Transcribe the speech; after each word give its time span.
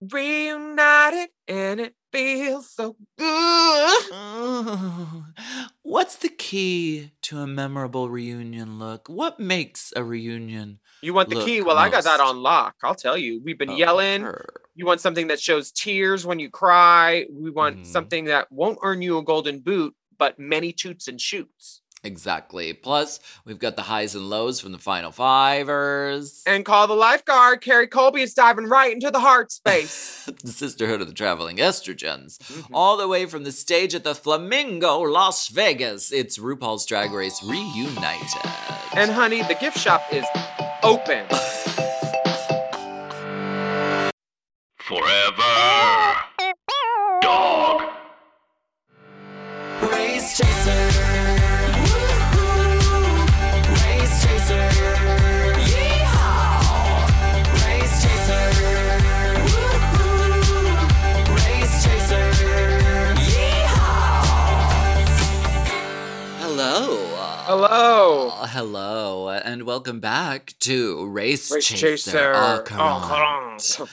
reunited 0.00 1.30
and 1.46 1.80
it 1.80 1.94
feels 2.12 2.70
so 2.70 2.96
good. 3.18 4.02
Oh, 4.10 5.26
what's 5.82 6.16
the 6.16 6.28
key 6.28 7.12
to 7.22 7.38
a 7.40 7.46
memorable 7.46 8.08
reunion 8.10 8.78
look? 8.78 9.08
What 9.08 9.38
makes 9.40 9.92
a 9.96 10.02
reunion? 10.04 10.80
You 11.02 11.14
want 11.14 11.28
the 11.28 11.36
Look 11.36 11.46
key? 11.46 11.62
Well, 11.62 11.78
I 11.78 11.88
got 11.90 12.04
that 12.04 12.20
on 12.20 12.38
lock. 12.42 12.76
I'll 12.82 12.94
tell 12.94 13.16
you. 13.16 13.40
We've 13.44 13.58
been 13.58 13.70
of 13.70 13.78
yelling. 13.78 14.22
her? 14.22 14.44
You 14.74 14.86
want 14.86 15.00
something 15.00 15.28
that 15.28 15.40
shows 15.40 15.72
tears 15.72 16.24
when 16.26 16.38
you 16.38 16.50
cry. 16.50 17.26
We 17.30 17.50
want 17.50 17.78
Mhm. 17.80 17.86
something 17.86 18.24
that 18.26 18.50
won't 18.50 18.78
earn 18.82 19.02
you 19.02 19.18
a 19.18 19.24
golden 19.24 19.60
boot, 19.60 19.94
but 20.18 20.38
many 20.38 20.72
toots 20.72 21.08
and 21.08 21.20
shoots. 21.20 21.82
Exactly. 22.08 22.72
Plus, 22.72 23.20
we've 23.44 23.58
got 23.58 23.76
the 23.76 23.82
highs 23.82 24.14
and 24.14 24.30
lows 24.30 24.60
from 24.60 24.72
the 24.72 24.78
final 24.78 25.12
fivers. 25.12 26.42
And 26.46 26.64
call 26.64 26.86
the 26.86 26.94
lifeguard. 26.94 27.60
Kerri 27.60 27.86
Colby 27.90 28.22
is 28.22 28.32
diving 28.32 28.64
right 28.64 28.90
into 28.94 29.10
the 29.10 29.20
heart 29.20 29.52
space. 29.52 30.24
the 30.42 30.50
Sisterhood 30.50 31.02
of 31.02 31.06
the 31.06 31.12
Traveling 31.12 31.58
Estrogens. 31.58 32.38
Mhm. 32.38 32.70
All 32.72 32.96
the 32.96 33.06
way 33.06 33.26
from 33.26 33.44
the 33.44 33.52
stage 33.52 33.94
at 33.94 34.04
the 34.04 34.14
Flamingo, 34.14 35.00
Las 35.00 35.48
Vegas. 35.48 36.10
It's 36.10 36.38
RuPaul's 36.38 36.86
Drag 36.86 37.12
Race 37.12 37.42
Reunited. 37.42 38.50
And 38.94 39.10
honey, 39.10 39.42
the 39.42 39.54
gift 39.60 39.76
shop 39.78 40.02
is 40.10 40.24
open. 40.82 41.26
Forever. 44.78 46.14
Dog. 47.20 47.82
Hello. 67.48 68.28
Hello. 68.28 68.28
Uh, 68.28 68.46
hello, 68.46 69.28
and 69.30 69.62
welcome 69.62 70.00
back 70.00 70.52
to 70.60 71.06
Race, 71.08 71.50
Race 71.50 71.66
Chaser. 71.66 71.96
chaser. 71.96 72.32
au 72.34 72.62
courant. 72.62 73.02
courant. 73.04 73.90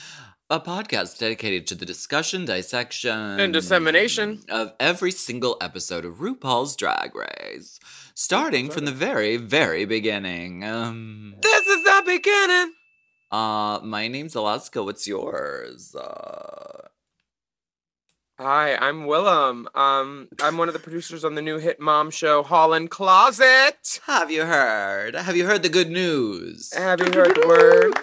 A 0.50 0.60
podcast 0.60 1.18
dedicated 1.18 1.66
to 1.68 1.74
the 1.74 1.86
discussion, 1.86 2.44
dissection, 2.44 3.40
And 3.40 3.54
dissemination. 3.54 4.42
of 4.50 4.74
every 4.78 5.10
single 5.10 5.56
episode 5.62 6.04
of 6.04 6.16
RuPaul's 6.16 6.76
Drag 6.76 7.14
Race, 7.16 7.80
starting 8.14 8.68
from 8.68 8.84
the 8.84 8.92
very, 8.92 9.38
very 9.38 9.86
beginning. 9.86 10.62
Um, 10.62 11.36
This 11.40 11.66
is 11.66 11.82
the 11.82 12.02
beginning. 12.04 12.74
uh, 13.32 13.80
my 13.82 14.06
name's 14.08 14.34
Alaska. 14.34 14.82
What's 14.84 15.06
yours? 15.06 15.94
Uh, 15.94 16.88
Hi, 18.38 18.76
I'm 18.76 19.04
Willam. 19.04 19.64
Um, 19.74 20.28
I'm 20.42 20.58
one 20.58 20.68
of 20.68 20.74
the 20.74 20.78
producers 20.78 21.24
on 21.24 21.36
the 21.36 21.40
new 21.40 21.56
hit 21.56 21.80
mom 21.80 22.10
show 22.10 22.42
Hall 22.42 22.74
and 22.74 22.90
Closet. 22.90 23.98
have 24.04 24.30
you 24.30 24.44
heard? 24.44 25.14
Have 25.14 25.38
you 25.38 25.46
heard 25.46 25.62
the 25.62 25.70
good 25.70 25.88
news? 25.88 26.70
Have 26.74 27.00
you 27.00 27.06
heard 27.06 27.34
the 27.34 27.46
word? 27.48 27.94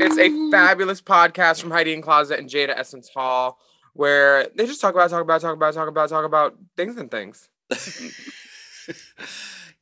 It's 0.00 0.16
a 0.16 0.50
fabulous 0.50 1.02
podcast 1.02 1.60
from 1.60 1.72
Heidi 1.72 1.92
N 1.92 2.00
Closet 2.00 2.38
and 2.38 2.48
Jaida 2.48 2.70
Essence 2.70 3.10
Hall, 3.10 3.58
where 3.92 4.48
they 4.56 4.64
just 4.64 4.80
talk 4.80 4.94
about, 4.94 5.10
talk 5.10 5.20
about, 5.20 5.42
talk 5.42 5.56
about, 5.56 5.74
talk 5.74 5.88
about, 5.88 6.08
talk 6.08 6.24
about 6.24 6.56
things 6.74 6.96
and 6.96 7.10
things. 7.10 7.50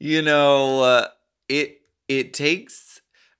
you 0.00 0.22
know, 0.22 0.82
uh, 0.82 1.06
it 1.48 1.82
it 2.08 2.34
takes 2.34 2.91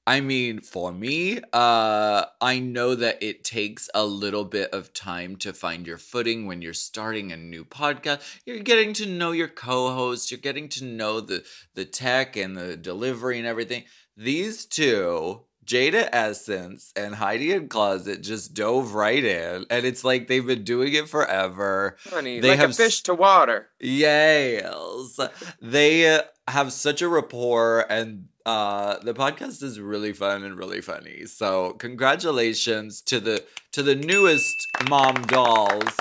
I 0.06 0.20
mean, 0.20 0.60
for 0.60 0.92
me, 0.92 1.38
uh 1.52 2.24
I 2.40 2.58
know 2.58 2.94
that 2.96 3.22
it 3.22 3.44
takes 3.44 3.88
a 3.94 4.04
little 4.04 4.44
bit 4.44 4.70
of 4.72 4.92
time 4.92 5.36
to 5.36 5.52
find 5.52 5.86
your 5.86 5.98
footing 5.98 6.46
when 6.46 6.60
you're 6.62 6.74
starting 6.74 7.30
a 7.30 7.36
new 7.36 7.64
podcast. 7.64 8.20
You're 8.44 8.58
getting 8.60 8.92
to 8.94 9.06
know 9.06 9.30
your 9.32 9.48
co-host, 9.48 10.30
you're 10.30 10.40
getting 10.40 10.68
to 10.70 10.84
know 10.84 11.20
the 11.20 11.44
the 11.74 11.84
tech 11.84 12.36
and 12.36 12.56
the 12.56 12.76
delivery 12.76 13.38
and 13.38 13.46
everything. 13.46 13.84
These 14.16 14.66
two 14.66 15.42
Jaida 15.64 16.08
Essence 16.12 16.92
and 16.96 17.14
Heidi 17.14 17.52
N 17.52 17.68
Closet 17.68 18.22
just 18.22 18.54
dove 18.54 18.94
right 18.94 19.24
in, 19.24 19.64
and 19.70 19.84
it's 19.86 20.04
like 20.04 20.26
they've 20.28 20.46
been 20.46 20.64
doing 20.64 20.92
it 20.92 21.08
forever. 21.08 21.96
Honey, 22.10 22.40
They 22.40 22.50
like 22.50 22.58
have 22.58 22.70
a 22.70 22.74
fish 22.74 23.02
to 23.04 23.14
water. 23.14 23.70
Yes. 23.80 25.20
They 25.60 26.14
uh, 26.14 26.22
have 26.48 26.72
such 26.72 27.02
a 27.02 27.08
rapport 27.08 27.86
and 27.88 28.26
uh 28.44 28.98
the 28.98 29.14
podcast 29.14 29.62
is 29.62 29.78
really 29.78 30.12
fun 30.12 30.42
and 30.42 30.58
really 30.58 30.80
funny. 30.80 31.26
So 31.26 31.74
congratulations 31.74 33.00
to 33.02 33.20
the 33.20 33.44
to 33.70 33.84
the 33.84 33.94
newest 33.94 34.66
mom 34.88 35.22
dolls, 35.26 35.96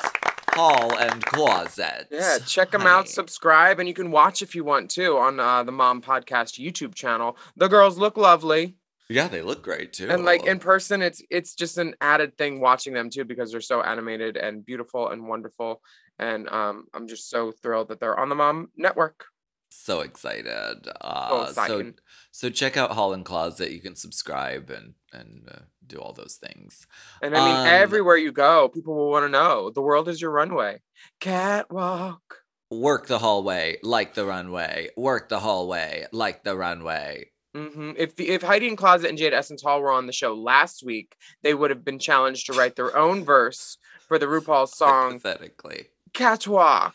Hall 0.53 0.97
and 0.97 1.23
Closet. 1.23 2.07
Yeah, 2.09 2.39
check 2.45 2.71
them 2.71 2.87
out, 2.87 3.07
subscribe, 3.07 3.79
and 3.79 3.87
you 3.87 3.93
can 3.93 4.09
watch 4.09 4.41
if 4.41 4.55
you 4.55 4.63
want 4.63 4.89
to 4.91 5.17
on 5.17 5.39
uh, 5.39 5.61
the 5.63 5.71
Mom 5.71 6.01
Podcast 6.01 6.59
YouTube 6.59 6.95
channel. 6.95 7.37
The 7.55 7.67
girls 7.67 7.97
look 7.99 8.17
lovely. 8.17 8.75
Yeah, 9.11 9.27
they 9.27 9.41
look 9.41 9.61
great 9.63 9.93
too. 9.93 10.09
and 10.09 10.23
like 10.25 10.45
in 10.45 10.59
person 10.59 11.01
it's 11.01 11.21
it's 11.29 11.53
just 11.53 11.77
an 11.77 11.95
added 12.01 12.37
thing 12.37 12.59
watching 12.59 12.93
them 12.93 13.09
too 13.09 13.25
because 13.25 13.51
they're 13.51 13.61
so 13.61 13.81
animated 13.81 14.37
and 14.37 14.65
beautiful 14.65 15.09
and 15.09 15.27
wonderful 15.27 15.81
and 16.19 16.47
um 16.49 16.85
i'm 16.93 17.07
just 17.07 17.29
so 17.29 17.51
thrilled 17.51 17.89
that 17.89 17.99
they're 17.99 18.19
on 18.19 18.29
the 18.29 18.35
mom 18.35 18.69
network 18.75 19.25
so 19.73 20.01
excited. 20.01 20.85
so 20.85 20.91
Uh 20.99 21.53
so 21.53 21.93
so 22.31 22.49
check 22.49 22.75
out 22.75 22.91
Hall 22.91 23.13
and 23.13 23.23
Closet. 23.23 23.71
You 23.71 23.79
can 23.79 23.95
subscribe 23.95 24.69
and 24.69 24.95
and 25.13 25.47
uh, 25.49 25.59
do 25.87 25.97
all 25.97 26.11
those 26.13 26.35
things. 26.35 26.85
and 27.21 27.35
i 27.35 27.39
mean 27.45 27.55
um, 27.55 27.65
everywhere 27.65 28.17
you 28.17 28.31
go 28.33 28.67
people 28.67 28.95
will 28.95 29.09
want 29.09 29.23
to 29.23 29.29
know 29.29 29.69
the 29.69 29.81
world 29.81 30.09
is 30.09 30.21
your 30.21 30.31
runway 30.31 30.81
catwalk 31.21 32.41
Work 32.71 33.07
the 33.07 33.19
hallway 33.19 33.77
like 33.83 34.13
the 34.13 34.25
runway. 34.25 34.87
Work 34.95 35.27
the 35.27 35.41
hallway 35.41 36.07
like 36.13 36.45
the 36.45 36.55
runway. 36.55 37.30
Hmm 37.55 37.91
If 37.97 38.15
the, 38.15 38.29
if 38.29 38.41
Heidi 38.41 38.69
N 38.69 38.75
Closet 38.75 39.09
and 39.09 39.17
Jaida 39.17 39.33
Essence 39.33 39.61
Hall 39.61 39.81
were 39.81 39.91
on 39.91 40.07
the 40.07 40.13
show 40.13 40.33
last 40.33 40.83
week, 40.85 41.15
they 41.43 41.53
would 41.53 41.69
have 41.69 41.83
been 41.83 41.99
challenged 41.99 42.45
to 42.45 42.53
write 42.53 42.75
their 42.75 42.95
own 42.95 43.25
verse 43.25 43.77
for 44.07 44.17
the 44.17 44.25
RuPaul 44.25 44.67
song 44.73 45.13
Hypothetically. 45.13 45.87
"Catwalk." 46.13 46.93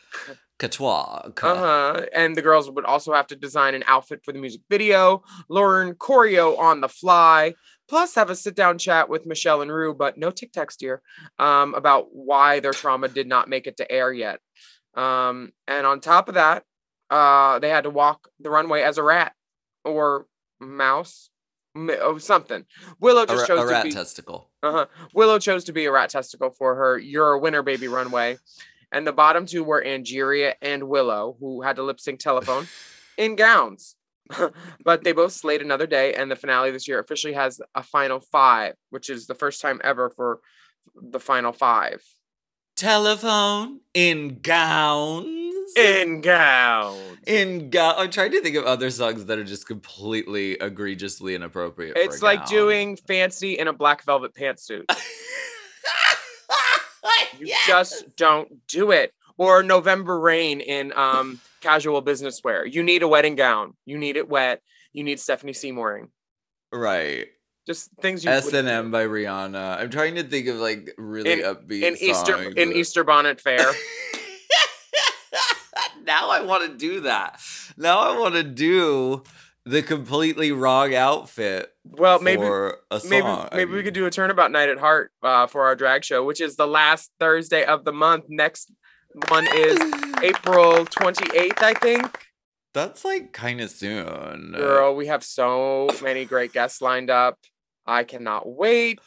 Catwalk. 0.59 1.45
Uh 1.45 1.57
huh. 1.57 2.07
And 2.15 2.35
the 2.35 2.43
girls 2.43 2.71
would 2.71 2.87
also 2.87 3.13
have 3.13 3.27
to 3.27 3.37
design 3.37 3.75
an 3.75 3.85
outfit 3.87 4.21
for 4.25 4.33
the 4.33 4.39
music 4.39 4.63
video, 4.71 5.23
learn 5.51 5.95
choreo 5.95 6.59
on 6.59 6.81
the 6.81 6.89
fly, 6.89 7.55
plus 7.89 8.15
have 8.15 8.31
a 8.31 8.35
sit 8.35 8.55
down 8.55 8.79
chat 8.79 9.11
with 9.11 9.27
Michelle 9.27 9.61
and 9.61 9.71
Ru, 9.71 9.95
but 9.95 10.17
no 10.17 10.31
tic 10.31 10.53
tacs, 10.53 10.79
dear, 10.79 11.03
um, 11.39 11.75
about 11.75 12.07
why 12.13 12.61
their 12.61 12.73
trauma 12.73 13.09
did 13.09 13.29
not 13.29 13.51
make 13.51 13.67
it 13.67 13.77
to 13.77 13.93
air 13.93 14.11
yet. 14.13 14.41
Um, 14.95 15.53
and 15.69 15.87
on 15.87 16.01
top 16.01 16.29
of 16.29 16.37
that, 16.37 16.65
uh, 17.11 17.59
they 17.59 17.69
had 17.69 17.85
to 17.85 17.91
walk 17.91 18.29
the 18.41 18.49
runway 18.49 18.81
as 18.81 18.97
a 18.97 19.03
rat 19.03 19.35
or 19.85 20.27
mouse. 20.61 21.31
Oh, 21.77 22.17
something. 22.19 22.65
Willow 23.01 23.23
A, 23.23 23.27
just 23.27 23.49
ra- 23.49 23.57
chose 23.57 23.65
a 23.65 23.67
to 23.67 23.73
rat 23.73 23.85
be. 23.85 23.93
testicle. 23.93 24.51
Uh-huh. 24.63 24.87
Willow 25.15 25.39
chose 25.39 25.65
to 25.65 25.73
be 25.73 25.85
a 25.85 25.93
rat 25.93 26.09
testicle 26.11 26.51
for 26.51 26.75
her 26.75 26.99
You're 26.99 27.33
a 27.33 27.39
Winner 27.39 27.63
Baby 27.63 27.89
runway. 27.89 28.39
And 28.93 29.07
the 29.07 29.13
bottom 29.13 29.45
two 29.47 29.63
were 29.65 29.83
Angeria 29.85 30.55
and 30.63 30.85
Willow, 30.85 31.37
who 31.39 31.63
had 31.63 31.77
to 31.77 31.83
lip 31.83 32.01
sync 32.01 32.21
telephone 32.21 32.67
in 33.19 33.37
gowns. 33.37 33.97
but 34.85 35.05
they 35.05 35.13
both 35.13 35.33
slayed 35.33 35.63
another 35.63 35.87
day, 35.87 36.15
and 36.15 36.31
the 36.31 36.37
finale 36.37 36.71
this 36.71 36.89
year 36.89 36.99
officially 36.99 37.35
has 37.35 37.61
a 37.75 37.83
final 37.83 38.21
five, 38.21 38.75
which 38.91 39.09
is 39.09 39.27
the 39.27 39.35
first 39.35 39.61
time 39.61 39.81
ever 39.85 40.11
for 40.11 40.41
the 40.95 41.21
final 41.21 41.53
five. 41.53 42.03
Telephone 42.77 43.81
in 43.95 44.41
gowns. 44.43 45.46
In 45.75 46.21
gowns. 46.21 47.01
in 47.27 47.71
gown. 47.71 47.95
I'm 47.99 48.11
trying 48.11 48.31
to 48.33 48.41
think 48.41 48.57
of 48.57 48.65
other 48.65 48.91
songs 48.91 49.25
that 49.27 49.39
are 49.39 49.45
just 49.45 49.67
completely 49.67 50.53
egregiously 50.61 51.35
inappropriate. 51.35 51.97
It's 51.97 52.23
like 52.23 52.41
gown. 52.41 52.49
doing 52.49 52.97
fancy 52.97 53.59
in 53.59 53.67
a 53.69 53.73
black 53.73 54.05
velvet 54.05 54.35
pantsuit. 54.35 54.85
You 57.39 57.47
Yes! 57.49 57.67
just 57.67 58.17
don't 58.17 58.67
do 58.67 58.91
it. 58.93 59.13
Or 59.37 59.63
November 59.63 60.19
rain 60.19 60.61
in 60.61 60.93
um, 60.97 61.39
casual 61.61 62.01
business 62.01 62.41
wear. 62.43 62.65
You 62.65 62.83
need 62.83 63.03
a 63.03 63.09
wedding 63.09 63.35
gown. 63.35 63.75
You 63.85 63.99
need 63.99 64.17
it 64.17 64.27
wet. 64.29 64.63
You 64.95 65.05
need 65.05 65.21
Stephanie 65.21 65.53
Seymour. 65.53 66.09
right. 66.73 67.27
Just 67.67 67.91
things 68.01 68.25
you 68.25 68.31
S 68.31 68.53
and 68.53 68.69
M 68.69 68.91
by 68.93 69.05
Rihanna. 69.07 69.79
I'm 69.79 69.91
trying 69.91 70.15
to 70.15 70.23
think 70.23 70.47
of 70.47 70.57
like 70.57 70.95
really 70.97 71.33
In- 71.33 71.41
upbeat 71.41 71.83
in 71.83 71.97
Easter 72.01 72.33
songs 72.45 72.55
in 72.57 72.73
Easter 72.73 73.03
bonnet 73.05 73.41
fair. 73.41 73.59
now 76.07 76.31
I 76.31 76.41
want 76.43 76.71
to 76.71 76.77
do 76.77 77.01
that. 77.01 77.41
Now 77.77 77.99
I 78.01 78.19
want 78.19 78.35
to 78.35 78.43
do 78.43 79.23
the 79.65 79.83
completely 79.83 80.53
wrong 80.53 80.95
outfit 80.95 81.75
Well, 81.85 82.21
maybe 82.21 82.43
a 82.45 83.01
maybe 83.09 83.27
I 83.27 83.49
maybe 83.53 83.73
we 83.73 83.83
could 83.83 83.95
do 83.95 84.07
a 84.07 84.11
turnabout 84.11 84.53
night 84.53 84.69
at 84.69 84.79
Heart 84.79 85.11
uh, 85.23 85.47
for 85.49 85.65
our 85.65 85.75
drag 85.75 86.05
show, 86.05 86.25
which 86.25 86.41
is 86.41 86.57
the 86.57 86.67
last 86.69 87.11
Thursday 87.19 87.65
of 87.65 87.85
the 87.85 87.93
month. 87.93 88.27
Next 88.29 88.71
one 89.29 89.47
is 89.53 89.79
April 90.23 90.87
28th, 90.87 91.63
I 91.63 91.75
think. 91.75 92.27
That's 92.75 93.05
like 93.05 93.33
kind 93.33 93.61
of 93.61 93.71
soon. 93.71 94.53
Girl, 94.57 94.95
we 94.95 95.07
have 95.07 95.25
so 95.25 95.89
many 96.03 96.25
great 96.27 96.53
guests 96.53 96.81
lined 96.81 97.11
up. 97.11 97.39
I 97.87 98.05
cannot 98.05 98.49
wait. 98.49 99.01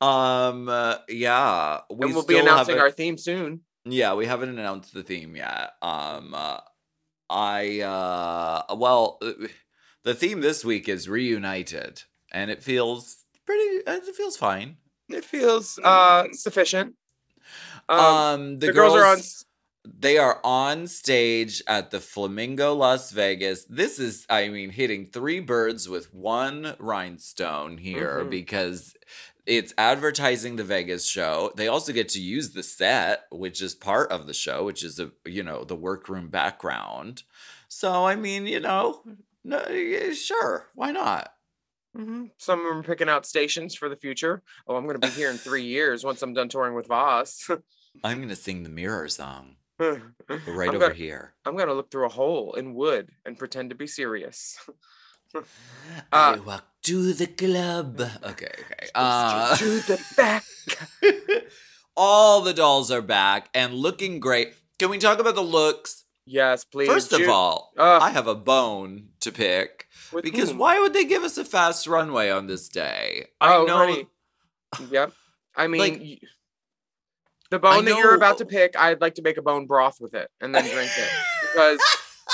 Um. 0.00 0.68
uh, 0.68 0.96
yeah. 1.08 1.80
We 1.90 2.06
and 2.06 2.14
we'll 2.14 2.24
be 2.24 2.38
announcing 2.38 2.76
haven't- 2.76 2.80
our 2.82 2.90
theme 2.90 3.18
soon. 3.18 3.62
Yeah, 3.84 4.14
we 4.14 4.26
haven't 4.26 4.50
announced 4.50 4.92
the 4.94 5.02
theme 5.02 5.36
yet. 5.36 5.72
Um. 5.82 6.34
Uh, 6.34 6.60
I. 7.30 7.80
Uh. 7.80 8.74
Well, 8.76 9.18
uh, 9.22 9.32
the 10.04 10.14
theme 10.14 10.40
this 10.40 10.64
week 10.64 10.88
is 10.88 11.08
reunited, 11.08 12.02
and 12.32 12.50
it 12.50 12.62
feels 12.62 13.24
pretty. 13.46 13.86
uh, 13.86 13.94
It 14.06 14.14
feels 14.14 14.36
fine. 14.36 14.76
It 15.08 15.24
feels 15.24 15.78
uh 15.82 16.28
sufficient. 16.32 16.94
Um, 17.88 17.98
Um. 17.98 18.58
the, 18.58 18.66
the, 18.68 18.72
girls, 18.72 18.94
are 18.94 19.06
on. 19.06 19.18
They 19.98 20.18
are 20.18 20.40
on 20.44 20.86
stage 20.86 21.62
at 21.66 21.90
the 21.90 22.00
Flamingo 22.00 22.74
Las 22.74 23.10
Vegas. 23.12 23.64
This 23.64 23.98
is, 23.98 24.26
I 24.28 24.48
mean, 24.48 24.70
hitting 24.70 25.06
three 25.06 25.40
birds 25.40 25.88
with 25.88 26.12
one 26.14 26.76
rhinestone 26.78 27.78
here 27.78 28.24
Mhm. 28.24 28.30
because 28.30 28.94
it's 29.50 29.74
advertising 29.76 30.54
the 30.54 30.64
Vegas 30.64 31.06
show. 31.06 31.52
They 31.56 31.66
also 31.66 31.92
get 31.92 32.08
to 32.10 32.20
use 32.22 32.52
the 32.52 32.62
set, 32.62 33.24
which 33.32 33.60
is 33.60 33.74
part 33.74 34.12
of 34.12 34.28
the 34.28 34.32
show, 34.32 34.64
which 34.64 34.84
is 34.84 35.00
a 35.00 35.10
you 35.24 35.42
know 35.42 35.64
the 35.64 35.74
workroom 35.74 36.28
background. 36.28 37.24
So 37.68 38.06
I 38.06 38.14
mean, 38.14 38.46
you 38.46 38.60
know, 38.60 39.02
no, 39.44 39.66
yeah, 39.68 40.12
sure, 40.12 40.68
why 40.74 40.92
not? 40.92 41.34
Mhm. 41.96 42.30
Some 42.38 42.60
of 42.60 42.66
them 42.66 42.78
are 42.78 42.82
picking 42.84 43.08
out 43.08 43.26
stations 43.26 43.74
for 43.74 43.88
the 43.88 43.96
future. 43.96 44.44
Oh, 44.68 44.76
I'm 44.76 44.84
going 44.84 45.00
to 45.00 45.06
be 45.06 45.12
here 45.12 45.30
in 45.30 45.36
three 45.36 45.64
years 45.76 46.04
once 46.04 46.22
I'm 46.22 46.32
done 46.32 46.48
touring 46.48 46.74
with 46.74 46.86
Voss. 46.86 47.50
I'm 48.04 48.20
gonna 48.20 48.36
sing 48.36 48.62
the 48.62 48.68
Mirror 48.70 49.08
song 49.08 49.56
I'm 49.80 50.14
right 50.46 50.68
over 50.68 50.78
gonna, 50.78 50.94
here. 50.94 51.34
I'm 51.44 51.56
going 51.56 51.66
to 51.66 51.74
look 51.74 51.90
through 51.90 52.06
a 52.06 52.10
hole 52.10 52.52
in 52.54 52.74
wood 52.74 53.10
and 53.26 53.36
pretend 53.36 53.70
to 53.70 53.76
be 53.76 53.88
serious. 53.88 54.56
I 55.34 56.34
Uh, 56.34 56.42
walk 56.42 56.64
to 56.84 57.12
the 57.12 57.26
club. 57.26 58.00
Okay, 58.00 58.46
okay. 58.46 58.88
Uh, 58.94 59.56
to 59.56 59.80
the 59.80 60.00
back. 60.16 60.44
all 61.96 62.40
the 62.40 62.54
dolls 62.54 62.90
are 62.90 63.02
back 63.02 63.48
and 63.54 63.74
looking 63.74 64.20
great. 64.20 64.54
Can 64.78 64.90
we 64.90 64.98
talk 64.98 65.18
about 65.18 65.34
the 65.34 65.42
looks? 65.42 66.04
Yes, 66.26 66.64
please. 66.64 66.88
First 66.88 67.12
of 67.12 67.20
Ju- 67.20 67.30
all, 67.30 67.72
Ugh. 67.76 68.02
I 68.02 68.10
have 68.10 68.26
a 68.28 68.34
bone 68.34 69.08
to 69.20 69.32
pick 69.32 69.86
because 70.22 70.50
whom? 70.50 70.58
why 70.58 70.78
would 70.80 70.92
they 70.94 71.04
give 71.04 71.22
us 71.24 71.36
a 71.38 71.44
fast 71.44 71.86
runway 71.86 72.30
on 72.30 72.46
this 72.46 72.68
day? 72.68 73.26
Oh, 73.40 73.64
I 73.64 73.66
know. 73.66 73.76
honey. 73.76 74.06
Yep. 74.90 75.12
I 75.56 75.66
mean, 75.66 75.80
Like, 75.80 76.22
the 77.50 77.58
bone 77.58 77.84
that 77.84 77.96
you're 77.98 78.14
about 78.14 78.38
to 78.38 78.44
pick, 78.46 78.76
I'd 78.78 79.00
like 79.00 79.16
to 79.16 79.22
make 79.22 79.36
a 79.38 79.42
bone 79.42 79.66
broth 79.66 80.00
with 80.00 80.14
it 80.14 80.30
and 80.40 80.54
then 80.54 80.62
drink 80.70 80.90
it 80.96 81.10
because 81.52 81.80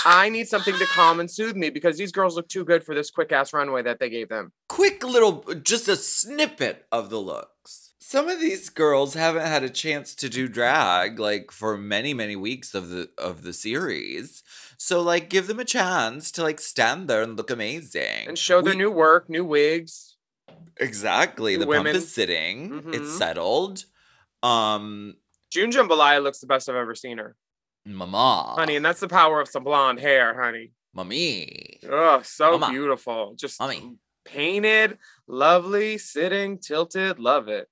I 0.04 0.28
need 0.28 0.46
something 0.48 0.74
to 0.78 0.86
calm 0.86 1.20
and 1.20 1.30
soothe 1.30 1.56
me 1.56 1.70
because 1.70 1.96
these 1.98 2.12
girls 2.12 2.36
look 2.36 2.48
too 2.48 2.64
good 2.64 2.84
for 2.84 2.94
this 2.94 3.10
quick 3.10 3.32
ass 3.32 3.52
runway 3.52 3.82
that 3.82 3.98
they 3.98 4.10
gave 4.10 4.28
them. 4.28 4.52
Quick 4.68 5.02
little, 5.02 5.42
just 5.62 5.88
a 5.88 5.96
snippet 5.96 6.86
of 6.92 7.10
the 7.10 7.18
looks. 7.18 7.94
Some 7.98 8.28
of 8.28 8.40
these 8.40 8.68
girls 8.68 9.14
haven't 9.14 9.46
had 9.46 9.64
a 9.64 9.70
chance 9.70 10.14
to 10.16 10.28
do 10.28 10.46
drag 10.48 11.18
like 11.18 11.50
for 11.50 11.76
many, 11.76 12.14
many 12.14 12.36
weeks 12.36 12.72
of 12.74 12.90
the 12.90 13.10
of 13.18 13.42
the 13.42 13.52
series. 13.52 14.44
So 14.78 15.00
like, 15.00 15.28
give 15.28 15.48
them 15.48 15.58
a 15.58 15.64
chance 15.64 16.30
to 16.32 16.42
like 16.42 16.60
stand 16.60 17.08
there 17.08 17.22
and 17.22 17.36
look 17.36 17.50
amazing 17.50 18.28
And 18.28 18.38
show 18.38 18.62
their 18.62 18.74
We- 18.74 18.78
new 18.78 18.92
work, 18.92 19.28
new 19.28 19.44
wigs. 19.44 20.16
Exactly. 20.76 21.56
The 21.56 21.66
women. 21.66 21.86
pump 21.94 21.96
is 21.96 22.12
sitting. 22.12 22.90
It's 22.92 23.08
Mhm. 23.10 23.18
settled. 23.18 23.84
Um, 24.42 25.16
June 25.50 25.70
Jambalaya 25.72 26.22
looks 26.22 26.38
the 26.38 26.46
best 26.46 26.68
I've 26.68 26.76
ever 26.76 26.94
seen 26.94 27.18
her. 27.18 27.34
Mama, 27.86 28.54
Honey, 28.56 28.76
and 28.76 28.84
that's 28.84 29.00
the 29.00 29.08
power 29.08 29.40
of 29.40 29.48
some 29.48 29.64
blonde 29.64 30.00
hair, 30.00 30.34
honey. 30.40 30.72
mommy. 30.94 31.78
Oh, 31.88 32.20
so 32.22 32.58
Mama. 32.58 32.72
beautiful. 32.72 33.34
Just 33.36 33.60
Mommy. 33.60 33.96
painted, 34.24 34.98
lovely, 35.28 35.98
sitting, 35.98 36.58
tilted. 36.58 37.18
Love 37.18 37.48
it. 37.48 37.68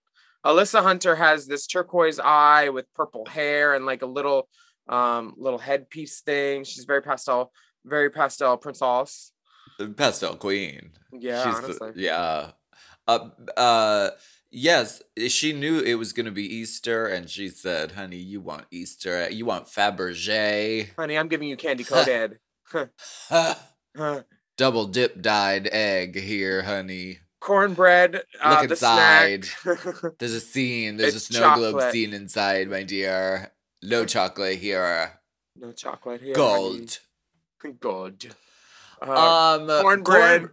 Alyssa 0.47 0.83
Hunter 0.83 1.17
has 1.17 1.47
this 1.47 1.67
turquoise 1.67 2.21
eye 2.21 2.69
with 2.69 2.87
purple 2.95 3.25
hair 3.27 3.75
and 3.75 3.87
like 3.87 4.03
a 4.03 4.07
little 4.07 4.49
um 4.89 5.33
little 5.39 5.59
headpiece 5.59 6.21
thing. 6.21 6.65
She's 6.65 6.85
very 6.85 7.01
pastel, 7.03 7.51
very 7.85 8.11
pastel 8.11 8.57
princess. 8.59 9.33
The 9.79 9.89
pastel 9.89 10.37
queen. 10.37 10.91
Yeah, 11.13 11.43
She's 11.45 11.61
the- 11.61 11.65
honestly. 11.65 11.91
yeah. 12.03 12.51
Uh, 13.09 13.29
uh, 13.57 14.11
yes, 14.55 15.03
she 15.29 15.53
knew 15.53 15.81
it 15.81 15.95
was 15.97 16.13
gonna 16.13 16.31
be 16.31 16.45
Easter, 16.47 17.07
and 17.07 17.29
she 17.29 17.49
said, 17.49 17.93
"Honey, 17.93 18.17
you 18.17 18.41
want 18.41 18.67
Easter? 18.71 19.29
You 19.31 19.45
want 19.45 19.67
Fabergé? 19.67 20.95
Honey, 20.97 21.19
I'm 21.19 21.29
giving 21.29 21.49
you 21.49 21.57
candy 21.57 21.85
coated. 21.93 22.39
Double 24.57 24.87
dip 24.87 25.21
dyed 25.21 25.69
egg 25.73 26.17
here, 26.19 26.63
honey." 26.63 27.19
Kornbread. 27.43 28.23
Uh, 28.41 28.57
Look 28.61 28.71
the 28.71 28.77
snack. 28.77 29.45
There's 30.19 30.33
a 30.33 30.41
scene. 30.41 30.97
There's 30.97 31.15
It's 31.15 31.29
a 31.29 31.33
snow 31.35 31.55
globe 31.57 31.93
scene 31.93 32.15
inside, 32.15 32.71
my 32.71 32.83
dear. 32.85 33.53
No 33.83 34.07
chocolate 34.07 34.59
here. 34.59 35.21
no 35.57 35.73
chocolate 35.73 36.23
here. 36.23 36.35
Gold. 36.35 36.99
honey. 37.61 37.75
Gold. 37.81 38.25
Uh, 39.03 39.59
Um, 39.61 39.67
Kornbread 39.69 40.05
corn- 40.05 40.51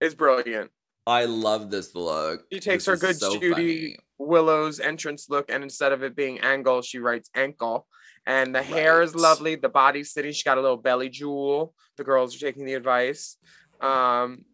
is 0.00 0.16
brilliant. 0.16 0.72
I 1.06 1.24
love 1.24 1.70
this 1.70 1.94
look. 1.94 2.44
She 2.52 2.60
takes 2.60 2.84
This 2.84 3.00
her 3.00 3.06
good 3.06 3.16
so 3.16 3.32
Judy 3.38 3.50
funny. 3.50 3.96
Willow's 4.18 4.78
entrance 4.80 5.28
look, 5.28 5.50
and 5.50 5.62
instead 5.62 5.92
of 5.92 6.02
it 6.02 6.14
being 6.14 6.40
angle, 6.40 6.82
she 6.82 6.98
writes 6.98 7.28
ankle. 7.34 7.86
And 8.24 8.54
the 8.54 8.62
hair 8.62 9.02
is 9.02 9.16
lovely. 9.16 9.56
The 9.56 9.68
body's 9.68 10.12
sitting. 10.12 10.32
She 10.32 10.44
got 10.44 10.58
a 10.58 10.60
little 10.60 10.76
belly 10.76 11.08
jewel. 11.08 11.74
The 11.96 12.04
girls 12.04 12.36
are 12.36 12.38
taking 12.38 12.64
the 12.64 12.74
advice. 12.74 13.36
Um, 13.80 14.44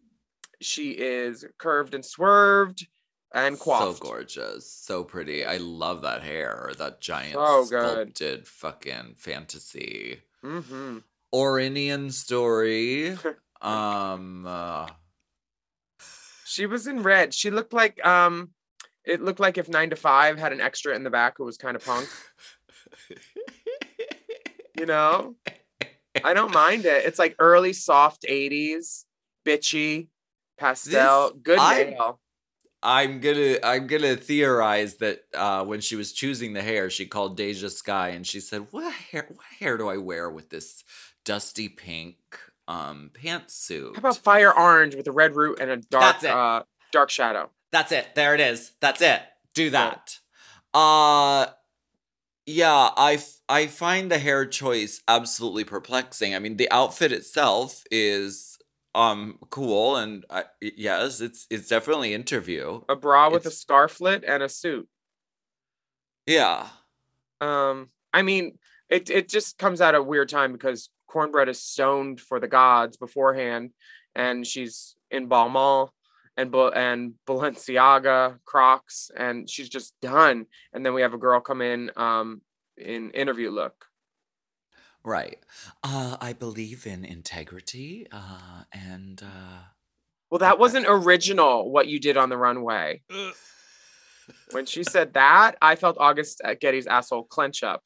she 0.59 0.91
is 0.91 1.45
curved 1.59 1.93
and 1.93 2.03
swerved 2.03 2.87
and 3.33 3.57
So 3.57 3.93
gorgeous, 3.93 4.71
so 4.71 5.03
pretty. 5.03 5.45
I 5.45 5.57
love 5.57 6.01
that 6.01 6.23
hair, 6.23 6.71
that 6.79 6.99
giant 6.99 7.35
So 7.35 7.65
sculpted 7.65 8.47
fucking 8.47 9.15
fantasy. 9.17 10.21
hmm 10.41 10.99
Orion 11.31 12.09
Story. 12.09 13.15
um, 13.61 14.45
uh, 14.47 14.87
She 16.49 16.65
was 16.65 16.87
in 16.87 17.03
red. 17.03 17.31
She 17.31 17.51
looked 17.51 17.73
like 17.73 18.03
um, 18.03 18.49
it 19.05 19.21
looked 19.21 19.39
like 19.39 19.59
if 19.59 19.69
Nine 19.69 19.91
to 19.91 19.95
Five 19.95 20.39
had 20.39 20.51
an 20.51 20.59
extra 20.59 20.95
in 20.95 21.03
the 21.03 21.11
back 21.11 21.35
who 21.37 21.45
was 21.45 21.57
kind 21.57 21.75
of 21.75 21.85
punk. 21.85 22.09
You 24.77 24.85
know, 24.85 25.35
I 26.23 26.33
don't 26.33 26.53
mind 26.53 26.85
it. 26.85 27.05
It's 27.05 27.19
like 27.19 27.35
early 27.37 27.73
soft 27.73 28.25
'80s, 28.27 29.03
bitchy, 29.45 30.07
pastel, 30.57 31.33
good 31.33 31.59
I- 31.59 31.83
nail. 31.83 32.19
I'm 32.81 33.19
gonna 33.19 33.57
I'm 33.61 33.87
gonna 33.87 34.15
theorize 34.15 34.95
that 34.97 35.23
uh, 35.35 35.65
when 35.65 35.81
she 35.81 35.97
was 35.97 36.13
choosing 36.13 36.53
the 36.53 36.61
hair, 36.61 36.89
she 36.89 37.05
called 37.05 37.37
DeJa 37.37 37.69
Skye 37.69 38.09
and 38.09 38.25
she 38.25 38.39
said, 38.39 38.67
"What 38.71 38.93
hair? 38.93 39.27
What 39.27 39.45
hair 39.59 39.77
do 39.77 39.89
I 39.89 39.97
wear 39.97 40.29
with 40.29 40.49
this 40.49 40.83
dusty 41.25 41.67
pink 41.67 42.15
um 42.69 43.11
pantsuit?" 43.13 43.95
How 43.95 43.99
about 43.99 44.17
fire 44.17 44.57
orange 44.57 44.95
with 44.95 45.07
a 45.07 45.11
red 45.11 45.35
root 45.35 45.59
and 45.59 45.69
a 45.69 45.77
dark 45.77 46.23
uh 46.23 46.63
dark 46.93 47.09
shadow? 47.09 47.49
That's 47.71 47.91
it. 47.91 48.15
There 48.15 48.33
it 48.33 48.39
is. 48.39 48.71
That's 48.79 49.01
it. 49.01 49.21
Do 49.53 49.69
that. 49.71 50.19
Uh 50.73 51.47
yeah, 52.45 52.89
I 52.97 53.13
f- 53.15 53.41
I 53.49 53.67
find 53.67 54.09
the 54.11 54.17
hair 54.17 54.45
choice 54.45 55.01
absolutely 55.07 55.63
perplexing. 55.65 56.33
I 56.33 56.39
mean, 56.39 56.57
the 56.57 56.71
outfit 56.71 57.11
itself 57.11 57.83
is 57.91 58.57
um 58.95 59.37
cool 59.51 59.97
and 59.97 60.25
I, 60.29 60.45
yes, 60.61 61.21
it's 61.21 61.45
it's 61.51 61.67
definitely 61.67 62.13
interview. 62.13 62.81
A 62.89 62.95
bra 62.95 63.29
with 63.29 63.45
a 63.45 63.49
It's- 63.49 63.57
scarflet 63.59 64.23
and 64.23 64.41
a 64.41 64.49
suit. 64.49 64.87
Yeah. 66.25 66.67
Um, 67.41 67.89
I 68.13 68.21
mean, 68.21 68.57
it 68.89 69.09
it 69.09 69.29
just 69.29 69.57
comes 69.57 69.81
at 69.81 69.95
a 69.95 70.01
weird 70.03 70.29
time 70.29 70.51
because 70.51 70.89
Kornbread 71.09 71.49
is 71.49 71.61
sewn 71.61 72.17
for 72.17 72.39
the 72.39 72.47
gods 72.47 72.97
beforehand, 72.97 73.71
and 74.15 74.45
she's 74.45 74.95
in 75.11 75.27
Balmain 75.27 75.89
and 76.37 76.55
and 76.55 77.13
Balenciaga 77.27 78.39
Crocs, 78.45 79.11
and 79.15 79.49
she's 79.49 79.69
just 79.69 79.93
done. 80.01 80.45
And 80.73 80.85
then 80.85 80.93
we 80.93 81.01
have 81.01 81.13
a 81.13 81.17
girl 81.17 81.39
come 81.39 81.61
in 81.61 81.91
um 81.95 82.41
in 82.77 83.11
interview 83.11 83.49
look. 83.49 83.85
Right. 85.03 85.39
Uh 85.83 86.17
I 86.21 86.33
believe 86.33 86.87
in 86.87 87.03
integrity 87.03 88.07
uh 88.11 88.63
and 88.71 89.21
uh 89.21 89.63
Well, 90.29 90.39
that 90.39 90.59
wasn't 90.59 90.85
original 90.87 91.71
what 91.71 91.87
you 91.87 91.99
did 91.99 92.17
on 92.17 92.29
the 92.29 92.37
runway. 92.37 93.01
When 94.51 94.67
she 94.67 94.83
said 94.83 95.13
that, 95.13 95.55
I 95.59 95.75
felt 95.75 95.97
August 95.99 96.41
at 96.43 96.59
Getty's 96.59 96.85
asshole 96.85 97.23
clench 97.23 97.63
up. 97.63 97.83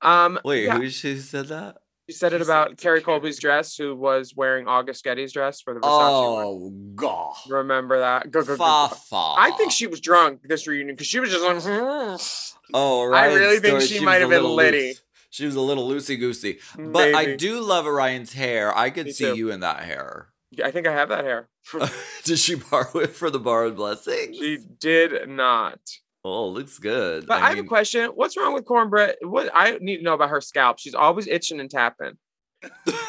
Um, 0.00 0.38
Wait, 0.44 0.66
yeah, 0.66 0.76
who 0.76 0.88
she 0.88 1.18
said 1.18 1.48
that? 1.48 1.78
She 2.08 2.14
said 2.14 2.32
it 2.34 2.42
about 2.42 2.76
Kerri. 2.76 3.02
Colby's 3.02 3.38
dress, 3.38 3.76
who 3.76 3.96
was 3.96 4.34
wearing 4.36 4.68
August 4.68 5.02
Getty's 5.04 5.32
dress 5.32 5.60
for 5.62 5.72
the 5.72 5.80
Versace 5.80 6.34
one. 6.34 6.44
Oh 6.46 6.70
god. 6.94 7.34
Remember 7.48 8.00
that? 8.00 8.30
Go, 8.30 8.42
go, 8.42 8.56
go, 8.56 8.88
go. 8.90 9.34
I 9.38 9.52
think 9.56 9.72
she 9.72 9.86
was 9.86 10.00
drunk 10.00 10.40
this 10.44 10.66
reunion 10.66 10.94
because 10.96 11.06
she 11.06 11.18
was 11.20 11.30
just 11.30 11.42
like, 11.42 11.62
"Hmm." 11.62 12.16
Oh, 12.74 13.04
right. 13.06 13.30
I 13.30 13.34
really 13.34 13.58
think 13.58 13.80
she 13.80 14.00
might 14.04 14.20
have 14.20 14.30
been 14.30 14.44
litty. 14.44 14.94
She 15.30 15.46
was 15.46 15.56
a 15.56 15.60
little 15.60 15.88
loosey 15.88 16.18
goosey. 16.18 16.58
But 16.78 17.14
I 17.14 17.34
do 17.34 17.60
love 17.60 17.86
Orion's 17.86 18.34
hair. 18.34 18.76
I 18.76 18.90
could 18.90 19.06
Me 19.06 19.12
see 19.12 19.24
too. 19.32 19.36
you 19.36 19.50
in 19.50 19.60
that 19.60 19.80
hair. 19.82 20.28
I 20.62 20.70
think 20.70 20.86
I 20.86 20.92
have 20.92 21.08
that 21.08 21.24
hair. 21.24 21.48
Did 22.24 22.38
she 22.38 22.54
borrow 22.54 22.98
it 23.00 23.10
for 23.10 23.30
the 23.30 23.40
borrowed 23.40 23.74
blessing? 23.76 24.34
she 24.34 24.58
did 24.78 25.28
not. 25.28 25.80
Oh, 26.24 26.48
looks 26.48 26.78
good. 26.78 27.26
But 27.26 27.42
I, 27.42 27.50
have 27.50 27.58
a 27.58 27.64
question. 27.64 28.10
What's 28.14 28.36
wrong 28.36 28.54
with 28.54 28.64
Kornbread? 28.64 29.16
What 29.22 29.50
I 29.52 29.72
need 29.80 29.98
to 29.98 30.02
know 30.02 30.14
about 30.14 30.30
her 30.30 30.40
scalp. 30.40 30.78
She's 30.78 30.94
always 30.94 31.26
itching 31.26 31.60
and 31.60 31.70
tapping. 31.70 32.16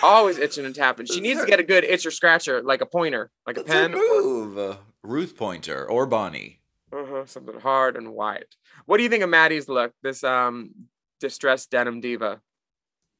always 0.03 0.37
itching 0.37 0.65
and 0.65 0.75
tapping. 0.75 1.05
She 1.11 1.21
needs 1.21 1.39
her- 1.39 1.45
to 1.45 1.49
get 1.49 1.59
a 1.59 1.63
good 1.63 1.85
itcher 1.85 2.11
scratcher, 2.11 2.61
like 2.61 2.81
a 2.81 2.85
pointer, 2.85 3.31
like 3.47 3.57
a 3.57 3.63
That's 3.63 3.71
pen. 3.71 3.91
move. 3.93 4.57
Uh, 4.57 4.75
Ruth 5.03 5.37
Pointer 5.37 5.85
or 5.89 6.05
Bonnie. 6.05 6.59
Uh-huh, 6.91 7.25
something 7.25 7.59
hard 7.59 7.95
and 7.95 8.11
white. 8.13 8.55
What 8.85 8.97
do 8.97 9.03
you 9.03 9.09
think 9.09 9.23
of 9.23 9.29
Maddy's 9.29 9.69
look? 9.69 9.93
This 10.03 10.23
um 10.23 10.71
distressed 11.19 11.71
denim 11.71 12.01
diva. 12.01 12.41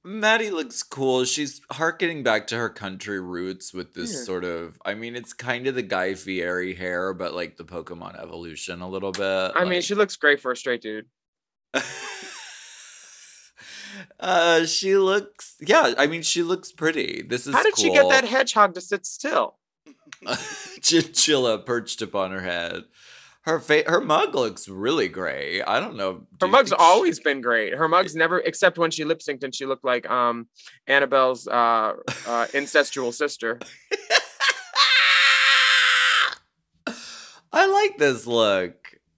Maddy 0.05 0.51
looks 0.51 0.83
cool. 0.83 1.25
She's 1.25 1.61
harkening 1.71 2.21
back 2.21 2.45
to 2.47 2.57
her 2.57 2.69
country 2.69 3.19
roots 3.19 3.73
with 3.73 3.95
this 3.95 4.13
Yeah. 4.13 4.19
sort 4.23 4.43
of. 4.43 4.79
I 4.85 4.93
mean, 4.93 5.15
it's 5.15 5.33
kind 5.33 5.65
of 5.65 5.73
the 5.73 5.81
Guy 5.81 6.13
Fieri 6.13 6.75
hair, 6.75 7.11
but 7.15 7.33
like 7.33 7.57
the 7.57 7.65
Pokemon 7.65 8.21
evolution 8.21 8.81
a 8.81 8.87
little 8.89 9.11
bit. 9.11 9.51
I 9.55 9.65
mean, 9.65 9.81
she 9.81 9.95
looks 9.95 10.15
great 10.15 10.39
for 10.39 10.51
a 10.51 10.55
straight 10.55 10.81
dude. 10.81 11.07
uh, 14.19 14.65
she 14.65 14.95
looks. 14.95 15.55
Yeah, 15.59 15.95
I 15.97 16.05
mean, 16.05 16.21
she 16.21 16.43
looks 16.43 16.71
pretty. 16.71 17.23
This 17.27 17.47
is. 17.47 17.55
How 17.55 17.63
did 17.63 17.77
she 17.77 17.91
get 17.91 18.07
that 18.09 18.25
hedgehog 18.25 18.75
to 18.75 18.81
sit 18.81 19.07
still? 19.07 19.57
chinchilla 20.81 21.57
perched 21.59 22.03
upon 22.03 22.31
her 22.31 22.41
head? 22.41 22.83
Her 23.45 23.59
fa- 23.59 23.83
her 23.85 24.01
mug 24.01 24.33
looks 24.33 24.67
really 24.67 25.07
gray. 25.07 25.61
I 25.61 25.79
don't 25.79 25.95
know. 25.95 26.25
Her 26.41 26.47
mug's 26.47 26.71
think 26.71 26.81
she- 26.81 26.85
always 26.85 27.19
been 27.19 27.41
great. 27.41 27.75
Her 27.75 27.87
mug's 27.87 28.15
never, 28.15 28.39
except 28.39 28.77
when 28.79 28.89
she 28.89 29.03
lip 29.05 29.19
synced 29.19 29.43
and 29.43 29.53
she 29.53 29.67
looked 29.67 29.85
like 29.85 30.09
um 30.09 30.47
Annabelle's 30.87 31.47
uh, 31.47 31.93
uh 32.27 32.47
incestual 32.53 33.13
sister. 33.13 33.59
I 37.53 37.67
like 37.67 37.97
this 37.97 38.27
look. 38.27 38.73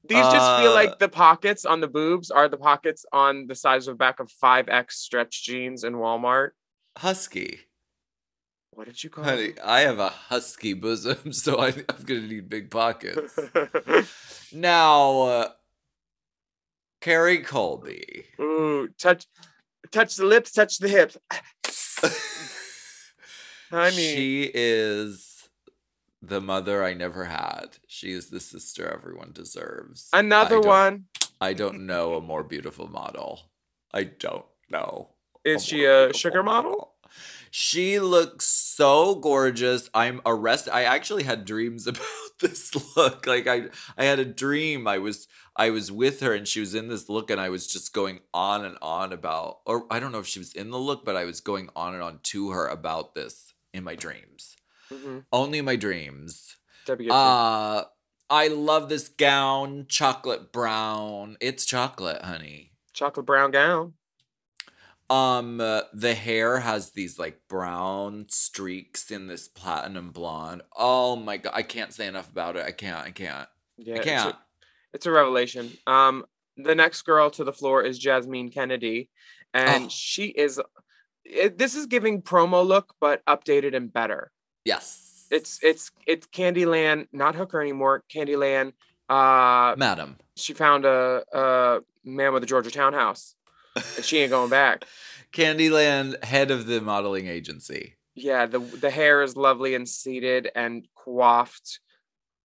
These 0.08 0.18
just 0.20 0.62
feel 0.62 0.72
Uh, 0.72 0.76
like 0.76 1.00
the 1.00 1.10
pockets 1.10 1.66
on 1.66 1.82
the 1.82 1.88
boobs 1.88 2.30
are 2.32 2.48
the 2.48 2.58
pockets 2.58 3.06
on 3.12 3.48
the 3.48 3.56
size 3.56 3.88
of 3.88 3.94
the 3.96 3.98
back 3.98 4.20
of 4.20 4.30
5X 4.32 4.92
stretch 4.92 5.44
jeans 5.44 5.84
in 5.84 5.96
Walmart. 5.96 6.52
Husky. 6.98 7.62
What 8.78 8.86
did 8.86 9.04
you 9.04 9.10
call 9.10 9.24
Honey, 9.24 9.54
I 9.66 9.80
have 9.80 9.98
a 9.98 10.10
husky 10.10 10.74
bosom, 10.74 11.32
so 11.34 11.58
I, 11.58 11.70
I'm 11.70 12.04
gonna 12.06 12.22
need 12.22 12.48
big 12.48 12.70
pockets. 12.70 13.36
now, 14.54 15.22
uh, 15.22 15.50
Kerri 17.02 17.44
Colby. 17.44 18.26
Ooh, 18.40 18.88
touch 19.00 19.26
touch 19.90 20.16
the 20.16 20.26
lips, 20.26 20.52
touch 20.52 20.78
the 20.78 20.90
hips. 20.90 21.18
I 23.72 23.90
mean, 23.90 24.16
She 24.16 24.52
is 24.54 25.50
the 26.22 26.40
mother 26.40 26.84
I 26.84 26.94
never 26.94 27.26
had. 27.26 27.80
She 27.88 28.12
is 28.12 28.30
the 28.30 28.40
sister 28.40 28.88
everyone 28.88 29.32
deserves. 29.34 30.08
Another 30.14 30.58
I 30.58 30.68
one. 30.68 31.06
I 31.42 31.54
don't 31.54 31.88
know 31.88 32.14
a 32.14 32.22
more 32.22 32.44
beautiful 32.44 32.88
model. 32.88 33.50
I 33.92 34.04
don't 34.04 34.46
know. 34.70 35.10
Is 35.44 35.64
a 35.64 35.66
she 35.66 35.86
a 35.86 36.14
sugar 36.14 36.44
model? 36.44 36.94
She 37.52 38.00
looks 38.00 38.46
so 38.48 39.16
gorgeous. 39.16 39.90
I'm 39.94 40.22
arrested. 40.26 40.74
I 40.74 40.84
actually 40.84 41.24
had 41.24 41.46
dreams 41.46 41.88
about 41.88 42.06
this 42.40 42.74
look. 42.96 43.26
Like 43.26 43.48
I 43.48 43.70
I 43.98 44.06
had 44.06 44.20
a 44.20 44.26
dream. 44.26 44.88
I 44.88 44.98
was 44.98 45.28
I 45.56 45.70
was 45.72 45.92
with 45.92 46.20
her 46.20 46.34
and 46.34 46.48
she 46.48 46.60
was 46.60 46.76
in 46.76 46.88
this 46.88 47.10
look 47.10 47.30
and 47.32 47.42
I 47.42 47.50
was 47.50 47.68
just 47.68 47.94
going 47.94 48.20
on 48.34 48.64
and 48.66 48.78
on 48.82 49.12
about 49.14 49.60
or 49.66 49.86
I 49.90 50.00
don't 50.00 50.12
know 50.12 50.20
if 50.20 50.28
she 50.28 50.40
was 50.40 50.54
in 50.54 50.70
the 50.72 50.80
look, 50.80 51.04
but 51.06 51.16
I 51.16 51.26
was 51.26 51.42
going 51.42 51.70
on 51.76 51.94
and 51.94 52.04
on 52.04 52.20
to 52.24 52.52
her 52.52 52.68
about 52.68 53.16
this 53.16 53.54
in 53.74 53.84
my 53.84 53.96
dreams. 53.96 54.56
Mhm. 54.92 55.26
Only 55.32 55.60
in 55.60 55.66
my 55.66 55.76
dreams. 55.76 56.56
WTF. 56.86 57.12
Uh 57.12 57.86
I 58.30 58.50
love 58.50 58.90
this 58.90 59.08
gown, 59.08 59.86
chocolate 59.88 60.52
brown. 60.52 61.38
It's 61.40 61.66
chocolate, 61.66 62.22
honey. 62.22 62.74
Chocolate 62.94 63.26
brown 63.26 63.52
gown. 63.52 63.94
Um, 65.10 65.62
uh, 65.62 65.82
the 65.94 66.14
hair 66.16 66.60
has 66.60 66.92
these 66.92 67.18
like 67.18 67.40
brown 67.48 68.26
streaks 68.30 69.10
in 69.10 69.28
this 69.28 69.48
platinum 69.48 70.12
blonde. 70.12 70.64
Oh 70.76 71.16
my 71.16 71.38
god, 71.38 71.54
I 71.56 71.64
can't 71.64 71.94
say 71.94 72.08
enough 72.08 72.30
about 72.30 72.58
it. 72.58 72.66
I 72.66 72.72
can't. 72.72 73.06
I 73.06 73.12
can't. 73.12 73.48
Yeah, 73.78 73.96
I 73.96 73.98
it's 73.98 74.06
a- 74.06 74.10
can't. 74.10 74.36
It's 74.94 75.06
a, 75.06 75.12
revelation. 75.12 75.72
Um, 75.86 76.26
the 76.58 76.74
next 76.76 77.04
girl 77.04 77.30
to 77.32 77.44
the 77.44 77.54
floor 77.54 77.84
is 77.84 78.00
Jasmine 78.00 78.50
Kennedy, 78.50 79.10
and 79.54 79.86
Oh. 79.86 79.90
she 79.90 80.26
is. 80.28 80.60
It, 81.24 81.58
this 81.58 81.76
is 81.76 81.86
giving 81.86 82.22
promo 82.22 82.66
look, 82.66 82.96
but 83.00 83.24
updated 83.26 83.76
and 83.76 83.92
better. 83.94 84.32
Yes, 84.66 85.28
It's 85.32 85.60
it's 85.62 85.92
it's 86.06 86.28
Candyland, 86.28 87.08
not 87.14 87.36
Hooker 87.36 87.62
anymore. 87.62 88.04
Candyland. 88.14 88.74
Uh, 89.10 89.74
Madam. 89.78 90.18
she 90.36 90.54
found 90.54 90.84
a, 90.86 91.24
a 91.32 91.80
man 92.04 92.34
with 92.34 92.44
a 92.44 92.46
Georgia 92.46 92.72
townhouse, 92.72 93.36
she 94.02 94.20
ain't 94.20 94.32
going 94.32 94.50
back. 94.50 94.86
Candyland, 95.32 96.24
head 96.24 96.52
of 96.52 96.66
the 96.68 96.82
modeling 96.82 97.28
agency. 97.28 97.96
Yeah, 98.16 98.46
the 98.46 98.60
the 98.60 98.90
hair 98.90 99.22
is 99.22 99.38
lovely 99.38 99.76
and 99.76 99.88
seated 99.88 100.50
and 100.56 100.88
coiffed 100.96 101.80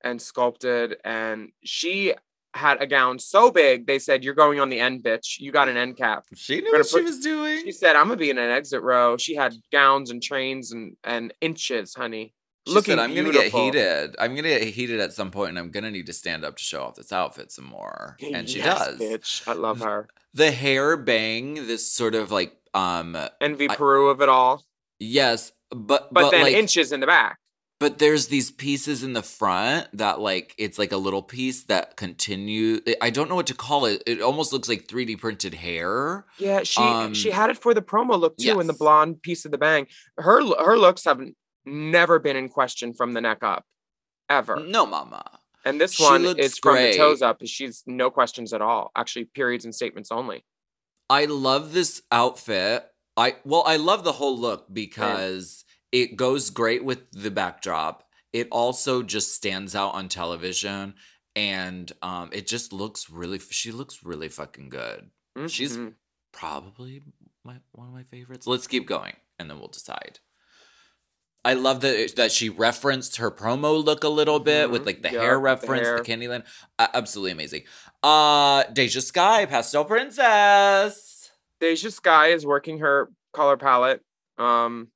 and 0.05 0.21
sculpted, 0.21 0.97
and 1.05 1.51
she 1.65 2.15
had 2.55 2.83
a 2.83 2.87
gown 2.87 3.19
so 3.19 3.51
big 3.51 3.87
they 3.87 3.99
said 3.99 4.23
you're 4.23 4.35
going 4.35 4.61
on 4.61 4.69
the 4.69 4.81
end, 4.81 5.03
bitch. 5.03 5.39
You 5.39 5.53
got 5.53 5.71
an 5.71 5.79
end 5.79 5.97
cap. 5.97 6.27
She 6.35 6.61
knew 6.61 6.73
what 6.73 6.87
she 6.87 7.01
was 7.01 7.21
doing. 7.21 7.62
She 7.65 7.73
said 7.73 7.97
I'm 7.97 8.09
gonna 8.09 8.17
be 8.17 8.31
in 8.31 8.39
an 8.39 8.51
exit 8.51 8.83
row. 8.83 9.17
She 9.17 9.35
had 9.35 9.55
gowns 9.71 10.11
and 10.11 10.23
trains 10.23 10.73
and 10.73 10.97
and 11.03 11.33
inches, 11.41 11.95
honey. 11.95 12.35
She 12.66 12.75
Looking 12.75 12.92
said, 12.92 12.99
"I'm 13.00 13.14
gonna 13.14 13.33
get 13.33 13.52
heated. 13.52 14.14
I'm 14.19 14.37
gonna 14.37 14.49
get 14.49 14.62
heated 14.62 15.00
at 15.00 15.12
some 15.12 15.31
point, 15.33 15.50
and 15.50 15.59
I'm 15.59 15.71
gonna 15.71 15.90
need 15.90 16.07
to 16.07 16.12
stand 16.12 16.45
up 16.45 16.57
to 16.57 16.62
show 16.62 16.85
off 16.85 16.95
this 16.95 17.12
outfit 17.12 17.50
some 17.50 17.64
more." 17.64 18.16
And 18.33 18.49
she 18.49 18.59
Yes, 18.59 18.78
does. 18.87 18.99
Bitch, 19.00 19.49
I 19.49 19.54
love 19.54 19.81
her. 19.81 20.09
The 20.35 20.52
hair 20.52 20.97
bang, 20.97 21.66
this 21.66 21.87
sort 21.90 22.14
of 22.14 22.31
like 22.31 22.57
um 22.75 23.16
Envy 23.40 23.69
I- 23.69 23.75
Peru 23.76 24.09
of 24.11 24.21
it 24.23 24.28
all, 24.28 24.64
yes, 25.00 25.50
but 25.71 26.12
but, 26.14 26.31
then 26.31 26.42
like, 26.42 26.54
inches 26.54 26.92
in 26.92 27.00
the 27.00 27.07
back. 27.07 27.37
but 27.81 27.99
there's 27.99 28.28
these 28.28 28.50
pieces 28.52 29.02
in 29.02 29.12
the 29.12 29.23
front 29.25 29.88
that 29.92 30.21
like 30.21 30.54
it's 30.57 30.78
like 30.78 30.92
a 30.92 30.97
little 30.97 31.23
piece 31.23 31.64
that 31.64 31.97
continue 31.97 32.81
i 33.02 33.11
don't 33.11 33.28
know 33.28 33.35
what 33.35 33.47
to 33.49 33.54
call 33.54 33.87
it 33.87 34.02
it 34.07 34.21
almost 34.23 34.52
looks 34.52 34.69
like 34.69 34.87
3d 34.87 35.19
printed 35.19 35.54
hair 35.54 36.25
Yeah, 36.38 36.62
she 36.62 36.81
she 37.14 37.31
Um, 37.31 37.35
had 37.35 37.50
it 37.50 37.59
for 37.59 37.75
the 37.75 37.83
promo 37.83 38.19
look 38.19 38.37
too, 38.38 38.61
in 38.61 38.69
the 38.69 38.73
blonde 38.73 39.21
piece 39.23 39.45
of 39.45 39.50
the 39.50 39.59
bang. 39.59 39.87
Her 40.16 40.40
her 40.64 40.78
looks 40.78 41.04
have 41.04 41.21
never 41.64 42.19
been 42.19 42.37
in 42.37 42.49
question 42.49 42.92
from 42.95 43.12
the 43.12 43.21
neck 43.21 43.42
up, 43.42 43.64
ever. 44.28 44.57
no 44.57 44.87
mama 44.87 45.38
And 45.64 45.81
this 45.81 45.92
She 45.95 46.02
one 46.02 46.25
is 46.38 46.59
from 46.59 46.76
the 46.76 46.97
toes 46.97 47.23
up. 47.23 47.40
She's 47.45 47.83
no 47.87 48.11
questions 48.11 48.52
at 48.52 48.61
all. 48.61 48.90
Actually, 48.97 49.26
periods 49.26 49.64
and 49.64 49.75
statements 49.75 50.11
only. 50.11 50.45
i 51.11 51.25
love 51.26 51.73
this 51.73 52.02
outfit 52.11 52.87
i 53.16 53.37
well 53.45 53.62
i 53.66 53.76
love 53.76 54.02
the 54.04 54.12
whole 54.12 54.38
look 54.38 54.66
because 54.73 55.64
it 55.90 56.16
goes 56.16 56.49
great 56.50 56.83
with 56.85 57.00
the 57.12 57.31
backdrop 57.31 58.04
it 58.33 58.49
also 58.50 59.02
just 59.02 59.35
stands 59.35 59.75
out 59.75 59.92
on 59.95 60.09
television 60.09 60.95
and 61.37 61.92
um 62.02 62.31
it 62.33 62.47
just 62.47 62.73
looks 62.73 63.11
really 63.11 63.38
she 63.50 63.71
looks 63.73 64.02
really 64.02 64.28
fucking 64.28 64.69
good 64.71 65.11
She's- 65.49 65.76
Mhm. 65.76 65.95
probably 66.33 67.02
my 67.45 67.57
one 67.73 67.88
of 67.88 67.92
my 67.95 68.04
favorites. 68.04 68.47
Let's 68.47 68.66
keep 68.66 68.87
going, 68.87 69.16
and 69.38 69.49
then 69.50 69.59
we'll 69.59 69.69
decide. 69.69 70.21
I 71.45 71.55
love 71.55 71.81
that 71.81 71.95
it- 71.97 72.17
that 72.17 72.31
she 72.33 72.49
referenced 72.49 73.17
her 73.17 73.31
promo 73.31 73.83
look 73.85 74.05
a 74.05 74.09
little 74.09 74.39
bit 74.39 74.71
with 74.71 74.83
Mhm. 74.83 74.87
like 74.87 75.03
the 75.03 75.13
Yeah, 75.13 75.21
hair 75.23 75.39
reference, 75.41 75.83
the, 75.89 75.95
hair. 75.95 75.99
Candyland. 76.05 76.45
Uh, 76.79 76.89
absolutely 76.95 77.33
amazing. 77.33 77.65
Uh, 78.03 78.65
DeJa 78.65 79.03
Skye, 79.03 79.47
Pastel 79.47 79.85
Princess. 79.85 81.31
DeJa 81.61 81.93
Skye 81.93 82.29
is 82.29 82.47
working 82.47 82.79
her 82.79 83.11
color 83.33 83.57
palette. 83.57 84.03
Um, 84.39 84.93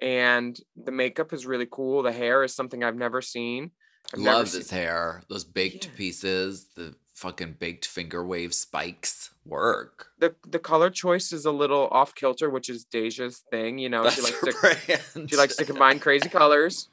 and 0.00 0.58
the 0.76 0.92
makeup 0.92 1.32
is 1.32 1.46
really 1.46 1.66
cool. 1.70 2.02
The 2.02 2.12
hair 2.12 2.42
is 2.44 2.54
something 2.54 2.82
I've 2.84 2.96
never 2.96 3.22
seen. 3.22 3.70
Never 4.16 4.38
Love 4.38 4.48
seen- 4.48 4.60
this 4.60 4.70
hair. 4.70 5.22
Those 5.28 5.44
baked 5.44 5.86
Yeah. 5.86 5.90
pieces, 5.96 6.66
the 6.76 6.94
fucking 7.16 7.56
baked 7.58 7.86
finger 7.86 8.24
wave 8.24 8.54
spikes 8.54 9.30
work. 9.44 10.08
The 10.18 10.34
the 10.46 10.58
color 10.58 10.90
choice 10.90 11.32
is 11.32 11.44
a 11.44 11.50
little 11.50 11.88
off 11.90 12.14
kilter, 12.14 12.50
which 12.50 12.68
is 12.68 12.84
Deja's 12.84 13.42
thing. 13.50 13.78
You 13.78 13.88
know, 13.88 14.04
That's 14.04 14.16
she 14.16 14.22
likes 14.22 14.40
to 14.40 14.54
brand. 14.60 15.30
She 15.30 15.36
likes 15.36 15.56
to 15.56 15.64
combine 15.72 15.98
crazy 15.98 16.28
colors. 16.28 16.88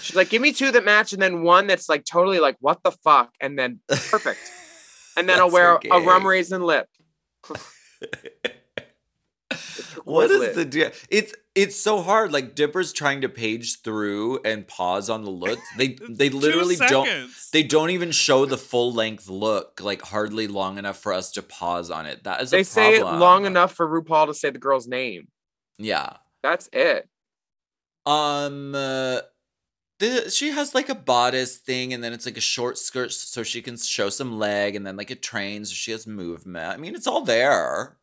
She's 0.00 0.14
like, 0.14 0.28
give 0.28 0.42
me 0.42 0.52
two 0.52 0.70
that 0.72 0.84
match, 0.84 1.12
and 1.12 1.22
then 1.22 1.42
one 1.42 1.66
that's 1.66 1.88
like 1.88 2.04
totally 2.04 2.38
like, 2.38 2.56
what 2.60 2.82
the 2.82 2.92
fuck, 2.92 3.32
and 3.40 3.58
then 3.58 3.80
perfect. 3.88 4.40
And 5.16 5.28
then 5.28 5.40
I'll 5.40 5.50
wear 5.50 5.78
a 5.90 6.00
rum 6.00 6.24
raisin 6.24 6.62
lip. 6.62 6.88
what 10.04 10.28
turquoise 10.28 10.54
the 10.54 10.64
deal? 10.64 10.90
It's 11.08 11.34
it's 11.54 11.76
so 11.76 12.00
hard. 12.00 12.32
Like 12.32 12.54
Dipper's 12.54 12.92
trying 12.92 13.20
to 13.22 13.28
page 13.28 13.82
through 13.82 14.40
and 14.44 14.66
pause 14.66 15.10
on 15.10 15.24
the 15.24 15.30
look. 15.30 15.58
They 15.76 15.98
they 16.08 16.30
literally 16.30 16.76
don't. 16.76 17.30
They 17.52 17.62
don't 17.62 17.90
even 17.90 18.10
show 18.12 18.46
the 18.46 18.58
full 18.58 18.92
length 18.92 19.28
look, 19.28 19.80
like 19.82 20.02
hardly 20.02 20.46
long 20.48 20.78
enough 20.78 20.98
for 20.98 21.12
us 21.12 21.32
to 21.32 21.42
pause 21.42 21.90
on 21.90 22.06
it. 22.06 22.24
That 22.24 22.40
is 22.42 22.50
They 22.50 22.60
a 22.60 22.64
say 22.64 22.96
it 22.96 23.04
long 23.04 23.46
enough 23.46 23.72
for 23.74 23.86
RuPaul 23.88 24.26
to 24.28 24.34
say 24.34 24.50
the 24.50 24.58
girl's 24.58 24.86
name. 24.86 25.28
Yeah. 25.78 26.14
That's 26.42 26.68
it. 26.72 27.08
Um. 28.06 28.74
uh, 28.74 29.20
The, 29.98 30.30
she 30.30 30.50
has 30.50 30.74
like 30.74 30.88
a 30.88 30.94
bodice 30.94 31.58
thing, 31.58 31.92
and 31.92 32.02
then 32.02 32.14
it's 32.14 32.24
like 32.24 32.38
a 32.38 32.40
short 32.40 32.78
skirt 32.78 33.12
so 33.12 33.42
she 33.42 33.60
can 33.60 33.76
show 33.76 34.08
some 34.08 34.38
leg, 34.38 34.74
and 34.74 34.86
then 34.86 34.96
like 34.96 35.10
it 35.10 35.22
trains, 35.22 35.68
so 35.68 35.74
she 35.74 35.90
has 35.90 36.06
movement. 36.06 36.72
I 36.72 36.78
mean, 36.78 36.94
it's 36.94 37.06
all 37.06 37.20
there. 37.22 37.98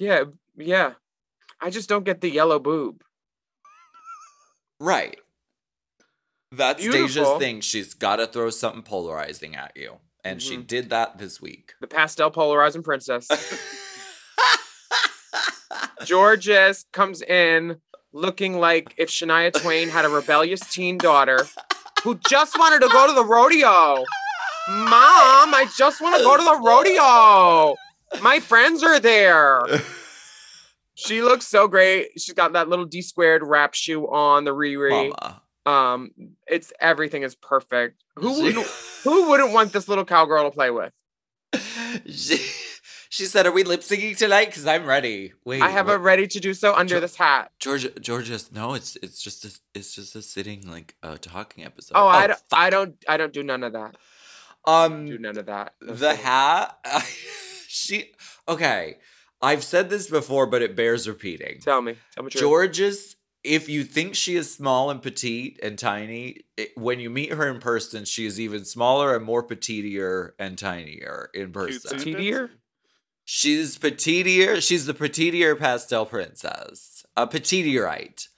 Yeah, 0.00 0.24
yeah. 0.56 0.94
I 1.60 1.68
just 1.68 1.90
don't 1.90 2.04
get 2.04 2.22
the 2.22 2.30
yellow 2.30 2.58
boob. 2.58 3.02
Right. 4.80 5.18
That's 6.50 6.82
Deja's 6.82 7.38
thing. 7.38 7.60
She's 7.60 7.92
got 7.92 8.16
to 8.16 8.26
throw 8.26 8.48
something 8.48 8.82
polarizing 8.82 9.54
at 9.54 9.72
you. 9.76 9.98
And 10.24 10.40
she 10.42 10.56
Mhm. 10.56 10.66
did 10.66 10.90
that 10.90 11.18
this 11.18 11.40
week. 11.40 11.74
The 11.80 11.86
pastel 11.86 12.30
polarizing 12.30 12.82
princess. 12.82 13.28
Jorgeous 16.08 16.86
comes 16.92 17.20
in 17.22 17.80
looking 18.12 18.58
like 18.58 18.94
if 18.96 19.08
Shania 19.10 19.52
Twain 19.52 19.88
had 19.90 20.04
a 20.04 20.08
rebellious 20.08 20.60
teen 20.60 20.98
daughter 20.98 21.46
who 22.02 22.18
just 22.26 22.58
wanted 22.58 22.80
to 22.80 22.88
go 22.88 23.06
to 23.06 23.12
the 23.12 23.24
rodeo. 23.24 24.04
Mom, 24.68 25.54
I 25.54 25.66
just 25.76 26.00
want 26.00 26.16
to 26.16 26.22
go 26.22 26.36
to 26.36 26.42
the 26.42 26.56
rodeo. 26.58 27.76
My 28.22 28.40
friends 28.40 28.82
are 28.82 29.00
there. 29.00 29.62
She 31.00 31.22
looks 31.22 31.46
so 31.46 31.66
great. 31.66 32.20
She's 32.20 32.34
got 32.34 32.52
that 32.52 32.68
little 32.68 32.84
D 32.84 33.00
squared 33.00 33.42
wrap 33.42 33.72
shoe 33.72 34.06
on 34.06 34.44
the 34.44 34.50
Riri. 34.50 35.10
Mama. 35.18 35.42
Um, 35.64 36.10
it's 36.46 36.74
everything 36.78 37.22
is 37.22 37.34
perfect. 37.34 38.02
Who 38.16 38.34
She- 38.34 38.42
would 38.42 38.66
who 39.04 39.30
wouldn't 39.30 39.52
want 39.52 39.72
this 39.72 39.88
little 39.88 40.04
cowgirl 40.04 40.44
to 40.44 40.50
play 40.50 40.70
with? 40.70 40.92
she, 42.06 42.36
she 43.08 43.24
said, 43.24 43.46
Are 43.46 43.52
we 43.52 43.64
lip 43.64 43.80
syncing 43.80 44.14
tonight? 44.14 44.46
Because 44.46 44.66
I'm 44.66 44.84
ready. 44.84 45.32
Wait. 45.44 45.62
I 45.62 45.70
have 45.70 45.86
what? 45.86 45.94
a 45.96 45.98
ready 45.98 46.26
to 46.26 46.38
do 46.38 46.52
so 46.52 46.74
under 46.74 47.00
this 47.00 47.16
hat. 47.16 47.50
Georgia, 47.58 47.98
Georgia's 47.98 48.52
no, 48.52 48.74
it's 48.74 48.96
it's 48.96 49.22
just 49.22 49.46
a, 49.46 49.58
it's 49.74 49.94
just 49.94 50.14
a 50.16 50.20
sitting 50.20 50.68
like 50.68 50.96
uh, 51.02 51.16
talking 51.18 51.64
episode. 51.64 51.94
Oh, 51.94 52.08
I 52.08 52.26
don't, 52.26 52.38
fuck. 52.38 52.58
I 52.58 52.68
don't, 52.68 52.94
I 53.08 53.16
don't 53.16 53.32
do 53.32 53.42
none 53.42 53.62
of 53.62 53.72
that. 53.72 53.96
Um, 54.66 55.06
do 55.06 55.18
none 55.18 55.38
of 55.38 55.46
that. 55.46 55.74
No 55.80 55.94
the 55.94 56.10
sitting. 56.10 56.24
hat. 56.26 56.76
she 57.70 58.12
okay. 58.48 58.96
I've 59.40 59.64
said 59.64 59.88
this 59.88 60.10
before, 60.10 60.46
but 60.46 60.60
it 60.60 60.76
bears 60.76 61.08
repeating. 61.08 61.60
Tell 61.60 61.80
me, 61.80 61.96
tell 62.14 62.24
me. 62.24 62.30
True. 62.30 62.40
George's. 62.40 63.16
If 63.42 63.70
you 63.70 63.84
think 63.84 64.16
she 64.16 64.36
is 64.36 64.52
small 64.52 64.90
and 64.90 65.00
petite 65.00 65.58
and 65.62 65.78
tiny, 65.78 66.40
it, 66.58 66.76
when 66.76 67.00
you 67.00 67.08
meet 67.08 67.32
her 67.32 67.48
in 67.48 67.58
person, 67.58 68.04
she 68.04 68.26
is 68.26 68.38
even 68.38 68.66
smaller 68.66 69.16
and 69.16 69.24
more 69.24 69.42
petitier 69.42 70.32
and 70.38 70.58
tinier 70.58 71.30
in 71.32 71.50
person. 71.50 71.98
Cute 72.00 72.18
Petitier? 72.18 72.50
She's 73.24 73.78
petitier. 73.78 74.60
She's 74.60 74.84
the 74.84 74.92
petitier 74.92 75.58
pastel 75.58 76.04
princess. 76.04 77.02
A 77.16 77.26
petitierite. 77.26 78.28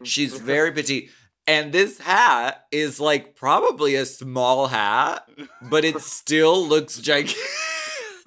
Mm, 0.00 0.06
she's 0.06 0.38
very 0.38 0.70
petite. 0.70 1.10
And 1.48 1.72
this 1.72 1.98
hat 1.98 2.64
is 2.70 3.00
like 3.00 3.34
probably 3.34 3.96
a 3.96 4.06
small 4.06 4.68
hat, 4.68 5.28
but 5.60 5.84
it 5.84 6.00
still 6.02 6.64
looks 6.64 7.00
gig- 7.00 7.34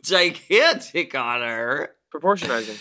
gigantic 0.06 1.16
on 1.16 1.42
her. 1.42 1.96
proportionizing. 2.14 2.78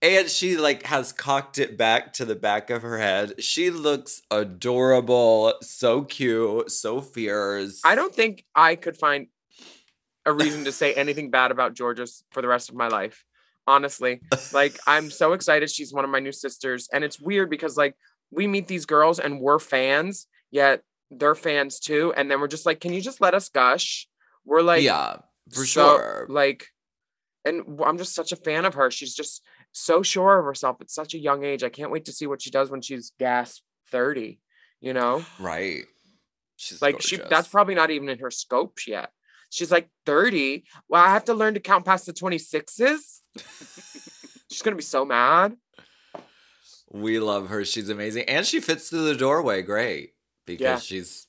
And 0.00 0.28
she 0.28 0.56
like 0.56 0.82
has 0.84 1.12
cocked 1.12 1.58
it 1.58 1.78
back 1.78 2.12
to 2.14 2.24
the 2.24 2.34
back 2.34 2.70
of 2.70 2.82
her 2.82 2.98
head. 2.98 3.40
She 3.40 3.70
looks 3.70 4.20
adorable, 4.32 5.54
so 5.60 6.02
cute, 6.02 6.72
so 6.72 7.00
fierce. 7.00 7.80
I 7.84 7.94
don't 7.94 8.12
think 8.12 8.44
I 8.54 8.74
could 8.74 8.96
find 8.96 9.28
a 10.26 10.32
reason 10.32 10.64
to 10.64 10.72
say 10.72 10.92
anything 10.96 11.30
bad 11.30 11.52
about 11.52 11.76
Jorgeous 11.78 12.24
for 12.32 12.42
the 12.42 12.48
rest 12.48 12.68
of 12.68 12.74
my 12.74 12.88
life. 12.88 13.24
Honestly, 13.64 14.20
like 14.52 14.80
I'm 14.88 15.08
so 15.08 15.34
excited. 15.34 15.70
She's 15.70 15.92
one 15.92 16.04
of 16.04 16.10
my 16.10 16.18
new 16.18 16.32
sisters, 16.32 16.88
and 16.92 17.04
it's 17.04 17.20
weird 17.20 17.48
because 17.48 17.76
like 17.76 17.94
we 18.32 18.48
meet 18.48 18.66
these 18.66 18.86
girls 18.86 19.20
and 19.20 19.40
we're 19.40 19.60
fans, 19.60 20.26
yet 20.50 20.82
they're 21.12 21.36
fans 21.36 21.78
too, 21.78 22.12
and 22.16 22.28
then 22.28 22.40
we're 22.40 22.48
just 22.48 22.66
like, 22.66 22.80
can 22.80 22.92
you 22.92 23.00
just 23.00 23.20
let 23.20 23.34
us 23.34 23.48
gush? 23.48 24.08
We're 24.44 24.62
like, 24.62 24.82
yeah, 24.82 25.18
for 25.50 25.64
so, 25.66 25.96
sure. 25.96 26.26
Like, 26.28 26.66
and 27.44 27.62
I'm 27.84 27.98
just 27.98 28.14
such 28.14 28.32
a 28.32 28.36
fan 28.36 28.64
of 28.64 28.74
her. 28.74 28.90
She's 28.90 29.14
just 29.14 29.42
so 29.72 30.02
sure 30.02 30.38
of 30.38 30.44
herself 30.44 30.76
at 30.80 30.90
such 30.90 31.14
a 31.14 31.18
young 31.18 31.44
age. 31.44 31.64
I 31.64 31.68
can't 31.70 31.90
wait 31.90 32.04
to 32.04 32.12
see 32.12 32.26
what 32.26 32.42
she 32.42 32.50
does 32.50 32.70
when 32.70 32.82
she's 32.82 33.12
gas 33.18 33.60
30, 33.90 34.38
you 34.80 34.92
know? 34.92 35.24
right. 35.40 35.84
She's 36.56 36.80
Like 36.80 37.02
she 37.02 37.16
that's 37.16 37.48
probably 37.48 37.74
not 37.74 37.90
even 37.90 38.08
in 38.08 38.20
her 38.20 38.30
scope 38.30 38.78
yet. 38.86 39.10
She's 39.50 39.72
like 39.72 39.88
30. 40.06 40.64
Well, 40.88 41.02
I 41.02 41.08
have 41.08 41.24
to 41.24 41.34
learn 41.34 41.54
to 41.54 41.60
count 41.60 41.84
past 41.84 42.06
the 42.06 42.12
26s. 42.12 43.20
She's 44.50 44.62
gonna 44.62 44.76
be 44.76 44.82
so 44.82 45.04
mad. 45.04 45.56
We 46.92 47.18
love 47.18 47.48
her. 47.48 47.64
She's 47.64 47.88
amazing. 47.88 48.24
And 48.28 48.46
she 48.46 48.60
fits 48.60 48.90
through 48.90 49.06
the 49.06 49.16
doorway 49.16 49.62
great 49.62 50.12
because 50.46 50.60
Yeah. 50.62 50.78
she's 50.78 51.26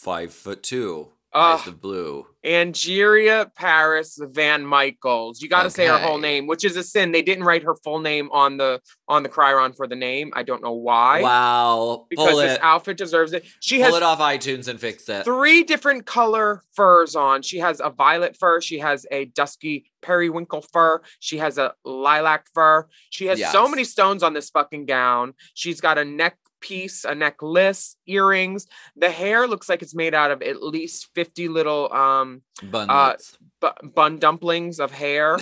five 0.00 0.32
foot 0.32 0.62
two. 0.62 1.10
Eyes 1.34 1.66
of 1.66 1.80
blue. 1.80 2.26
Angeria 2.44 3.52
Paris 3.54 4.18
VanMicheals. 4.20 5.40
You 5.40 5.48
got 5.48 5.64
to 5.64 5.70
say 5.70 5.86
her 5.86 5.98
whole 5.98 6.18
name, 6.18 6.46
which 6.46 6.64
is 6.64 6.76
a 6.76 6.82
sin. 6.82 7.10
They 7.12 7.22
didn't 7.22 7.44
write 7.44 7.62
her 7.64 7.74
full 7.74 8.00
name 8.00 8.28
on 8.32 8.56
the 8.58 8.80
on 9.08 9.22
the 9.22 9.28
chyron 9.28 9.74
for 9.76 9.86
the 9.86 9.96
name. 9.96 10.30
I 10.34 10.42
don't 10.42 10.62
know 10.62 10.72
why. 10.72 11.22
wow. 11.22 12.06
Because 12.08 12.28
Pull 12.30 12.38
this 12.38 12.52
it. 12.56 12.60
outfit 12.62 12.96
deserves 12.96 13.32
it. 13.32 13.44
She 13.60 13.76
Pull 13.78 13.86
has 13.86 13.94
it 13.96 14.02
off 14.02 14.18
iTunes 14.20 14.68
and 14.68 14.78
fix 14.78 15.08
it. 15.08 15.24
three 15.24 15.62
different 15.64 16.06
color 16.06 16.62
furs 16.74 17.16
on. 17.16 17.42
She 17.42 17.58
has 17.58 17.80
a 17.80 17.90
violet 17.90 18.36
fur, 18.36 18.60
she 18.60 18.78
has 18.78 19.06
a 19.10 19.24
dusky 19.26 19.86
periwinkle 20.02 20.62
fur, 20.72 21.00
she 21.18 21.38
has 21.38 21.58
a 21.58 21.72
lilac 21.84 22.46
fur. 22.54 22.86
She 23.10 23.26
has 23.26 23.40
so 23.52 23.68
many 23.68 23.84
stones 23.84 24.22
on 24.22 24.34
this 24.34 24.50
fucking 24.50 24.86
gown. 24.86 25.34
She's 25.54 25.80
got 25.80 25.98
a 25.98 26.04
neck 26.04 26.36
piece, 26.64 27.04
a 27.04 27.14
necklace, 27.14 27.96
earrings. 28.06 28.66
The 28.96 29.10
hair 29.10 29.46
looks 29.46 29.68
like 29.68 29.82
it's 29.82 29.94
made 29.94 30.14
out 30.14 30.30
of 30.30 30.40
at 30.40 30.62
least 30.62 31.10
50 31.14 31.48
little 31.48 31.92
um 31.92 32.42
Bunlets. 32.62 33.36
bu- 33.60 33.88
bun 33.94 34.18
dumplings 34.18 34.80
of 34.80 34.90
hair 34.90 35.38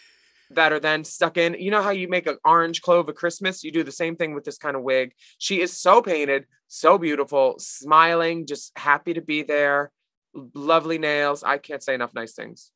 that 0.50 0.72
are 0.72 0.80
then 0.80 1.04
stuck 1.04 1.36
in. 1.36 1.54
You 1.54 1.70
know 1.70 1.82
how 1.82 1.90
you 1.90 2.08
make 2.08 2.26
an 2.26 2.38
orange 2.44 2.82
clove 2.82 3.08
at 3.08 3.14
Christmas? 3.14 3.62
You 3.62 3.70
do 3.70 3.84
the 3.84 3.92
same 3.92 4.16
thing 4.16 4.34
with 4.34 4.44
this 4.44 4.58
kind 4.58 4.76
of 4.76 4.82
wig. 4.82 5.12
She 5.38 5.60
is 5.60 5.72
so 5.72 6.02
painted, 6.02 6.46
so 6.66 6.98
beautiful, 6.98 7.54
smiling, 7.58 8.46
just 8.46 8.72
happy 8.76 9.14
to 9.14 9.22
be 9.22 9.42
there. 9.42 9.92
Lovely 10.54 10.98
nails. 10.98 11.44
I 11.44 11.58
can't 11.58 11.82
say 11.82 11.94
enough 11.94 12.14
nice 12.14 12.34
things. 12.34 12.72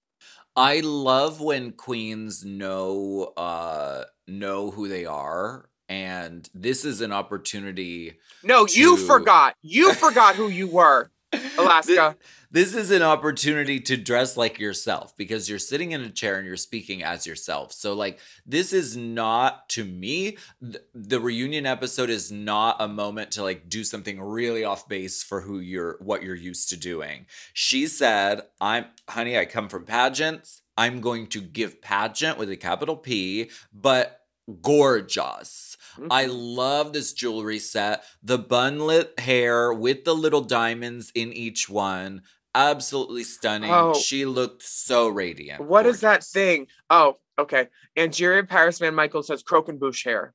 I 0.54 0.80
love 0.80 1.40
when 1.40 1.72
queens 1.72 2.44
know 2.44 3.32
uh 3.37 4.04
know 4.28 4.70
who 4.70 4.88
they 4.88 5.04
are 5.04 5.68
and 5.88 6.48
this 6.55 6.85
is 6.85 7.01
an 7.01 7.12
opportunity 7.12 8.18
No, 8.42 8.66
you 8.66 8.96
forgot. 8.96 9.55
You 9.62 9.94
forgot 9.94 10.37
who 10.37 10.48
you 10.48 10.68
were, 10.68 11.11
Alaska. 11.59 12.16
This 12.51 12.74
is 12.74 12.90
an 12.90 13.03
opportunity 13.03 13.79
to 13.81 13.98
dress 13.98 14.35
like 14.35 14.59
yourself 14.59 15.14
because 15.18 15.51
you're 15.51 15.59
sitting 15.59 15.92
in 15.92 16.01
a 16.01 16.09
chair 16.11 16.37
and 16.37 16.46
you're 16.46 16.57
speaking 16.57 17.03
as 17.03 17.27
yourself. 17.27 17.72
So, 17.72 17.92
like, 17.92 18.20
this 18.46 18.72
is 18.72 18.96
not 18.96 19.68
to 19.70 19.85
me, 19.85 20.38
th- 20.62 20.83
the 20.94 21.20
reunion 21.20 21.66
episode 21.66 22.09
is 22.09 22.33
not 22.33 22.77
a 22.81 22.88
moment 22.88 23.33
to 23.33 23.42
like 23.42 23.68
do 23.68 23.85
something 23.85 24.18
really 24.18 24.64
off 24.64 24.88
base 24.88 25.22
for 25.22 25.42
who 25.42 25.59
you're, 25.59 25.98
what 26.01 26.22
you're 26.22 26.35
used 26.35 26.70
to 26.70 26.79
doing. 26.79 27.27
She 27.53 27.87
said, 27.87 28.40
I'm, 28.62 28.87
honey, 29.07 29.38
I 29.38 29.44
come 29.44 29.68
from 29.68 29.85
pageants. 29.85 30.62
I'm 30.79 31.03
going 31.03 31.27
to 31.29 31.42
give 31.42 31.83
pageant 31.83 32.38
with 32.38 32.51
a 32.51 32.57
capital 32.57 32.96
P, 32.96 33.51
but 33.74 34.17
gorgeous. 34.62 35.76
I 36.11 36.26
Mhm. 36.26 36.56
love 36.56 36.92
this 36.92 37.12
jewelry 37.12 37.58
set. 37.58 38.04
The 38.22 38.38
bunlet 38.38 39.18
hair 39.20 39.72
with 39.72 40.04
the 40.04 40.14
little 40.14 40.42
diamonds 40.42 41.11
in 41.14 41.32
each 41.32 41.68
one. 41.68 42.22
Absolutely 42.54 43.24
stunning. 43.24 43.70
Oh. 43.72 43.94
She 43.94 44.24
looked 44.24 44.62
so 44.62 45.08
radiant. 45.08 45.64
What 45.64 45.87
is 45.87 46.00
that 46.00 46.24
thing? 46.24 46.66
Oh, 46.88 47.18
okay. 47.38 47.68
Angeria 47.96 48.42
Paris 48.48 48.78
VanMicheals 48.78 49.28
has 49.28 49.42
croquembouche 49.42 50.04
hair. 50.04 50.34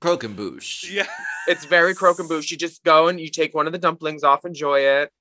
Croquembouche. 0.00 0.84
Yeah. 0.90 1.06
It's 1.46 1.64
very 1.66 1.94
croquembouche. 1.94 2.50
You 2.50 2.56
just 2.56 2.82
go 2.84 3.08
and 3.08 3.20
you 3.20 3.28
take 3.28 3.54
one 3.54 3.66
of 3.66 3.72
the 3.72 3.78
dumplings 3.78 4.22
off, 4.24 4.44
enjoy 4.44 4.80
it. 4.80 5.12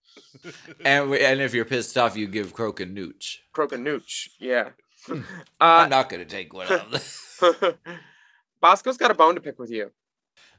And, 0.84 1.10
we- 1.10 1.20
and 1.20 1.42
if 1.42 1.54
you're 1.54 1.66
pissed 1.66 1.98
off, 1.98 2.16
you 2.18 2.28
give 2.28 2.54
croquenooch. 2.54 3.38
Croquenooch. 3.56 4.30
Yeah. 4.40 4.70
I'm 5.10 5.24
uh, 5.60 5.88
not 5.88 6.10
going 6.10 6.22
to 6.22 6.30
take 6.30 6.54
one 6.54 6.68
of 6.72 6.92
them. 6.92 7.74
Bosco's 8.62 8.98
got 8.98 9.12
a 9.12 9.14
bone 9.14 9.36
to 9.36 9.42
pick 9.42 9.60
with 9.60 9.72
you. 9.72 9.92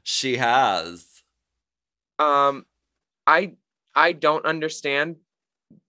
she 0.03 0.37
has. 0.37 1.21
Um, 2.19 2.65
I 3.27 3.53
I 3.95 4.13
don't 4.13 4.45
understand 4.45 5.17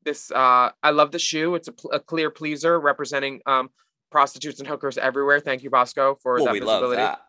this. 0.05 0.31
Uh, 0.31 0.71
I 0.83 0.91
love 0.91 1.13
the 1.13 1.19
shoe. 1.19 1.55
It's 1.55 1.69
a, 1.69 1.73
pl- 1.73 1.93
a 1.93 2.01
clear 2.01 2.31
pleaser 2.31 2.79
representing 2.79 3.41
um 3.47 3.71
prostitutes 4.11 4.59
and 4.59 4.69
hookers 4.69 4.99
everywhere. 4.99 5.41
Thank 5.41 5.63
you, 5.63 5.71
Bosco, 5.71 6.17
for 6.23 6.35
Well, 6.37 6.45
that 6.47 6.53
we 6.53 6.61
love 6.61 6.91
that. 6.91 7.21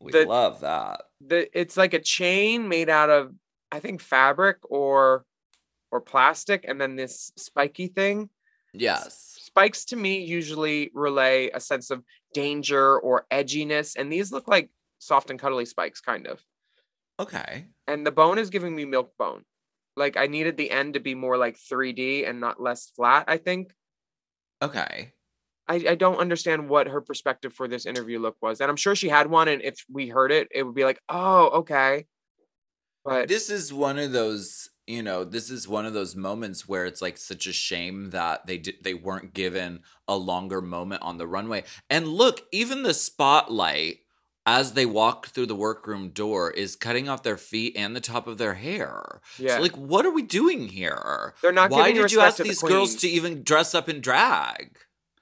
We 0.00 0.12
The- 0.12 0.26
love 0.26 0.60
that. 0.60 1.02
The 1.20 1.48
it's 1.58 1.76
like 1.76 1.94
a 1.94 2.00
chain 2.00 2.68
made 2.68 2.88
out 2.88 3.10
of 3.10 3.32
I 3.70 3.78
think 3.80 4.00
fabric 4.00 4.58
or 4.64 5.24
or 5.90 6.00
plastic, 6.00 6.64
and 6.66 6.80
then 6.80 6.96
this 6.96 7.32
spiky 7.36 7.86
thing. 7.86 8.30
Yes. 8.72 9.41
Spikes 9.52 9.84
to 9.86 9.96
me 9.96 10.24
usually 10.24 10.90
relay 10.94 11.50
a 11.52 11.60
sense 11.60 11.90
of 11.90 12.02
danger 12.32 12.98
or 12.98 13.26
edginess, 13.30 13.96
and 13.96 14.10
these 14.10 14.32
look 14.32 14.48
like 14.48 14.70
soft 14.98 15.30
and 15.30 15.38
cuddly 15.38 15.66
spikes, 15.66 16.00
kind 16.00 16.26
of. 16.26 16.42
Okay. 17.20 17.66
and 17.86 18.06
the 18.06 18.10
bone 18.10 18.38
is 18.38 18.50
giving 18.50 18.74
me 18.74 18.84
milk 18.84 19.12
bone. 19.18 19.42
Like 19.96 20.16
I 20.16 20.26
needed 20.26 20.56
the 20.56 20.70
end 20.70 20.94
to 20.94 21.00
be 21.00 21.14
more 21.14 21.36
like 21.36 21.58
3D 21.58 22.26
and 22.28 22.40
not 22.40 22.60
less 22.60 22.88
flat. 22.96 23.26
I 23.28 23.36
think. 23.36 23.72
Okay. 24.62 25.12
I, 25.68 25.74
I 25.90 25.94
don't 25.94 26.18
understand 26.18 26.68
what 26.68 26.88
her 26.88 27.00
perspective 27.00 27.52
for 27.52 27.68
this 27.68 27.86
interview 27.86 28.18
look 28.18 28.36
was, 28.40 28.60
and 28.60 28.70
I'm 28.70 28.76
sure 28.76 28.96
she 28.96 29.08
had 29.10 29.28
one. 29.28 29.48
And 29.48 29.62
if 29.62 29.84
we 29.90 30.08
heard 30.08 30.32
it, 30.32 30.48
it 30.50 30.62
would 30.64 30.74
be 30.74 30.84
like, 30.84 31.00
oh, 31.08 31.48
okay. 31.60 32.06
But 33.04 33.28
This 33.28 33.50
is 33.50 33.72
one 33.72 33.98
of 33.98 34.12
those, 34.12 34.70
you 34.86 35.02
know, 35.02 35.24
this 35.24 35.50
is 35.50 35.68
one 35.68 35.86
of 35.86 35.92
those 35.94 36.16
moments 36.16 36.66
where 36.68 36.84
it's 36.86 37.00
like 37.02 37.16
such 37.16 37.46
a 37.46 37.52
shame 37.52 38.10
that 38.10 38.46
they 38.46 38.58
did 38.58 38.76
they 38.82 38.94
weren't 38.94 39.32
given 39.34 39.80
a 40.08 40.16
longer 40.16 40.60
moment 40.60 41.02
on 41.02 41.18
the 41.18 41.26
runway. 41.26 41.64
And 41.88 42.08
look, 42.08 42.42
even 42.52 42.82
the 42.82 42.94
spotlight 42.94 43.98
as 44.44 44.72
they 44.72 44.84
walk 44.84 45.28
through 45.28 45.46
the 45.46 45.54
workroom 45.54 46.08
door 46.08 46.50
is 46.50 46.74
cutting 46.74 47.08
off 47.08 47.22
their 47.22 47.36
feet 47.36 47.74
and 47.76 47.94
the 47.94 48.00
top 48.00 48.26
of 48.26 48.38
their 48.38 48.54
hair. 48.54 49.20
yeah, 49.38 49.56
So 49.56 49.62
like 49.62 49.76
what 49.76 50.04
are 50.04 50.10
we 50.10 50.22
doing 50.22 50.66
here? 50.68 51.34
they're 51.42 51.52
not. 51.52 51.70
Why 51.70 51.92
did 51.92 52.10
you 52.10 52.20
ask 52.20 52.38
to 52.38 52.42
the 52.42 52.48
these 52.48 52.60
girls 52.62 52.96
to 52.96 53.08
even 53.08 53.44
dress 53.44 53.74
up 53.74 53.88
in 53.88 54.00
drag? 54.00 54.78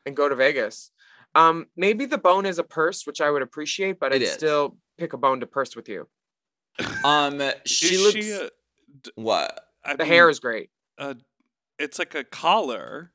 and 0.06 0.16
go 0.16 0.28
to 0.28 0.34
Vegas? 0.34 0.90
Um, 1.34 1.66
maybe 1.76 2.06
the 2.06 2.16
bone 2.18 2.46
is 2.46 2.58
a 2.58 2.64
purse, 2.64 3.06
which 3.06 3.20
I 3.20 3.30
would 3.30 3.42
appreciate, 3.42 4.00
but 4.00 4.12
It 4.12 4.16
I'd 4.16 4.22
is. 4.22 4.32
still 4.32 4.78
pick 4.98 5.12
a 5.12 5.18
bone 5.18 5.40
to 5.40 5.46
purse 5.46 5.76
with 5.76 5.88
you. 5.88 6.08
Um 7.04 7.42
she 7.66 7.94
Is 7.96 8.02
looks 8.02 8.14
she 8.26 8.30
a- 8.32 8.48
what? 9.14 9.66
I 9.84 9.94
The 9.96 10.04
mean, 10.04 10.12
hair 10.12 10.28
is 10.28 10.40
great. 10.40 10.70
uh, 10.98 11.14
it's 11.78 11.98
like 11.98 12.14
a 12.14 12.24
collar. 12.24 13.12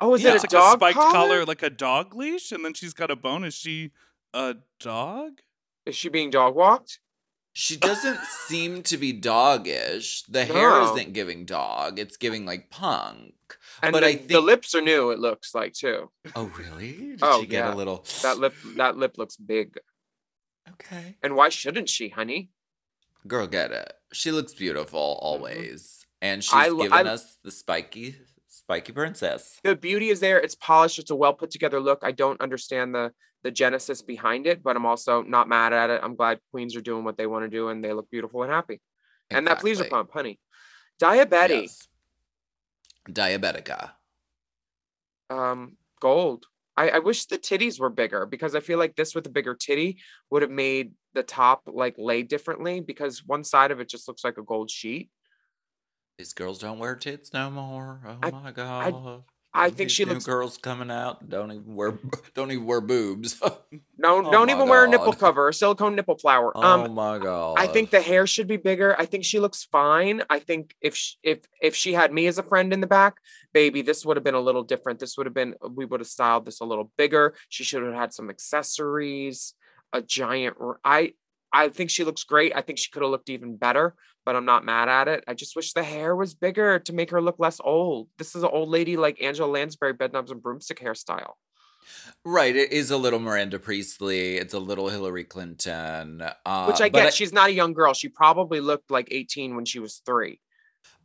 Oh, 0.00 0.14
is 0.14 0.22
Yeah, 0.22 0.32
it 0.32 0.36
it's 0.36 0.44
a 0.44 0.46
like 0.46 0.50
dog 0.50 0.76
a 0.76 0.78
spiked 0.78 0.94
collar? 0.96 1.12
collar, 1.12 1.44
like 1.44 1.62
a 1.62 1.70
dog 1.70 2.14
leash, 2.14 2.52
and 2.52 2.64
then 2.64 2.74
she's 2.74 2.94
got 2.94 3.10
a 3.10 3.16
bone. 3.16 3.44
Is 3.44 3.54
she 3.54 3.92
a 4.32 4.56
dog? 4.80 5.40
Is 5.86 5.94
she 5.96 6.08
being 6.08 6.30
dog 6.30 6.54
walked? 6.54 7.00
She 7.52 7.76
doesn't 7.76 8.20
seem 8.46 8.82
to 8.84 8.96
be 8.96 9.12
doggish. 9.12 10.22
The 10.28 10.44
hair 10.44 10.80
isn't 10.82 11.12
giving 11.12 11.44
dog. 11.44 11.98
It's 11.98 12.16
giving 12.16 12.46
like 12.46 12.70
punk. 12.70 13.34
And 13.82 13.92
But 13.92 14.00
the, 14.00 14.06
I 14.06 14.14
the 14.16 14.40
lips 14.40 14.74
are 14.74 14.80
new. 14.82 15.10
It 15.10 15.18
looks 15.18 15.54
like 15.54 15.72
too. 15.72 16.10
Oh 16.36 16.50
really? 16.56 16.92
Did 17.16 17.18
Oh, 17.22 17.40
she 17.40 17.46
get 17.46 17.64
yeah. 17.64 17.74
a 17.74 17.76
little 17.76 18.04
That 18.22 18.38
lip, 18.38 18.54
that 18.76 18.96
lip 18.96 19.18
looks 19.18 19.36
big. 19.36 19.78
Okay. 20.70 21.16
And 21.22 21.34
why 21.34 21.48
shouldn't 21.48 21.88
she, 21.88 22.10
honey? 22.10 22.50
Girl, 23.26 23.46
get 23.46 23.72
it. 23.72 23.92
She 24.12 24.30
looks 24.30 24.54
beautiful 24.54 25.18
always. 25.20 26.04
And 26.22 26.42
she's 26.42 26.52
Mm-hmm. 26.52 26.80
I 26.80 26.82
given 26.84 27.06
I- 27.06 27.10
us 27.12 27.38
the 27.44 27.50
spiky 27.50 28.16
spiky 28.48 28.92
princess. 28.92 29.58
The 29.62 29.76
beauty 29.76 30.08
is 30.10 30.20
there. 30.20 30.38
It's 30.38 30.54
polished. 30.54 30.98
It's 30.98 31.10
a 31.10 31.14
well 31.16 31.32
put 31.34 31.50
together 31.50 31.80
look. 31.80 32.00
I 32.02 32.12
don't 32.12 32.40
understand 32.40 32.94
the 32.94 33.12
the 33.44 33.50
genesis 33.52 34.02
behind 34.02 34.46
it, 34.48 34.64
but 34.64 34.74
I'm 34.74 34.84
also 34.84 35.22
not 35.22 35.48
mad 35.48 35.72
at 35.72 35.90
it. 35.90 36.00
I'm 36.02 36.16
glad 36.16 36.40
queens 36.50 36.74
are 36.74 36.80
doing 36.80 37.04
what 37.04 37.16
they 37.16 37.26
want 37.28 37.44
to 37.44 37.48
do, 37.48 37.68
and 37.68 37.84
they 37.84 37.92
look 37.92 38.10
beautiful 38.10 38.42
and 38.42 38.50
happy. 38.52 38.80
And 39.30 39.46
that 39.46 39.60
pleaser 39.60 39.84
pump, 39.84 40.10
honey. 40.12 40.40
Diabetes, 40.98 41.86
Yes. 43.08 43.14
Diabetica. 43.14 43.90
um, 45.30 45.76
gold. 46.00 46.46
I, 46.78 46.88
I 46.90 46.98
wish 47.00 47.24
the 47.26 47.38
titties 47.38 47.80
were 47.80 47.90
bigger 47.90 48.24
because 48.24 48.54
I 48.54 48.60
feel 48.60 48.78
like 48.78 48.94
this 48.94 49.12
with 49.12 49.26
a 49.26 49.30
bigger 49.30 49.54
titty 49.54 49.98
would 50.30 50.42
have 50.42 50.50
made 50.50 50.92
the 51.12 51.24
top 51.24 51.62
like 51.66 51.96
lay 51.98 52.22
differently 52.22 52.78
because 52.80 53.24
one 53.26 53.42
side 53.42 53.72
of 53.72 53.80
it 53.80 53.88
just 53.88 54.06
looks 54.06 54.22
like 54.22 54.38
a 54.38 54.44
gold 54.44 54.70
sheet. 54.70 55.10
These 56.18 56.34
girls 56.34 56.60
don't 56.60 56.78
wear 56.78 56.94
tits 56.94 57.32
no 57.32 57.50
more. 57.50 58.00
Oh 58.06 58.18
I- 58.22 58.30
my 58.30 58.52
god. 58.52 59.22
I 59.54 59.70
think 59.70 59.88
These 59.88 59.92
she 59.92 60.04
new 60.04 60.12
looks 60.12 60.26
girls 60.26 60.58
coming 60.58 60.90
out 60.90 61.26
don't 61.28 61.50
even 61.50 61.74
wear 61.74 61.98
don't 62.34 62.52
even 62.52 62.66
wear 62.66 62.80
boobs. 62.80 63.40
no, 63.98 64.18
Oh 64.18 64.30
don't 64.30 64.50
even 64.50 64.68
wear 64.68 64.84
a 64.84 64.88
nipple 64.88 65.14
cover, 65.14 65.48
a 65.48 65.54
silicone 65.54 65.96
nipple 65.96 66.18
flower. 66.18 66.52
oh 66.54 66.62
Um, 66.84 66.94
my 66.94 67.18
god. 67.18 67.58
I 67.58 67.66
think 67.66 67.90
the 67.90 68.00
hair 68.00 68.26
should 68.26 68.46
be 68.46 68.58
bigger. 68.58 68.94
I 69.00 69.06
think 69.06 69.24
she 69.24 69.40
looks 69.40 69.64
fine. 69.64 70.22
I 70.30 70.38
think 70.38 70.76
if 70.80 70.94
sh 70.94 71.14
if 71.24 71.40
if 71.62 71.74
she 71.74 71.94
had 71.94 72.12
me 72.12 72.26
as 72.26 72.38
a 72.38 72.42
friend 72.42 72.72
in 72.72 72.80
the 72.82 72.86
back, 72.86 73.16
baby, 73.52 73.82
this 73.82 74.04
would 74.04 74.16
have 74.16 74.24
been 74.24 74.34
a 74.34 74.40
little 74.40 74.62
different. 74.62 74.98
This 74.98 75.16
would 75.16 75.26
have 75.26 75.34
been 75.34 75.54
we 75.74 75.84
would 75.84 76.00
have 76.00 76.08
styled 76.08 76.46
this 76.46 76.60
a 76.60 76.64
little 76.64 76.90
bigger. 76.96 77.34
She 77.48 77.64
should 77.64 77.82
have 77.82 77.94
had 77.94 78.12
some 78.12 78.30
accessories, 78.30 79.54
a 79.92 80.02
giant. 80.02 80.56
I, 80.84 81.12
I 81.52 81.68
think 81.68 81.90
she 81.90 82.04
looks 82.04 82.24
great. 82.24 82.52
I 82.54 82.62
think 82.62 82.78
she 82.78 82.90
could 82.90 83.02
have 83.02 83.10
looked 83.10 83.30
even 83.30 83.56
better, 83.56 83.94
but 84.26 84.36
I'm 84.36 84.44
not 84.44 84.64
mad 84.64 84.88
at 84.88 85.08
it. 85.08 85.24
I 85.26 85.34
just 85.34 85.56
wish 85.56 85.72
the 85.72 85.82
hair 85.82 86.14
was 86.14 86.34
bigger 86.34 86.78
to 86.80 86.92
make 86.92 87.10
her 87.10 87.22
look 87.22 87.36
less 87.38 87.60
old. 87.62 88.08
This 88.18 88.34
is 88.34 88.42
an 88.42 88.50
old 88.52 88.68
lady 88.68 88.96
like 88.96 89.22
Angela 89.22 89.48
Lansbury, 89.48 89.94
bedknobs 89.94 90.30
and 90.30 90.42
broomstick 90.42 90.80
hairstyle. 90.80 91.32
Right, 92.24 92.54
it 92.54 92.72
is 92.72 92.90
a 92.90 92.98
little 92.98 93.18
Miranda 93.18 93.58
Priestly. 93.58 94.36
It's 94.36 94.52
a 94.52 94.58
little 94.58 94.88
Hillary 94.88 95.24
Clinton. 95.24 96.22
Uh, 96.44 96.66
Which 96.66 96.82
I 96.82 96.90
get. 96.90 97.14
She's 97.14 97.32
not 97.32 97.48
a 97.48 97.52
young 97.52 97.72
girl. 97.72 97.94
She 97.94 98.08
probably 98.08 98.60
looked 98.60 98.90
like 98.90 99.08
18 99.10 99.56
when 99.56 99.64
she 99.64 99.78
was 99.78 100.02
three. 100.04 100.40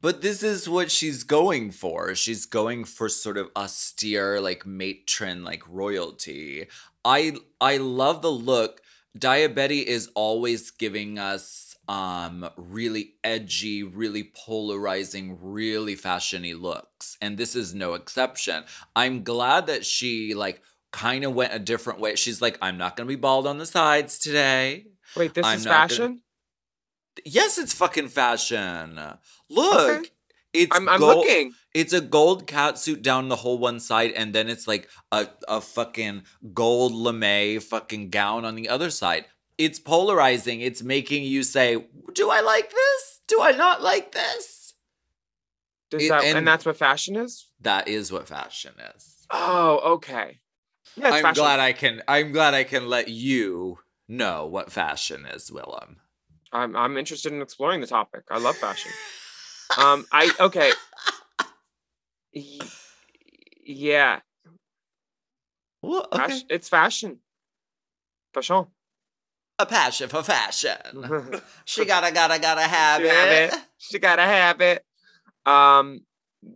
But 0.04 0.22
this 0.22 0.44
is 0.44 0.68
what 0.68 0.92
she's 0.92 1.24
going 1.24 1.72
for. 1.72 2.14
She's 2.14 2.46
going 2.46 2.84
for 2.84 3.08
sort 3.08 3.38
of 3.38 3.50
austere, 3.56 4.42
like 4.42 4.66
matron, 4.66 5.46
like 5.46 5.64
royalty. 5.68 6.68
I 7.06 7.38
I 7.62 7.78
love 7.78 8.22
the 8.22 8.32
look. 8.32 8.82
Diabetes 9.18 9.88
is 9.88 10.10
always 10.14 10.72
giving 10.72 11.18
us 11.18 11.76
um 11.88 12.50
really 12.58 13.14
edgy, 13.24 13.82
really 13.84 14.32
polarizing, 14.36 15.38
really 15.42 15.96
fashiony 15.96 16.60
looks. 16.60 17.18
And 17.22 17.38
this 17.38 17.56
is 17.56 17.74
no 17.74 17.94
exception. 17.94 18.66
I'm 18.98 19.24
glad 19.24 19.68
that 19.68 19.86
she 19.86 20.34
like 20.34 20.62
kind 20.92 21.24
of 21.24 21.34
went 21.34 21.54
a 21.54 21.60
different 21.60 22.02
way. 22.02 22.16
She's 22.18 22.42
like, 22.42 22.58
I'm 22.62 22.78
not 22.78 22.98
gonna 22.98 23.08
be 23.08 23.16
bald 23.16 23.48
on 23.48 23.58
the 23.58 23.66
sides 23.66 24.20
today. 24.20 24.88
Wait, 25.16 25.34
this 25.34 25.46
I'm 25.46 25.60
is 25.60 25.66
not 25.66 25.72
gonna- 25.72 25.88
fashion? 25.88 26.22
Yes, 27.26 27.58
it's 27.58 27.74
fucking 27.74 28.10
fashion. 28.10 29.00
Look. 29.50 29.90
Okay. 30.00 30.10
It's 30.54 30.76
I'm, 30.78 30.88
I'm 30.88 31.00
gold- 31.00 31.18
looking. 31.26 31.54
it's 31.74 31.94
a 31.94 32.02
gold 32.02 32.46
catsuit 32.46 33.02
down 33.02 33.28
the 33.30 33.38
whole 33.38 33.58
one 33.58 33.80
side, 33.80 34.12
and 34.12 34.34
then 34.36 34.50
it's 34.50 34.68
like 34.68 34.88
a, 35.12 35.28
a 35.48 35.60
fucking 35.62 36.24
gold 36.54 36.92
lame 36.94 37.60
fucking 37.60 38.10
gown 38.12 38.46
on 38.46 38.54
the 38.56 38.70
other 38.70 38.92
side. 38.92 39.26
It's 39.58 39.80
polarizing. 39.80 40.62
It's 40.62 40.84
making 40.84 41.24
you 41.24 41.42
say, 41.42 41.88
Do 42.14 42.30
I 42.30 42.42
like 42.42 42.70
this? 42.70 43.22
Do 43.28 43.42
I 43.42 43.52
not 43.52 43.82
like 43.82 44.12
this? 44.12 44.76
Does 45.90 46.04
It- 46.04 46.10
that, 46.10 46.24
and- 46.24 46.38
and, 46.40 46.48
that's 46.48 46.66
what 46.68 46.78
fashion 46.78 47.16
is? 47.16 47.48
That 47.62 47.88
is 47.88 48.12
what 48.12 48.28
fashion 48.28 48.74
is. 48.96 49.26
Oh, 49.32 49.94
okay. 49.96 50.40
Yeah, 50.96 51.10
I'm 51.10 51.24
fashion. 51.24 51.42
glad 51.42 51.60
I 51.60 51.74
can 51.74 52.04
I'm 52.08 52.32
glad 52.32 52.54
I 52.54 52.64
can 52.64 52.88
let 52.88 53.08
you 53.08 53.80
know 54.08 54.46
what 54.46 54.72
fashion 54.72 55.26
is, 55.26 55.50
Willam. 55.50 55.96
I'm 56.54 56.76
I'm 56.76 56.98
interested 56.98 57.34
in 57.34 57.42
exploring 57.42 57.82
the 57.82 57.88
topic. 57.88 58.22
I 58.30 58.38
love 58.38 58.56
fashion. 58.58 58.92
um, 59.78 60.06
I 60.12 60.32
okay. 60.40 60.72
Y- 62.36 62.60
yeah, 63.66 64.20
Well, 65.82 66.08
okay. 66.12 66.42
it's 66.50 66.70
fashion. 66.70 67.20
Fashion. 68.34 68.68
A 69.60 69.66
passion 69.66 70.10
for 70.10 70.24
fashion. 70.24 70.78
she 71.66 71.86
gotta 71.86 72.12
gotta 72.14 72.40
gotta 72.40 72.62
have 72.64 73.02
She 73.02 73.08
have 73.08 73.30
it. 73.30 73.54
it. 73.54 73.60
She 73.78 74.00
gotta 74.00 74.24
have 74.24 74.62
it. 74.62 74.84
Um, 75.46 76.02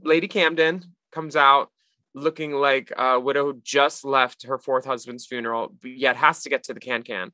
Lady 0.03 0.27
Camden 0.27 0.83
comes 1.11 1.35
out 1.35 1.69
looking 2.13 2.51
like 2.53 2.91
a 2.97 3.19
widow 3.19 3.45
who 3.45 3.61
just 3.63 4.03
left 4.03 4.45
her 4.47 4.57
fourth 4.57 4.85
husband's 4.85 5.25
funeral, 5.27 5.73
yet 5.83 6.15
has 6.17 6.41
to 6.43 6.49
get 6.49 6.63
to 6.63 6.73
the 6.73 6.79
can 6.79 7.03
can. 7.03 7.31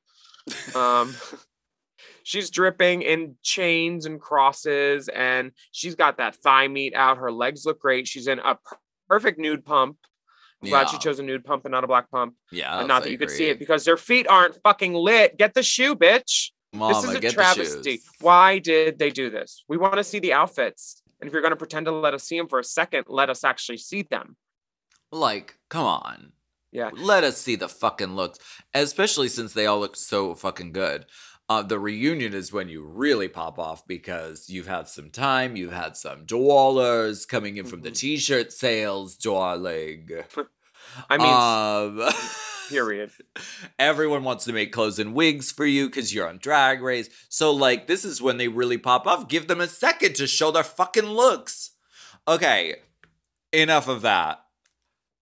Um, 0.75 1.15
she's 2.23 2.49
dripping 2.49 3.01
in 3.01 3.35
chains 3.43 4.05
and 4.05 4.19
crosses, 4.19 5.09
and 5.09 5.51
she's 5.71 5.95
got 5.95 6.17
that 6.17 6.35
thigh 6.35 6.67
meat 6.67 6.93
out. 6.95 7.17
Her 7.17 7.31
legs 7.31 7.65
look 7.65 7.79
great. 7.79 8.07
She's 8.07 8.27
in 8.27 8.39
a 8.39 8.57
perfect 9.07 9.39
nude 9.39 9.65
pump. 9.65 9.97
I'm 10.61 10.69
glad 10.69 10.89
she 10.89 10.97
chose 10.97 11.19
a 11.19 11.23
nude 11.23 11.43
pump 11.43 11.65
and 11.65 11.73
not 11.73 11.83
a 11.83 11.87
black 11.87 12.09
pump. 12.09 12.35
Yeah, 12.51 12.79
and 12.79 12.87
not 12.87 13.03
that 13.03 13.11
you 13.11 13.17
could 13.17 13.29
see 13.29 13.49
it 13.49 13.59
because 13.59 13.83
their 13.83 13.97
feet 13.97 14.27
aren't 14.29 14.55
fucking 14.63 14.93
lit. 14.93 15.37
Get 15.37 15.53
the 15.53 15.63
shoe, 15.63 15.95
bitch 15.95 16.51
Mama, 16.73 16.93
this 16.93 17.03
is 17.03 17.15
a 17.15 17.29
travesty. 17.31 18.01
Why 18.19 18.57
did 18.57 18.97
they 18.97 19.11
do 19.11 19.29
this? 19.29 19.63
We 19.67 19.77
want 19.77 19.97
to 19.97 20.03
see 20.03 20.19
the 20.19 20.33
outfits. 20.33 21.01
And 21.21 21.27
if 21.27 21.33
you're 21.33 21.41
going 21.41 21.51
to 21.51 21.57
pretend 21.57 21.85
to 21.85 21.91
let 21.91 22.13
us 22.13 22.23
see 22.23 22.37
them 22.37 22.47
for 22.47 22.59
a 22.59 22.63
second, 22.63 23.05
let 23.07 23.29
us 23.29 23.43
actually 23.43 23.77
see 23.77 24.01
them. 24.01 24.35
Like, 25.11 25.57
come 25.69 25.85
on. 25.85 26.33
Yeah. 26.71 26.89
Let 26.91 27.23
us 27.23 27.37
see 27.37 27.55
the 27.55 27.69
fucking 27.69 28.15
looks, 28.15 28.39
especially 28.73 29.27
since 29.27 29.53
they 29.53 29.67
all 29.67 29.79
look 29.79 29.95
so 29.95 30.33
fucking 30.33 30.71
good. 30.71 31.05
Uh, 31.53 31.61
the 31.61 31.77
reunion 31.79 32.33
is 32.33 32.51
when 32.51 32.67
you 32.67 32.83
really 32.83 33.27
pop 33.27 33.59
off 33.59 33.85
because 33.85 34.49
you've 34.49 34.67
had 34.67 34.87
some 34.87 35.11
time, 35.11 35.55
you've 35.55 35.71
had 35.71 35.95
some 35.95 36.25
dollars 36.25 37.25
coming 37.27 37.57
in 37.57 37.65
from 37.65 37.81
the 37.81 37.91
Mhm. 37.91 37.95
t-shirt 37.99 38.51
sales, 38.51 39.15
darling. 39.15 40.09
I 41.09 41.17
mean, 41.17 42.01
um, 42.01 42.13
period. 42.69 43.11
Everyone 43.77 44.23
wants 44.23 44.45
to 44.45 44.53
make 44.53 44.71
clothes 44.71 44.97
and 44.97 45.13
wigs 45.13 45.51
for 45.51 45.65
you 45.65 45.87
because 45.87 46.11
you're 46.13 46.27
on 46.27 46.39
Drag 46.39 46.81
Race. 46.81 47.09
So, 47.29 47.51
like, 47.51 47.85
this 47.87 48.03
is 48.03 48.19
when 48.21 48.37
they 48.37 48.47
really 48.47 48.77
pop 48.79 49.05
off. 49.05 49.27
Give 49.27 49.47
them 49.47 49.61
a 49.61 49.67
second 49.67 50.15
to 50.15 50.25
show 50.27 50.49
their 50.49 50.63
fucking 50.63 51.05
looks. 51.05 51.71
Okay, 52.27 52.77
enough 53.51 53.87
of 53.87 54.01
that. 54.01 54.39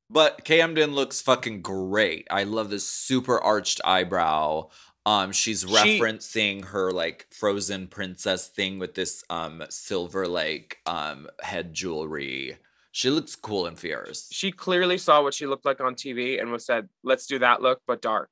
But 0.09 0.43
Camden 0.43 0.93
looks 0.93 1.21
fucking 1.21 1.61
great. 1.61 2.27
I 2.29 2.43
love 2.43 2.69
this 2.69 2.87
super 2.87 3.37
arched 3.39 3.79
eyebrow. 3.85 4.69
Um, 5.05 5.31
she's 5.31 5.61
She- 5.61 5.67
referencing 5.67 6.65
her 6.65 6.91
like 6.91 7.27
frozen 7.31 7.87
princess 7.87 8.47
thing 8.47 8.79
with 8.79 8.93
this 8.93 9.23
um 9.29 9.63
silver 9.69 10.27
like 10.27 10.77
um 10.85 11.27
head 11.41 11.73
jewelry. 11.73 12.57
She 12.91 13.09
looks 13.09 13.35
cool 13.35 13.67
and 13.67 13.79
fierce. 13.79 14.27
She 14.31 14.51
clearly 14.51 14.97
saw 14.97 15.23
what 15.23 15.33
she 15.33 15.47
looked 15.47 15.65
like 15.65 15.79
on 15.79 15.95
TV 15.95 16.39
and 16.39 16.51
was 16.51 16.65
said, 16.65 16.89
"Let's 17.03 17.25
do 17.25 17.39
that 17.39 17.61
look, 17.61 17.81
but 17.87 18.01
dark." 18.01 18.29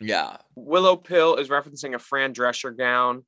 Yeah. 0.00 0.38
Willow 0.56 0.96
Pill 0.96 1.36
is 1.36 1.48
referencing 1.48 1.94
a 1.94 1.98
Fran 1.98 2.34
Drescher 2.34 2.76
gown 2.76 3.24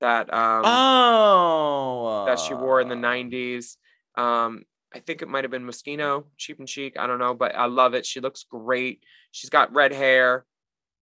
that 0.00 0.32
um 0.32 0.62
oh. 0.64 2.24
that 2.26 2.38
she 2.38 2.54
wore 2.54 2.80
in 2.80 2.88
the 2.88 2.94
90s. 2.94 3.76
Um 4.16 4.64
I 4.94 5.00
think 5.00 5.20
it 5.20 5.28
might 5.28 5.44
have 5.44 5.50
been 5.50 5.66
Moschino, 5.66 6.24
cheap 6.38 6.58
and 6.58 6.68
chic. 6.68 6.98
I 6.98 7.06
don't 7.06 7.18
know, 7.18 7.34
but 7.34 7.54
I 7.54 7.66
love 7.66 7.94
it. 7.94 8.06
She 8.06 8.20
looks 8.20 8.44
great. 8.44 9.02
She's 9.32 9.50
got 9.50 9.74
red 9.74 9.92
hair. 9.92 10.46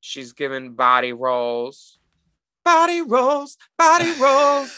She's 0.06 0.32
given 0.32 0.74
body 0.74 1.12
rolls. 1.12 1.98
Body 2.64 3.02
rolls, 3.02 3.58
body 3.76 4.12
rolls. 4.20 4.70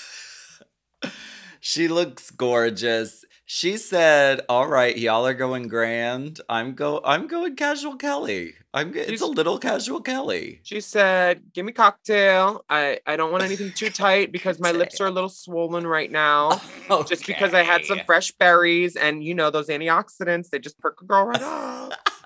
She 1.60 1.88
looks 1.88 2.30
gorgeous. 2.30 3.24
She 3.44 3.76
said, 3.78 4.42
"All 4.48 4.68
right, 4.68 4.96
y'all 4.96 5.26
are 5.26 5.34
going 5.34 5.66
grand. 5.66 6.40
I'm 6.48 6.74
go. 6.74 7.00
I'm 7.04 7.26
going 7.26 7.56
casual 7.56 7.96
Kelly. 7.96 8.54
I'm. 8.72 8.94
It's 8.94 9.20
a 9.20 9.26
little 9.26 9.58
casual 9.58 10.00
Kelly. 10.00 10.60
She 10.62 10.80
said, 10.80 11.42
"Give 11.52 11.66
me 11.66 11.72
cocktail. 11.72 12.64
I 12.70 13.00
I 13.06 13.16
don't 13.16 13.32
want 13.32 13.42
anything 13.42 13.72
too 13.72 13.90
tight 13.90 14.30
because 14.36 14.60
my 14.60 14.70
lips 14.70 15.00
are 15.00 15.08
a 15.08 15.10
little 15.10 15.28
swollen 15.28 15.86
right 15.86 16.10
now. 16.10 16.60
Just 17.06 17.26
because 17.26 17.52
I 17.52 17.64
had 17.64 17.84
some 17.84 18.00
fresh 18.06 18.30
berries 18.32 18.94
and 18.94 19.22
you 19.24 19.34
know 19.34 19.50
those 19.50 19.68
antioxidants, 19.68 20.48
they 20.48 20.60
just 20.60 20.78
perk 20.78 21.02
a 21.02 21.04
girl 21.04 21.24
right 21.26 21.42
up. 21.42 21.92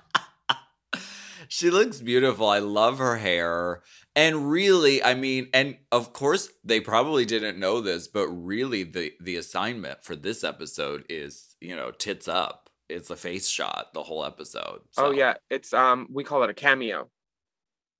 She 1.55 1.69
looks 1.69 2.01
beautiful. 2.01 2.47
I 2.49 2.57
love 2.57 2.97
her 2.97 3.17
hair. 3.17 3.83
And 4.15 4.49
really, 4.49 5.03
I 5.03 5.13
mean, 5.13 5.49
and 5.53 5.77
of 5.91 6.11
course 6.11 6.49
they 6.63 6.79
probably 6.79 7.25
didn't 7.25 7.59
know 7.59 7.79
this, 7.79 8.07
but 8.07 8.27
really 8.27 8.81
the 8.81 9.13
the 9.21 9.35
assignment 9.35 10.03
for 10.03 10.15
this 10.15 10.43
episode 10.43 11.05
is, 11.09 11.55
you 11.61 11.75
know, 11.75 11.91
tits 11.91 12.27
up. 12.27 12.71
It's 12.89 13.11
a 13.11 13.15
face 13.15 13.47
shot 13.47 13.93
the 13.93 14.01
whole 14.01 14.25
episode. 14.25 14.79
Oh 14.97 15.11
yeah, 15.11 15.35
it's 15.51 15.75
um 15.75 16.07
we 16.11 16.23
call 16.23 16.41
it 16.41 16.49
a 16.49 16.55
cameo, 16.55 17.11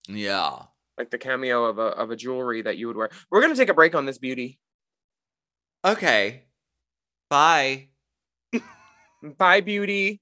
Yeah. 0.08 0.64
like 0.98 1.12
the 1.12 1.20
cameo 1.20 1.66
of 1.66 1.78
a 1.78 1.90
of 2.02 2.10
a 2.10 2.16
jewelry 2.16 2.64
that 2.64 2.78
you 2.78 2.88
would 2.88 2.98
wear. 2.98 3.12
We're 3.30 3.42
gonna 3.42 3.54
take 3.56 3.70
a 3.70 3.76
break 3.76 3.94
on 3.94 4.08
this 4.08 4.18
beauty. 4.18 4.58
Okay. 5.86 6.46
Bye. 7.30 7.90
Bye, 9.38 9.62
beauty. 9.62 10.22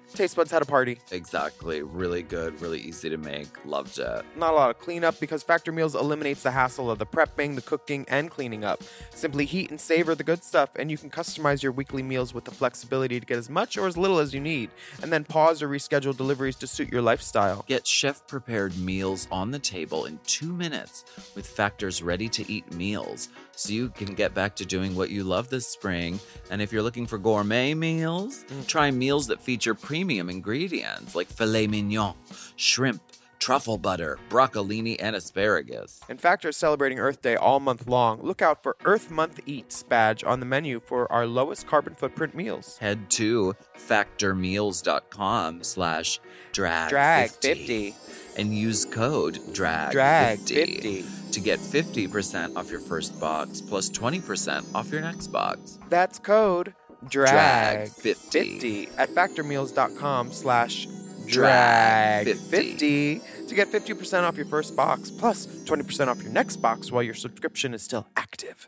taste 0.13 0.35
buds 0.35 0.51
had 0.51 0.61
a 0.61 0.65
party. 0.65 0.99
Exactly. 1.11 1.81
Really 1.81 2.23
good, 2.23 2.61
really 2.61 2.79
easy 2.79 3.09
to 3.09 3.17
make. 3.17 3.47
Loved 3.65 3.97
it. 3.99 4.25
Not 4.35 4.53
a 4.53 4.55
lot 4.55 4.69
of 4.69 4.79
cleanup 4.79 5.19
because 5.19 5.43
Factor 5.43 5.71
Meals 5.71 5.95
eliminates 5.95 6.43
the 6.43 6.51
hassle 6.51 6.89
of 6.89 6.99
the 6.99 7.05
prepping, 7.05 7.55
the 7.55 7.61
cooking, 7.61 8.05
and 8.07 8.29
cleaning 8.29 8.63
up. 8.63 8.83
Simply 9.11 9.45
heat 9.45 9.69
and 9.69 9.79
savor 9.79 10.15
the 10.15 10.23
good 10.23 10.43
stuff, 10.43 10.69
and 10.77 10.91
you 10.91 10.97
can 10.97 11.09
customize 11.09 11.63
your 11.63 11.71
weekly 11.71 12.03
meals 12.03 12.33
with 12.33 12.45
the 12.45 12.51
flexibility 12.51 13.19
to 13.19 13.25
get 13.25 13.37
as 13.37 13.49
much 13.49 13.77
or 13.77 13.87
as 13.87 13.97
little 13.97 14.19
as 14.19 14.33
you 14.33 14.39
need, 14.39 14.69
and 15.01 15.11
then 15.11 15.23
pause 15.23 15.61
or 15.61 15.69
reschedule 15.69 16.15
deliveries 16.15 16.55
to 16.57 16.67
suit 16.67 16.91
your 16.91 17.01
lifestyle. 17.01 17.65
Get 17.67 17.87
chef 17.87 18.25
prepared 18.27 18.77
meals 18.77 19.27
on 19.31 19.51
the 19.51 19.59
table 19.59 20.05
in 20.05 20.19
two 20.25 20.51
minutes 20.51 21.05
with 21.35 21.47
Factor's 21.47 22.01
ready 22.01 22.29
to 22.29 22.49
eat 22.51 22.73
meals 22.73 23.29
so 23.61 23.73
you 23.73 23.89
can 23.89 24.15
get 24.15 24.33
back 24.33 24.55
to 24.55 24.65
doing 24.65 24.95
what 24.95 25.11
you 25.11 25.23
love 25.23 25.49
this 25.49 25.67
spring. 25.67 26.19
And 26.49 26.61
if 26.61 26.71
you're 26.71 26.81
looking 26.81 27.05
for 27.05 27.17
gourmet 27.17 27.73
meals, 27.73 28.43
try 28.67 28.89
meals 28.89 29.27
that 29.27 29.41
feature 29.41 29.75
premium 29.75 30.29
ingredients 30.29 31.13
like 31.13 31.27
filet 31.27 31.67
mignon, 31.67 32.15
shrimp, 32.55 33.01
truffle 33.37 33.77
butter, 33.77 34.17
broccolini, 34.29 34.95
and 34.99 35.15
asparagus. 35.15 35.99
And 36.09 36.19
Factor 36.19 36.49
is 36.49 36.57
celebrating 36.57 36.99
Earth 36.99 37.21
Day 37.21 37.35
all 37.35 37.59
month 37.59 37.87
long. 37.87 38.21
Look 38.21 38.41
out 38.41 38.63
for 38.63 38.77
Earth 38.85 39.11
Month 39.11 39.41
Eats 39.45 39.83
badge 39.83 40.23
on 40.23 40.39
the 40.39 40.45
menu 40.45 40.79
for 40.79 41.11
our 41.11 41.25
lowest 41.25 41.67
carbon 41.67 41.95
footprint 41.95 42.35
meals. 42.35 42.77
Head 42.77 43.09
to 43.11 43.55
factormeals.com 43.77 45.63
slash 45.63 46.19
drag, 46.51 46.89
Drag 46.89 47.29
50. 47.31 47.95
And 48.37 48.55
use 48.55 48.85
code 48.85 49.39
drag, 49.53 49.91
Drag 49.91 50.39
50 50.39 51.01
50. 51.01 51.31
to 51.31 51.39
get 51.39 51.59
50% 51.59 52.55
off 52.55 52.69
your 52.69 52.79
first 52.79 53.19
box 53.19 53.61
plus 53.61 53.89
20% 53.89 54.73
off 54.75 54.91
your 54.91 55.01
next 55.01 55.27
box. 55.27 55.79
That's 55.89 56.19
code 56.19 56.73
Drag 57.07 57.87
drag 57.87 57.89
50. 57.89 58.39
50 58.59 58.89
at 58.97 59.09
factormeals.com 59.09 60.31
slash 60.31 60.87
Drag 61.27 62.25
drag 62.25 62.37
50 62.37 63.21
to 63.47 63.55
get 63.55 63.67
50% 63.71 64.23
off 64.23 64.35
your 64.37 64.45
first 64.45 64.75
box 64.75 65.09
plus 65.11 65.45
20% 65.65 66.07
off 66.07 66.21
your 66.21 66.31
next 66.31 66.57
box 66.57 66.91
while 66.91 67.03
your 67.03 67.13
subscription 67.13 67.73
is 67.73 67.81
still 67.83 68.07
active. 68.15 68.67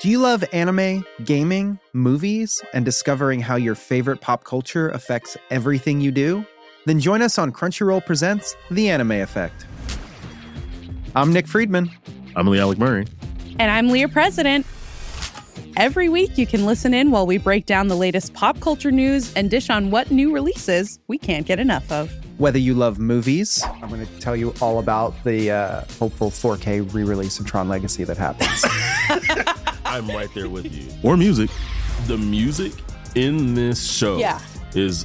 Do 0.00 0.08
you 0.08 0.20
love 0.20 0.44
anime, 0.52 1.04
gaming, 1.24 1.80
movies, 1.92 2.62
and 2.72 2.84
discovering 2.84 3.40
how 3.40 3.56
your 3.56 3.74
favorite 3.74 4.20
pop 4.20 4.44
culture 4.44 4.90
affects 4.90 5.36
everything 5.50 6.00
you 6.00 6.12
do? 6.12 6.46
Then 6.88 7.00
join 7.00 7.20
us 7.20 7.36
on 7.38 7.52
Crunchyroll 7.52 8.06
Presents 8.06 8.56
The 8.70 8.88
Anime 8.88 9.12
Effect. 9.12 9.66
I'm 11.14 11.34
Nick 11.34 11.46
Friedman. 11.46 11.90
I'm 12.34 12.46
Lee 12.46 12.58
Alec 12.60 12.78
Murray. 12.78 13.06
And 13.58 13.70
I'm 13.70 13.88
Leah 13.90 14.08
President. 14.08 14.64
Every 15.76 16.08
week, 16.08 16.38
you 16.38 16.46
can 16.46 16.64
listen 16.64 16.94
in 16.94 17.10
while 17.10 17.26
we 17.26 17.36
break 17.36 17.66
down 17.66 17.88
the 17.88 17.94
latest 17.94 18.32
pop 18.32 18.58
culture 18.60 18.90
news 18.90 19.34
and 19.34 19.50
dish 19.50 19.68
on 19.68 19.90
what 19.90 20.10
new 20.10 20.32
releases 20.32 20.98
we 21.08 21.18
can't 21.18 21.44
get 21.44 21.58
enough 21.60 21.92
of. 21.92 22.10
Whether 22.38 22.58
you 22.58 22.72
love 22.72 22.98
movies, 22.98 23.62
I'm 23.82 23.90
going 23.90 24.06
to 24.06 24.18
tell 24.18 24.34
you 24.34 24.54
all 24.62 24.78
about 24.78 25.12
the 25.24 25.50
uh, 25.50 25.80
hopeful 25.98 26.30
4K 26.30 26.94
re 26.94 27.04
release 27.04 27.38
of 27.38 27.44
Tron 27.44 27.68
Legacy 27.68 28.04
that 28.04 28.16
happens. 28.16 28.64
I'm 29.84 30.08
right 30.08 30.30
there 30.34 30.48
with 30.48 30.72
you. 30.74 30.90
Or 31.02 31.18
music. 31.18 31.50
The 32.06 32.16
music 32.16 32.72
in 33.14 33.52
this 33.52 33.86
show 33.92 34.16
Yeah. 34.16 34.40
is 34.74 35.04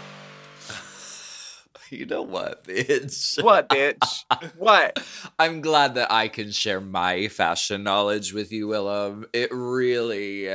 You 1.91 2.05
know 2.05 2.21
what, 2.21 2.63
bitch? 2.67 3.43
What, 3.43 3.69
bitch? 3.69 4.23
what? 4.57 4.97
I'm 5.39 5.61
glad 5.61 5.95
that 5.95 6.11
I 6.11 6.29
can 6.29 6.51
share 6.51 6.79
my 6.81 7.27
fashion 7.27 7.83
knowledge 7.83 8.33
with 8.33 8.51
you, 8.51 8.67
Willam. 8.67 9.25
It 9.33 9.49
really. 9.51 10.49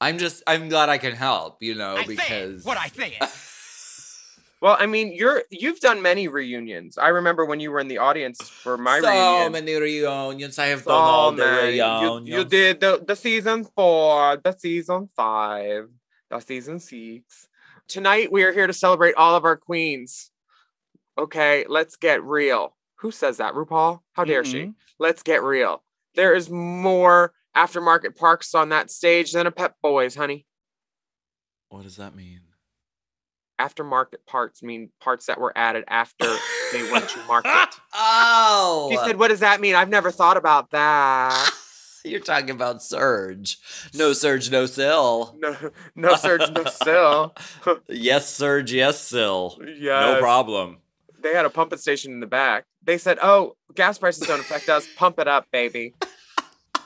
I'm 0.00 0.18
just. 0.18 0.42
I'm 0.46 0.68
glad 0.68 0.88
I 0.88 0.98
can 0.98 1.14
help. 1.14 1.62
You 1.62 1.74
know, 1.74 2.02
because 2.06 2.64
what 2.64 2.78
I 2.78 2.90
it. 2.96 3.22
Well, 4.62 4.74
I 4.80 4.86
mean, 4.86 5.12
you're 5.12 5.42
you've 5.50 5.80
done 5.80 6.00
many 6.00 6.28
reunions. 6.28 6.96
I 6.96 7.08
remember 7.08 7.44
when 7.44 7.60
you 7.60 7.70
were 7.70 7.78
in 7.78 7.88
the 7.88 7.98
audience 7.98 8.48
for 8.48 8.78
my 8.78 9.00
so 9.00 9.08
reunion. 9.08 9.52
many 9.52 9.74
reunions. 9.78 10.58
I 10.58 10.66
have 10.68 10.80
So 10.82 10.90
done 10.92 10.98
all 11.02 11.32
the 11.32 11.44
many. 11.44 11.76
You, 11.76 11.84
reunions. 11.84 12.28
you 12.28 12.44
did 12.46 12.80
the, 12.80 13.04
the 13.06 13.14
season 13.16 13.64
four, 13.76 14.38
the 14.42 14.52
season 14.58 15.10
five, 15.14 15.88
the 16.30 16.40
season 16.40 16.80
six. 16.80 17.48
Tonight 17.86 18.32
we 18.32 18.44
are 18.44 18.52
here 18.52 18.66
to 18.66 18.72
celebrate 18.72 19.14
all 19.16 19.36
of 19.36 19.44
our 19.44 19.56
queens. 19.56 20.30
Okay, 21.18 21.64
let's 21.68 21.96
get 21.96 22.22
real. 22.22 22.76
Who 23.00 23.10
says 23.10 23.38
that? 23.38 23.54
RuPaul? 23.54 24.00
How 24.12 24.24
dare 24.24 24.44
she? 24.44 24.60
Mhm. 24.64 24.74
Let's 24.98 25.22
get 25.22 25.42
real. 25.42 25.82
There 26.14 26.34
is 26.34 26.48
more 26.50 27.32
aftermarket 27.56 28.16
parks 28.16 28.54
on 28.54 28.68
that 28.70 28.90
stage 28.90 29.32
than 29.32 29.46
a 29.46 29.50
Pep 29.50 29.76
Boys, 29.82 30.14
honey. 30.14 30.46
What 31.68 31.82
does 31.84 31.96
that 31.96 32.14
mean? 32.14 32.40
Aftermarket 33.60 34.26
parts 34.26 34.62
mean 34.62 34.90
parts 35.00 35.26
that 35.26 35.40
were 35.40 35.52
added 35.56 35.84
after 35.88 36.26
they 36.72 36.90
went 36.90 37.08
to 37.10 37.18
market. 37.26 37.68
oh, 37.94 38.88
She 38.90 38.98
said, 38.98 39.18
What 39.18 39.28
does 39.28 39.40
that 39.40 39.60
mean? 39.60 39.74
I've 39.74 39.88
never 39.88 40.10
thought 40.10 40.36
about 40.36 40.70
that. 40.72 41.50
you're 42.04 42.20
talking 42.20 42.50
about 42.50 42.82
Surge. 42.82 43.58
No 43.94 44.12
Surge, 44.12 44.50
no 44.50 44.66
Sill. 44.66 45.34
No, 45.38 45.56
no 45.94 46.14
surge, 46.16 46.50
no 46.50 46.64
sill. 46.84 47.34
yes, 47.88 48.28
Surge, 48.32 48.72
yes, 48.72 49.00
Sill. 49.00 49.58
Yeah. 49.78 50.00
No 50.00 50.18
problem. 50.20 50.78
They 51.26 51.34
had 51.34 51.44
a 51.44 51.50
pumping 51.50 51.80
station 51.80 52.12
in 52.12 52.20
the 52.20 52.26
back. 52.28 52.66
They 52.84 52.98
said, 52.98 53.18
"Oh, 53.20 53.56
gas 53.74 53.98
prices 53.98 54.28
don't 54.28 54.38
affect 54.38 54.68
us. 54.68 54.86
Pump 54.94 55.18
it 55.18 55.26
up, 55.26 55.50
baby." 55.50 55.92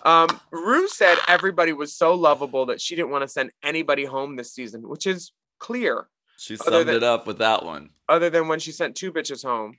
Um, 0.02 0.40
Ru 0.50 0.88
said 0.88 1.18
everybody 1.28 1.74
was 1.74 1.94
so 1.94 2.14
lovable 2.14 2.64
that 2.66 2.80
she 2.80 2.96
didn't 2.96 3.10
want 3.10 3.20
to 3.20 3.28
send 3.28 3.50
anybody 3.62 4.06
home 4.06 4.36
this 4.36 4.50
season, 4.54 4.88
which 4.88 5.06
is 5.06 5.32
clear. 5.58 6.08
She 6.38 6.56
summed 6.56 6.88
than- 6.88 6.96
it 6.96 7.02
up 7.02 7.26
with 7.26 7.36
that 7.36 7.66
one. 7.66 7.90
Other 8.08 8.30
than 8.30 8.48
when 8.48 8.60
she 8.60 8.72
sent 8.72 8.96
two 8.96 9.12
bitches 9.12 9.44
home. 9.44 9.78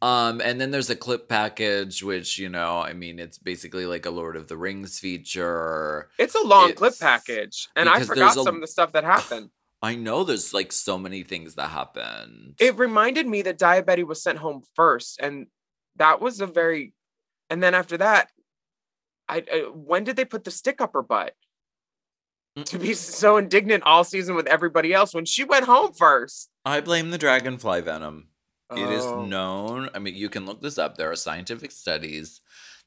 Um, 0.00 0.40
and 0.40 0.60
then 0.60 0.70
there's 0.70 0.90
a 0.90 0.94
clip 0.94 1.28
package, 1.28 2.04
which 2.04 2.38
you 2.38 2.48
know, 2.48 2.78
I 2.78 2.92
mean, 2.92 3.18
it's 3.18 3.36
basically 3.36 3.84
like 3.84 4.06
a 4.06 4.10
Lord 4.10 4.36
of 4.36 4.46
the 4.46 4.56
Rings 4.56 5.00
feature. 5.00 6.08
It's 6.18 6.36
a 6.36 6.46
long 6.46 6.72
clip 6.74 6.96
package, 7.00 7.66
and 7.74 7.88
I 7.88 8.04
forgot 8.04 8.36
a- 8.36 8.44
some 8.44 8.54
of 8.54 8.60
the 8.60 8.68
stuff 8.68 8.92
that 8.92 9.02
happened. 9.02 9.50
I 9.80 9.94
know 9.94 10.24
there's 10.24 10.52
like 10.52 10.72
so 10.72 10.98
many 10.98 11.22
things 11.22 11.54
that 11.54 11.68
happened. 11.68 12.54
It 12.58 12.76
reminded 12.78 13.26
me 13.26 13.42
that 13.42 13.58
Daya 13.58 13.84
Betty 13.84 14.02
was 14.02 14.22
sent 14.22 14.38
home 14.38 14.62
first, 14.74 15.20
and 15.20 15.46
that 15.96 16.20
was 16.20 16.40
a 16.40 16.46
very. 16.46 16.94
And 17.50 17.62
then 17.62 17.74
after 17.74 17.96
that, 17.98 18.28
I, 19.28 19.44
I 19.52 19.58
when 19.72 20.04
did 20.04 20.16
they 20.16 20.24
put 20.24 20.44
the 20.44 20.50
stick 20.50 20.80
up 20.80 20.94
her 20.94 21.02
butt? 21.02 21.34
To 22.64 22.78
be 22.78 22.88
mm. 22.88 22.96
so 22.96 23.36
indignant 23.36 23.84
all 23.84 24.02
season 24.02 24.34
with 24.34 24.48
everybody 24.48 24.92
else 24.92 25.14
when 25.14 25.24
she 25.24 25.44
went 25.44 25.66
home 25.66 25.92
first. 25.92 26.50
I 26.64 26.80
blame 26.80 27.10
the 27.10 27.18
dragonfly 27.18 27.82
venom. 27.82 28.30
It 28.72 28.90
is 28.90 29.04
Oh. 29.04 29.24
known. 29.24 29.88
I 29.94 30.00
mean, 30.00 30.16
you 30.16 30.28
can 30.28 30.44
look 30.44 30.60
this 30.60 30.76
up. 30.76 30.96
There 30.96 31.10
are 31.10 31.16
scientific 31.16 31.70
studies 31.70 32.40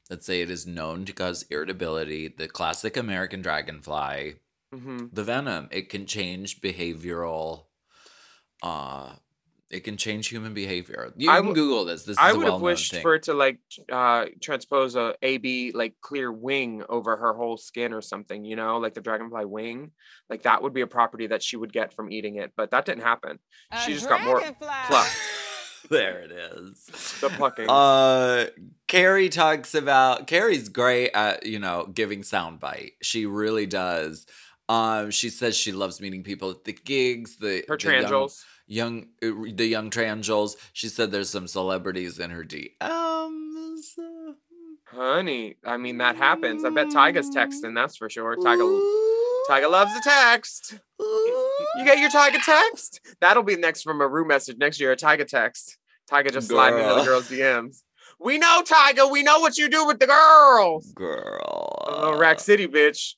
that 0.08 0.22
say 0.22 0.42
it 0.42 0.50
is 0.50 0.66
known 0.66 1.04
to 1.06 1.12
cause 1.12 1.44
irritability. 1.50 2.28
The 2.28 2.48
classic 2.48 2.96
American 2.96 3.40
dragonfly, 3.40 4.36
Mhm. 4.72 5.10
the 5.12 5.24
venom, 5.24 5.68
it 5.70 5.88
can 5.88 6.06
change 6.06 6.60
behavioral. 6.60 7.66
Uh, 8.62 9.14
it 9.70 9.84
can 9.84 9.96
change 9.96 10.28
human 10.28 10.52
behavior. 10.52 11.12
You 11.16 11.30
I 11.30 11.40
can 11.40 11.54
Google 11.54 11.86
this. 11.86 12.02
This 12.02 12.12
is 12.12 12.18
I 12.18 12.30
a 12.30 12.34
would 12.36 12.42
have 12.44 12.52
well-known 12.54 12.62
wished 12.62 12.90
thing. 12.92 13.02
for 13.02 13.14
it 13.14 13.22
to 13.24 13.34
like 13.34 13.58
uh 13.90 14.26
transpose 14.42 14.96
a 14.96 15.14
AB 15.22 15.72
like 15.72 15.94
clear 16.02 16.30
wing 16.30 16.82
over 16.90 17.16
her 17.16 17.32
whole 17.32 17.56
skin 17.56 17.94
or 17.94 18.02
something, 18.02 18.44
you 18.44 18.54
know, 18.54 18.76
like 18.78 18.92
the 18.94 19.00
dragonfly 19.00 19.46
wing. 19.46 19.92
Like 20.28 20.42
that 20.42 20.62
would 20.62 20.74
be 20.74 20.82
a 20.82 20.86
property 20.86 21.26
that 21.28 21.42
she 21.42 21.56
would 21.56 21.72
get 21.72 21.94
from 21.94 22.12
eating 22.12 22.36
it, 22.36 22.52
but 22.54 22.70
that 22.72 22.84
didn't 22.84 23.02
happen. 23.02 23.38
She 23.84 23.94
just 23.94 24.08
got 24.08 24.22
more 24.22 24.40
plucked. 24.40 25.16
there 25.90 26.20
it 26.20 26.32
is. 26.32 26.86
The 27.22 27.30
plucking. 27.30 27.66
Uh, 27.68 28.46
Kerri 28.88 29.30
talks 29.30 29.74
about 29.74 30.26
Kerri's 30.26 30.68
great 30.68 31.12
at 31.14 31.46
you 31.46 31.58
know 31.58 31.86
giving 31.92 32.20
soundbite. 32.20 32.92
She 33.02 33.24
really 33.24 33.64
does. 33.66 34.26
Um, 34.72 35.10
she 35.10 35.28
says 35.28 35.56
she 35.56 35.72
loves 35.72 36.00
meeting 36.00 36.22
people 36.22 36.50
at 36.50 36.64
the 36.64 36.72
gigs. 36.72 37.36
The 37.36 37.64
her 37.68 37.76
the 37.76 37.84
young- 37.84 38.02
trangels. 38.02 38.44
young, 38.66 39.06
uh, 39.22 39.30
the 39.54 39.66
young 39.66 39.90
trangels. 39.90 40.56
She 40.72 40.88
said 40.88 41.10
there's 41.10 41.30
some 41.30 41.46
celebrities 41.46 42.18
in 42.18 42.30
her 42.30 42.44
DMs. 42.44 43.82
Honey, 44.86 45.56
I 45.64 45.76
mean 45.78 45.98
that 45.98 46.16
happens. 46.16 46.64
I 46.64 46.70
bet 46.70 46.88
Tyga's 46.88 47.30
texting, 47.34 47.74
that's 47.74 47.96
for 47.96 48.08
sure. 48.10 48.36
Tyga 48.36 48.66
Tyga 49.48 49.70
loves 49.70 49.92
the 49.94 50.02
text. 50.04 50.78
You 51.00 51.84
get 51.84 51.98
your 51.98 52.10
Tyga 52.10 52.38
text? 52.44 53.00
That'll 53.20 53.42
be 53.42 53.56
next 53.56 53.82
from 53.82 54.00
a 54.00 54.06
room 54.08 54.28
message 54.28 54.58
next 54.58 54.80
year, 54.80 54.92
a 54.92 54.96
Tyga 54.96 55.26
text. 55.26 55.78
Tyga 56.10 56.32
just 56.32 56.48
sliding 56.48 56.78
into 56.80 56.94
the 56.96 57.04
girls' 57.04 57.28
DMs. 57.28 57.82
We 58.20 58.38
know, 58.38 58.62
Tyga, 58.62 59.10
we 59.10 59.22
know 59.22 59.40
what 59.40 59.56
you 59.58 59.68
do 59.68 59.86
with 59.86 59.98
the 59.98 60.06
girls. 60.06 60.92
girl. 60.92 61.84
Oh, 61.88 62.18
Rack 62.18 62.38
City, 62.40 62.68
bitch. 62.68 63.14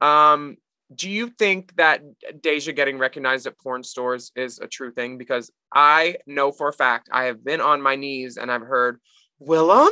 Um, 0.00 0.56
do 0.94 1.10
you 1.10 1.28
think 1.28 1.76
that 1.76 2.02
DeJa 2.40 2.74
getting 2.74 2.98
recognized 2.98 3.46
at 3.46 3.58
porn 3.58 3.82
stores 3.82 4.32
is 4.34 4.58
a 4.58 4.66
true 4.66 4.90
thing? 4.92 5.18
Because 5.18 5.50
I 5.72 6.16
know 6.26 6.50
for 6.50 6.68
a 6.68 6.72
fact 6.72 7.08
I 7.12 7.24
have 7.24 7.44
been 7.44 7.60
on 7.60 7.82
my 7.82 7.94
knees 7.96 8.36
and 8.38 8.50
I've 8.50 8.62
heard 8.62 8.98
Willam. 9.40 9.90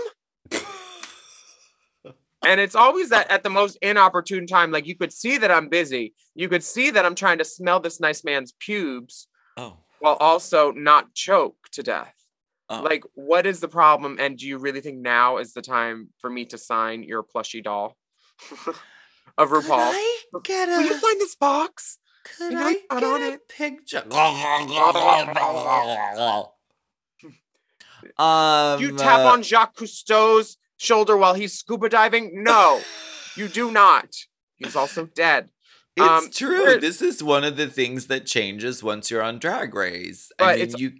and 2.45 2.61
it's 2.61 2.75
always 2.75 3.11
that 3.11 3.31
at 3.31 3.43
the 3.43 3.51
most 3.51 3.77
inopportune 3.83 4.47
time. 4.47 4.71
Like 4.71 4.87
you 4.87 4.97
could 4.97 5.13
see 5.13 5.37
that 5.39 5.51
I'm 5.51 5.69
busy. 5.69 6.15
You 6.35 6.49
could 6.49 6.65
see 6.65 6.91
that 6.91 7.05
I'm 7.05 7.15
trying 7.15 7.39
to 7.39 7.45
smell 7.45 7.81
this 7.81 8.01
nice 8.01 8.25
man's 8.25 8.55
pubes 8.59 9.29
Oh, 9.57 9.79
while 10.01 10.17
also 10.17 10.71
not 10.73 11.15
choke 11.15 11.57
to 11.73 11.83
death. 11.83 12.15
oh. 12.69 12.83
Like, 12.83 13.05
what 13.15 13.47
is 13.47 13.61
the 13.61 13.69
problem? 13.69 14.17
And 14.21 14.37
do 14.37 14.47
you 14.47 14.59
really 14.59 14.81
think 14.81 14.99
now 14.99 15.39
is 15.39 15.53
the 15.53 15.63
time 15.63 16.09
for 16.21 16.29
me 16.31 16.45
to 16.47 16.59
sign 16.59 17.03
your 17.03 17.23
plushie 17.23 17.63
doll 17.65 17.97
of 19.39 19.51
Could 19.51 19.65
RuPaul? 19.65 19.79
I 19.79 20.23
get 20.45 20.69
a, 20.69 20.73
Will 20.73 20.83
you 20.83 20.95
a? 20.95 20.99
sign 20.99 21.19
this 21.19 21.35
box? 21.37 21.99
Could 22.39 22.51
Can 22.53 22.59
I 22.59 22.77
I 22.91 23.01
get 23.01 23.05
on 23.09 23.23
a 23.23 23.27
it? 23.27 23.49
picture? 23.49 23.99
um, 28.19 28.81
you 28.81 28.97
tap 28.97 29.21
uh, 29.21 29.33
on 29.33 29.43
Jacques 29.43 29.77
Cousteau's 29.77 30.57
shoulder 30.77 31.17
while 31.17 31.35
he's 31.35 31.55
scuba 31.55 31.89
diving? 31.89 32.43
No, 32.43 32.81
you 33.37 33.49
do 33.49 33.71
not. 33.71 34.09
He's 34.57 34.77
also 34.77 35.07
dead. 35.07 35.49
It's 35.97 36.07
Um, 36.07 36.31
true. 36.31 36.79
This 36.79 37.01
is 37.01 37.23
one 37.23 37.45
of 37.45 37.57
the 37.57 37.69
things 37.69 38.07
that 38.09 38.27
changes 38.27 38.83
once 38.83 39.11
you're 39.11 39.23
on 39.23 39.39
Drag 39.39 39.75
Race. 39.75 40.31
I 40.39 40.53
mean, 40.55 40.63
it's- 40.63 40.81
you 40.81 40.93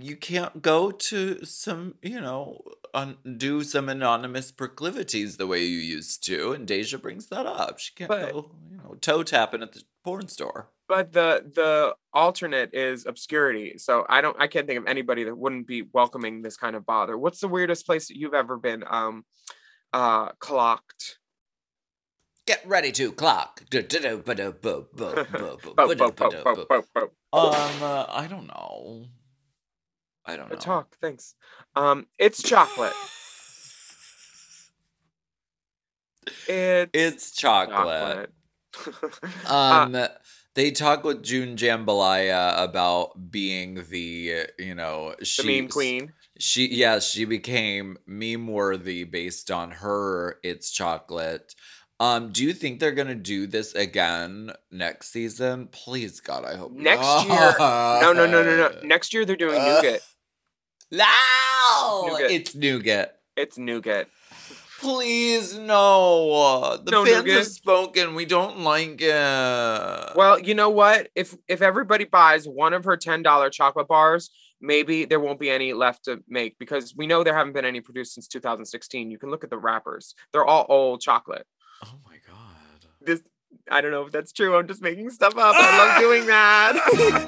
you 0.00 0.14
can't 0.16 0.62
go 0.62 0.92
to 0.92 1.44
some, 1.44 1.96
you 2.02 2.20
know, 2.20 2.60
un- 2.98 3.36
do 3.36 3.62
some 3.62 3.88
anonymous 3.88 4.50
proclivities 4.52 5.36
the 5.36 5.46
way 5.46 5.64
you 5.64 5.78
used 5.78 6.24
to. 6.26 6.52
And 6.52 6.66
DeJa 6.68 7.00
brings 7.00 7.26
that 7.28 7.46
up. 7.46 7.78
She 7.78 7.92
can't 7.94 8.08
But- 8.08 8.32
go, 8.32 8.50
you 8.70 8.76
know, 8.76 8.94
toe 9.00 9.22
tapping 9.22 9.62
at 9.62 9.72
the 9.72 9.82
porn 10.04 10.28
store. 10.28 10.70
But 10.88 11.12
the 11.12 11.44
the 11.54 11.94
alternate 12.14 12.70
is 12.72 13.04
obscurity. 13.04 13.76
So 13.76 14.06
I 14.08 14.22
don't 14.22 14.36
I 14.40 14.46
can't 14.46 14.66
think 14.66 14.78
of 14.78 14.86
anybody 14.86 15.24
that 15.24 15.36
wouldn't 15.36 15.66
be 15.66 15.82
welcoming 15.92 16.40
this 16.40 16.56
kind 16.56 16.74
of 16.76 16.86
bother. 16.86 17.18
What's 17.18 17.40
the 17.40 17.48
weirdest 17.48 17.84
place 17.84 18.08
that 18.08 18.16
you've 18.16 18.32
ever 18.34 18.56
been 18.56 18.84
um 18.88 19.24
uh 19.92 20.30
clocked? 20.38 21.18
Get 22.46 22.66
ready 22.66 22.90
to 22.92 23.12
clock. 23.12 23.60
Um, 27.30 27.82
uh, 27.82 28.06
I 28.08 28.26
don't 28.30 28.46
know. 28.46 29.06
I 30.28 30.36
don't 30.36 30.46
Uh, 30.50 30.54
know. 30.54 30.60
Talk, 30.60 30.96
thanks. 31.00 31.34
Um, 31.74 32.06
it's 32.18 32.42
chocolate. 32.42 32.92
It's, 36.46 36.90
It's 36.92 37.32
chocolate. 37.32 38.30
chocolate. 38.74 39.10
Uh, 39.48 39.88
Um, 39.88 40.06
they 40.54 40.70
talk 40.70 41.02
with 41.04 41.22
June 41.22 41.56
Jambalaya 41.56 42.62
about 42.62 43.30
being 43.30 43.82
the, 43.88 44.46
you 44.58 44.74
know, 44.74 45.14
the 45.18 45.24
she 45.24 45.60
meme 45.60 45.68
queen. 45.70 46.12
She 46.38 46.68
yeah, 46.68 46.98
she 47.00 47.24
became 47.24 47.96
meme 48.06 48.46
worthy 48.46 49.04
based 49.04 49.50
on 49.50 49.70
her 49.72 50.38
It's 50.44 50.70
Chocolate. 50.70 51.54
Um, 52.00 52.30
do 52.30 52.44
you 52.44 52.52
think 52.52 52.78
they're 52.78 52.92
gonna 52.92 53.14
do 53.16 53.46
this 53.48 53.74
again 53.74 54.52
next 54.70 55.10
season? 55.10 55.68
Please 55.72 56.20
God, 56.20 56.44
I 56.44 56.54
hope 56.56 56.72
Next 56.72 57.00
not. 57.02 57.26
year- 57.26 57.56
No, 57.58 58.12
no, 58.12 58.26
no, 58.26 58.42
no, 58.44 58.56
no. 58.56 58.80
Next 58.84 59.12
year 59.12 59.24
they're 59.24 59.34
doing 59.36 59.60
Uh, 59.60 59.64
nougat. 59.82 60.02
No, 60.90 62.06
Nougat. 62.08 62.30
it's 62.30 62.54
nougat. 62.54 63.18
It's 63.36 63.58
nougat. 63.58 64.08
Please 64.80 65.56
no. 65.58 66.78
The 66.82 66.90
No 66.90 67.04
fans 67.04 67.16
nougat. 67.24 67.36
have 67.38 67.46
spoken. 67.46 68.14
We 68.14 68.24
don't 68.24 68.60
like 68.60 69.00
it. 69.02 70.16
Well, 70.16 70.38
you 70.38 70.54
know 70.54 70.70
what? 70.70 71.08
If 71.14 71.34
if 71.48 71.62
everybody 71.62 72.04
buys 72.04 72.46
one 72.46 72.72
of 72.74 72.84
her 72.84 72.96
ten 72.96 73.22
dollar 73.22 73.50
chocolate 73.50 73.88
bars, 73.88 74.30
maybe 74.60 75.04
there 75.04 75.20
won't 75.20 75.40
be 75.40 75.50
any 75.50 75.72
left 75.72 76.04
to 76.04 76.22
make 76.28 76.58
because 76.58 76.94
we 76.96 77.06
know 77.06 77.24
there 77.24 77.34
haven't 77.36 77.52
been 77.54 77.64
any 77.64 77.80
produced 77.80 78.14
since 78.14 78.28
2016. 78.28 79.10
You 79.10 79.18
can 79.18 79.30
look 79.30 79.44
at 79.44 79.50
the 79.50 79.58
wrappers; 79.58 80.14
they're 80.32 80.46
all 80.46 80.64
old 80.68 81.00
chocolate. 81.00 81.46
oh 81.84 81.98
my 82.06 82.16
god. 82.26 82.86
This 83.02 83.20
I 83.70 83.80
don't 83.80 83.90
know 83.90 84.06
if 84.06 84.12
that's 84.12 84.32
true. 84.32 84.56
I'm 84.56 84.68
just 84.68 84.80
making 84.80 85.10
stuff 85.10 85.36
up. 85.36 85.54
I 85.58 85.76
love 85.76 86.00
doing 86.06 86.24
that, 86.26 86.74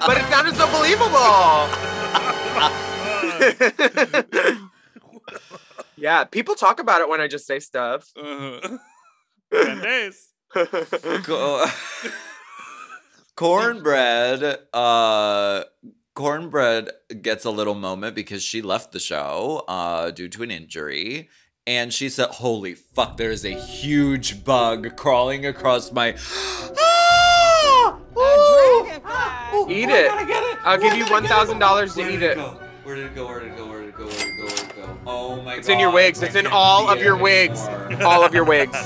but 0.07 0.17
it 0.17 0.25
sounded 0.31 0.55
so 0.57 0.67
believable. 0.71 2.81
yeah, 5.97 6.25
people 6.25 6.55
talk 6.55 6.81
about 6.81 7.01
it 7.01 7.09
when 7.09 7.21
I 7.21 7.29
just 7.29 7.47
say 7.47 7.59
stuff. 7.61 8.11
Uh, 8.17 8.79
Ten 9.53 9.81
days. 9.81 10.29
Co- 10.53 11.65
Kornbread 13.37 14.59
uh 14.73 15.65
Kornbread 16.17 16.91
gets 17.23 17.45
a 17.45 17.51
little 17.51 17.75
moment 17.75 18.15
because 18.15 18.43
she 18.43 18.61
left 18.63 18.93
the 18.93 18.99
show 18.99 19.65
uh, 19.69 20.11
due 20.11 20.29
to 20.29 20.43
an 20.43 20.51
injury. 20.51 21.29
And 21.67 21.93
she 21.95 22.09
said, 22.09 22.29
Holy 22.31 22.75
fuck, 22.75 23.17
there's 23.17 23.45
a 23.45 23.53
huge 23.55 24.45
bug 24.45 24.97
crawling 24.97 25.47
across 25.47 25.93
my. 25.93 26.17
Ah! 26.79 27.99
Ooh! 28.19 29.67
Eat 29.71 29.87
We're 29.87 30.05
it. 30.05 30.09
gonna 30.09 30.27
get 30.27 30.43
it. 30.43 30.59
I'll 30.65 30.79
give 30.79 30.95
you 30.97 31.09
gonna 31.09 31.29
get 31.29 31.49
it. 31.49 31.57
$1,000 31.59 31.95
to 31.95 32.11
eat 32.13 32.23
it. 32.23 32.37
go? 32.37 32.61
Where 32.91 32.97
did 32.97 33.07
it 33.07 33.15
go? 33.15 33.25
Where 33.29 33.39
did 33.39 33.51
it 33.51 33.57
go? 33.57 33.69
Where 33.69 33.81
did 33.83 33.91
it 33.91 33.97
go? 33.97 34.05
Where 34.05 34.17
did 34.17 34.25
it 34.25 34.35
go? 34.37 34.43
Where 34.43 34.51
did 34.51 34.59
it 34.59 34.67
go? 34.67 34.67
Where 34.67 34.67
did 34.67 34.69
it 34.69 34.77
go? 34.77 34.99
Oh 35.07 35.37
my 35.43 35.45
god. 35.45 35.59
It's 35.61 35.69
in 35.69 35.79
your 35.79 35.93
wigs. 35.93 36.23
It's 36.23 36.35
in 36.35 36.49
all 36.49 36.91
of 36.91 37.01
your 37.01 37.15
wigs. 37.15 37.69
All 38.03 38.25
of 38.25 38.35
your 38.35 38.43
wigs. 38.43 38.77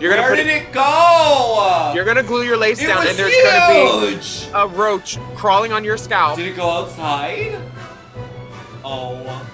You're 0.00 0.10
gonna 0.10 0.22
Where 0.22 0.30
put 0.30 0.38
did 0.38 0.48
it, 0.48 0.62
it 0.64 0.72
go? 0.72 1.92
You're 1.94 2.04
gonna 2.04 2.24
glue 2.24 2.42
your 2.42 2.56
lace 2.56 2.82
It 2.82 2.88
down, 2.88 3.06
and 3.06 3.16
there's 3.16 3.32
gonna 3.44 4.10
be 4.10 4.20
a 4.54 4.66
roach 4.76 5.20
crawling 5.36 5.72
on 5.72 5.84
your 5.84 5.96
scalp. 5.96 6.36
Did 6.36 6.48
it 6.48 6.56
go 6.56 6.68
outside? 6.68 7.60
Oh. 8.84 9.48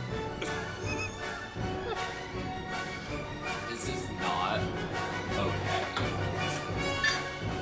This 3.69 3.87
is 3.91 4.09
not 4.19 4.61
okay. 5.37 6.07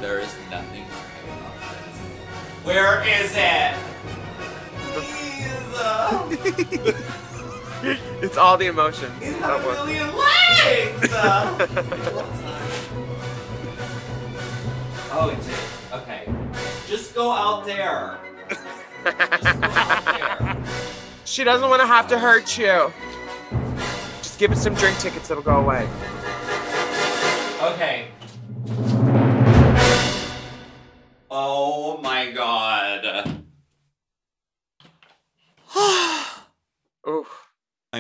There 0.01 0.21
is 0.21 0.33
nothing 0.53 0.85
okay 0.85 1.33
about 1.33 1.59
this. 1.59 1.99
Where 2.63 3.03
is 3.09 3.33
it? 3.35 3.92
Please. 5.73 6.95
It's 8.23 8.37
all 8.37 8.57
the 8.57 8.67
emotions. 8.67 9.13
It's 9.21 9.37
That 9.41 9.61
got 9.61 9.61
a 9.61 9.85
million 9.85 10.07
legs. 10.17 11.09
oh, 15.11 15.29
it 15.29 15.43
did. 15.43 15.57
Okay. 15.93 16.33
Just 16.87 17.13
go 17.13 17.33
out 17.33 17.67
there. 17.67 18.19
Just 18.49 18.63
go 18.63 19.67
out 19.67 20.05
there. 20.05 20.57
She 21.25 21.43
doesn't 21.43 21.69
want 21.69 21.81
to 21.81 21.87
have 21.89 22.07
to 22.09 22.19
hurt 22.21 22.57
you. 22.57 22.93
Just 24.19 24.39
give 24.39 24.53
it 24.53 24.59
some 24.59 24.75
drink 24.75 24.99
tickets, 24.99 25.29
it'll 25.31 25.43
go 25.43 25.57
away. 25.57 25.89
Okay. 27.63 28.09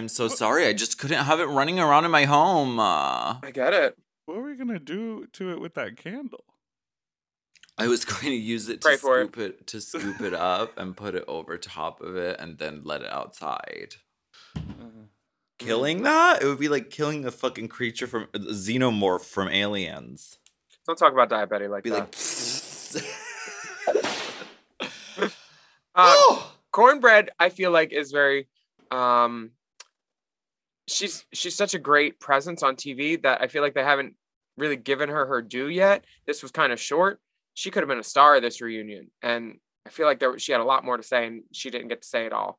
I'm 0.03 0.09
so 0.09 0.27
sorry. 0.27 0.67
I 0.67 0.73
just 0.73 0.99
couldn't 0.99 1.25
have 1.25 1.39
it 1.39 1.45
running 1.45 1.79
around 1.79 2.05
in 2.05 2.11
my 2.11 2.25
home. 2.25 2.81
Uh, 2.81 3.37
I 3.41 3.53
get 3.53 3.73
it. 3.73 3.97
What 4.27 4.39
are 4.39 4.43
we 4.43 4.57
gonna 4.57 4.81
do 4.81 5.29
to 5.35 5.53
it 5.53 5.61
with 5.61 5.75
that 5.75 5.97
candle? 5.97 6.43
I 7.79 7.87
was 7.87 8.05
going 8.05 8.25
to 8.25 8.35
use 8.35 8.69
it 8.69 8.81
to 8.81 8.89
Pray 8.89 8.97
for 8.97 9.21
scoop 9.21 9.39
it. 9.39 9.67
to 9.69 9.81
scoop 9.81 10.21
it 10.21 10.35
up 10.35 10.77
and 10.77 10.97
put 10.97 11.15
it 11.15 11.25
over 11.29 11.57
top 11.57 12.01
of 12.01 12.17
it 12.17 12.41
and 12.41 12.59
then 12.59 12.83
let 12.85 13.03
it 13.03 13.13
outside. 13.13 13.95
Killing 15.59 16.03
that? 16.03 16.43
It 16.43 16.47
would 16.47 16.59
be 16.59 16.69
like 16.69 16.91
killing 16.91 17.25
a 17.25 17.31
fucking 17.31 17.69
creature 17.69 18.09
from 18.09 18.27
a 18.35 18.41
xenomorph 18.41 19.25
from 19.25 19.49
Aliens. 19.49 20.39
Don't 20.85 20.99
talk 20.99 21.13
about 21.13 21.31
Daya 21.31 21.49
Betty 21.49 21.69
like 21.69 21.85
Be 21.85 21.91
that. 21.91 22.01
like, 22.01 22.13
uh, 25.95 26.15
oh, 26.19 26.53
Kornbread, 26.73 27.29
I 27.39 27.51
feel 27.51 27.71
like 27.71 27.93
is 27.93 28.11
very 28.11 28.49
um 28.91 29.53
she's 30.89 31.25
she's 31.33 31.55
such 31.55 31.75
a 31.75 31.79
great 31.79 32.21
presence 32.21 32.63
on 32.63 32.77
TV 32.77 33.21
that 33.23 33.41
I 33.41 33.49
feel 33.49 33.63
like 33.63 33.75
they 33.75 33.85
haven't 33.85 34.15
really 34.57 34.77
given 34.77 35.09
her 35.09 35.27
her 35.27 35.43
due 35.43 35.69
yet. 35.69 36.05
This 36.27 36.43
was 36.43 36.51
kind 36.51 36.73
of 36.73 36.81
short. 36.81 37.21
She 37.55 37.71
could 37.71 37.83
have 37.83 37.89
been 37.89 37.99
a 37.99 38.05
star 38.05 38.37
of 38.37 38.43
this 38.43 38.61
reunion, 38.61 39.11
and 39.23 39.59
I 39.87 39.91
feel 39.91 40.07
like 40.07 40.21
there 40.21 40.39
she 40.39 40.53
had 40.53 40.61
a 40.61 40.65
lot 40.65 40.85
more 40.85 40.97
to 40.97 41.03
say, 41.03 41.27
and 41.27 41.43
she 41.53 41.71
didn't 41.71 41.89
get 41.89 42.03
to 42.03 42.09
say 42.09 42.27
it 42.27 42.33
all 42.33 42.59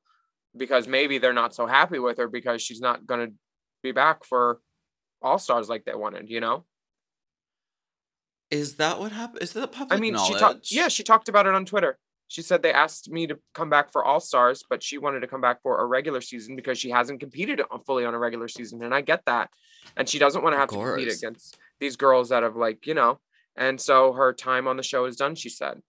because 0.55 0.87
maybe 0.87 1.17
they're 1.17 1.33
not 1.33 1.55
so 1.55 1.65
happy 1.65 1.99
with 1.99 2.17
her 2.17 2.27
because 2.27 2.61
she's 2.61 2.81
not 2.81 3.05
going 3.07 3.27
to 3.27 3.33
be 3.81 3.91
back 3.91 4.23
for 4.23 4.59
All 5.21 5.39
Stars 5.39 5.69
like 5.69 5.85
they 5.85 5.95
wanted. 5.95 6.29
You 6.29 6.41
know, 6.41 6.65
is 8.51 8.75
that 8.75 8.99
what 8.99 9.11
happened? 9.11 9.41
Is 9.41 9.53
that 9.53 9.71
public 9.71 9.97
I 9.97 9.99
mean, 9.99 10.13
she 10.13 10.33
knowledge? 10.33 10.39
talked. 10.39 10.71
Yeah, 10.71 10.87
she 10.87 11.03
talked 11.03 11.27
about 11.29 11.47
it 11.47 11.55
on 11.55 11.65
Twitter. 11.65 11.97
She 12.27 12.41
said 12.41 12.61
they 12.61 12.73
asked 12.73 13.11
me 13.11 13.27
to 13.27 13.37
come 13.53 13.69
back 13.69 13.91
for 13.91 14.03
All 14.03 14.19
Stars, 14.19 14.63
but 14.69 14.81
she 14.81 14.97
wanted 14.97 15.19
to 15.19 15.27
come 15.27 15.41
back 15.41 15.61
for 15.61 15.79
a 15.79 15.85
regular 15.85 16.21
season 16.21 16.55
because 16.55 16.79
she 16.79 16.89
hasn't 16.89 17.19
competed 17.19 17.61
fully 17.85 18.05
on 18.05 18.13
a 18.13 18.19
regular 18.19 18.47
season, 18.47 18.83
and 18.83 18.93
I 18.93 19.01
get 19.01 19.23
that. 19.25 19.49
And 19.97 20.07
she 20.09 20.19
doesn't 20.19 20.43
want 20.43 20.53
to 20.53 20.57
have 20.57 20.69
to 20.69 20.75
compete 20.75 21.13
against 21.13 21.57
these 21.79 21.95
girls 21.95 22.29
that 22.29 22.43
have 22.43 22.55
like 22.55 22.87
you 22.87 22.93
know. 22.93 23.19
And 23.55 23.79
so 23.79 24.13
her 24.13 24.33
time 24.33 24.67
on 24.67 24.77
the 24.77 24.83
show 24.83 25.05
is 25.05 25.15
done. 25.15 25.35
She 25.35 25.49
said. 25.49 25.81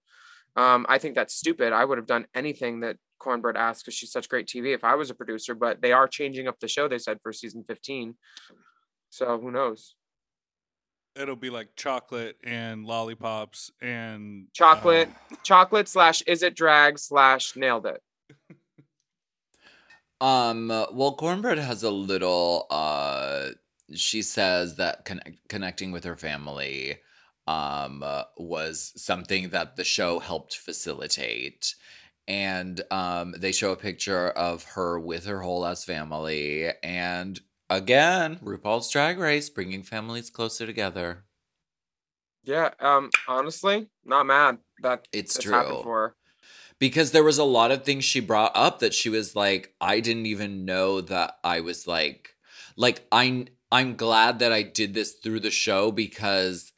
Um, 0.56 0.86
I 0.88 0.98
think 0.98 1.16
that's 1.16 1.34
stupid. 1.34 1.72
I 1.72 1.84
would 1.84 1.98
have 1.98 2.06
done 2.06 2.26
anything 2.32 2.80
that 2.80 2.96
Kornbread 3.20 3.56
asked 3.56 3.84
because 3.84 3.94
she's 3.94 4.12
such 4.12 4.28
great 4.28 4.46
TV 4.46 4.72
if 4.72 4.84
I 4.84 4.94
was 4.94 5.10
a 5.10 5.14
producer. 5.14 5.54
But 5.54 5.82
they 5.82 5.92
are 5.92 6.06
changing 6.06 6.46
up 6.46 6.60
the 6.60 6.68
show. 6.68 6.86
They 6.86 6.98
said 6.98 7.18
for 7.22 7.32
season 7.32 7.64
fifteen. 7.66 8.16
So 9.10 9.38
who 9.38 9.50
knows? 9.50 9.94
It'll 11.16 11.36
be 11.36 11.50
like 11.50 11.76
chocolate 11.76 12.36
and 12.42 12.84
lollipops 12.84 13.70
and 13.80 14.48
Chocolate, 14.52 15.08
um, 15.08 15.38
chocolate 15.44 15.88
slash 15.88 16.22
is 16.22 16.42
it 16.42 16.56
drag 16.56 16.98
slash 16.98 17.54
nailed 17.54 17.86
it. 17.86 18.02
Um, 20.20 20.68
well, 20.68 21.16
Kornbread 21.16 21.58
has 21.58 21.82
a 21.82 21.90
little, 21.90 22.66
uh, 22.70 23.50
she 23.94 24.22
says 24.22 24.76
that 24.76 25.04
con- 25.04 25.20
connecting 25.48 25.92
with 25.92 26.04
her 26.04 26.16
family, 26.16 26.98
um, 27.46 28.02
uh, 28.02 28.22
was 28.36 28.92
something 28.96 29.50
that 29.50 29.76
the 29.76 29.84
show 29.84 30.18
helped 30.18 30.56
facilitate. 30.56 31.74
And, 32.26 32.80
um, 32.90 33.34
they 33.38 33.52
show 33.52 33.72
a 33.72 33.76
picture 33.76 34.30
of 34.30 34.64
her 34.64 34.98
with 34.98 35.26
her 35.26 35.42
whole 35.42 35.66
ass 35.66 35.84
family. 35.84 36.70
And 36.82 37.38
again, 37.70 38.38
RuPaul's 38.42 38.90
Drag 38.90 39.18
Race 39.18 39.48
bringing 39.50 39.82
families 39.82 40.30
closer 40.30 40.66
together. 40.66 41.24
Yeah, 42.44 42.70
um, 42.80 43.10
honestly, 43.26 43.88
not 44.04 44.26
mad 44.26 44.58
that 44.82 45.08
It's 45.12 45.38
true. 45.38 45.52
happened 45.52 45.82
for 45.82 46.08
her. 46.08 46.16
because 46.78 47.12
there 47.12 47.24
was 47.24 47.38
a 47.38 47.44
lot 47.44 47.70
of 47.70 47.84
things 47.84 48.04
she 48.04 48.20
brought 48.20 48.52
up 48.54 48.80
that 48.80 48.92
she 48.92 49.08
was 49.08 49.34
like 49.36 49.74
i 49.80 50.00
didn't 50.00 50.26
even 50.26 50.64
know 50.64 51.00
that 51.00 51.38
i 51.44 51.60
was 51.60 51.86
like 51.86 52.34
like 52.76 53.06
i'm 53.12 53.46
i'm 53.72 53.96
glad 53.96 54.40
that 54.40 54.52
i 54.52 54.62
did 54.62 54.92
this 54.92 55.12
through 55.14 55.40
the 55.40 55.50
show 55.50 55.90
because 55.92 56.72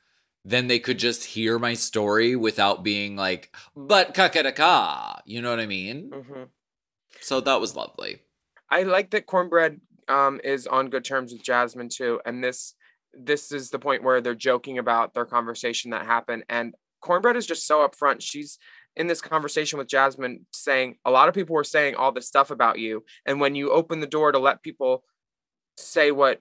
then 0.44 0.66
they 0.68 0.78
could 0.78 0.98
just 0.98 1.24
hear 1.24 1.58
my 1.58 1.74
story 1.74 2.36
without 2.36 2.84
being 2.84 3.16
like 3.16 3.54
but 3.74 4.14
kakadaka 4.14 5.18
you 5.24 5.40
know 5.42 5.50
what 5.50 5.60
i 5.60 5.66
mean 5.66 6.12
hmm 6.12 6.44
so 7.20 7.40
that 7.40 7.60
was 7.60 7.74
lovely 7.76 8.20
I 8.70 8.82
like 8.82 9.10
that 9.10 9.26
Kornbread 9.26 9.80
um 10.08 10.40
is 10.44 10.66
on 10.66 10.90
good 10.90 11.04
terms 11.04 11.32
with 11.32 11.42
Jasmine 11.42 11.88
too, 11.88 12.20
and 12.24 12.42
this 12.42 12.74
this 13.12 13.50
is 13.50 13.70
the 13.70 13.78
point 13.78 14.02
where 14.02 14.20
they're 14.20 14.34
joking 14.34 14.78
about 14.78 15.14
their 15.14 15.24
conversation 15.24 15.90
that 15.90 16.06
happened, 16.06 16.44
and 16.48 16.74
Kornbread 17.02 17.36
is 17.36 17.46
just 17.46 17.66
so 17.66 17.86
upfront. 17.86 18.20
She's 18.20 18.58
in 18.96 19.06
this 19.06 19.20
conversation 19.20 19.78
with 19.78 19.88
Jasmine 19.88 20.46
saying 20.52 20.96
a 21.04 21.10
lot 21.10 21.28
of 21.28 21.34
people 21.34 21.54
were 21.54 21.64
saying 21.64 21.94
all 21.94 22.12
this 22.12 22.26
stuff 22.26 22.50
about 22.50 22.78
you, 22.78 23.04
and 23.24 23.40
when 23.40 23.54
you 23.54 23.70
open 23.70 24.00
the 24.00 24.06
door 24.06 24.32
to 24.32 24.38
let 24.38 24.62
people 24.62 25.04
say 25.76 26.10
what 26.10 26.40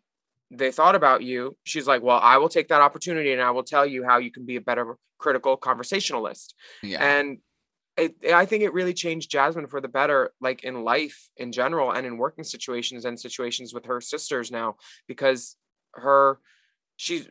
they 0.52 0.72
thought 0.72 0.96
about 0.96 1.24
you, 1.24 1.58
she's 1.64 1.88
like, 1.88 2.02
"Well, 2.02 2.20
I 2.22 2.38
will 2.38 2.50
take 2.50 2.70
that 2.70 2.82
opportunity, 2.82 3.34
and 3.34 3.42
I 3.42 3.52
will 3.52 3.64
tell 3.64 3.86
you 3.86 4.04
how 4.04 4.18
you 4.18 4.32
can 4.32 4.46
be 4.46 4.56
a 4.56 4.62
better 4.62 4.98
critical 5.18 5.58
conversationalist." 5.58 6.56
yeah 6.82 7.04
and 7.04 7.40
it, 7.98 8.16
I 8.34 8.46
think 8.46 8.64
it 8.64 8.74
really 8.74 8.94
changed 8.94 9.32
Jasmine 9.32 9.68
for 9.68 9.80
the 9.80 9.88
better, 9.88 10.32
like 10.42 10.64
in 10.64 10.84
life 10.84 11.30
in 11.38 11.52
general 11.52 11.92
and 11.92 12.06
in 12.06 12.18
working 12.18 12.44
situations 12.44 13.06
and 13.06 13.20
situations 13.20 13.74
with 13.74 13.86
her 13.86 14.02
sisters 14.02 14.52
now, 14.52 14.76
because 15.08 15.56
her 15.94 16.40
she 16.98 17.26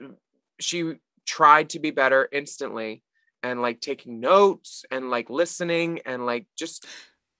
she 0.60 0.94
tried 1.26 1.70
to 1.70 1.78
be 1.78 1.90
better 1.90 2.28
instantly 2.32 3.02
and 3.42 3.60
like 3.60 3.80
taking 3.80 4.20
notes 4.20 4.84
and 4.90 5.10
like 5.10 5.30
listening 5.30 6.00
and 6.06 6.26
like 6.26 6.46
just 6.56 6.86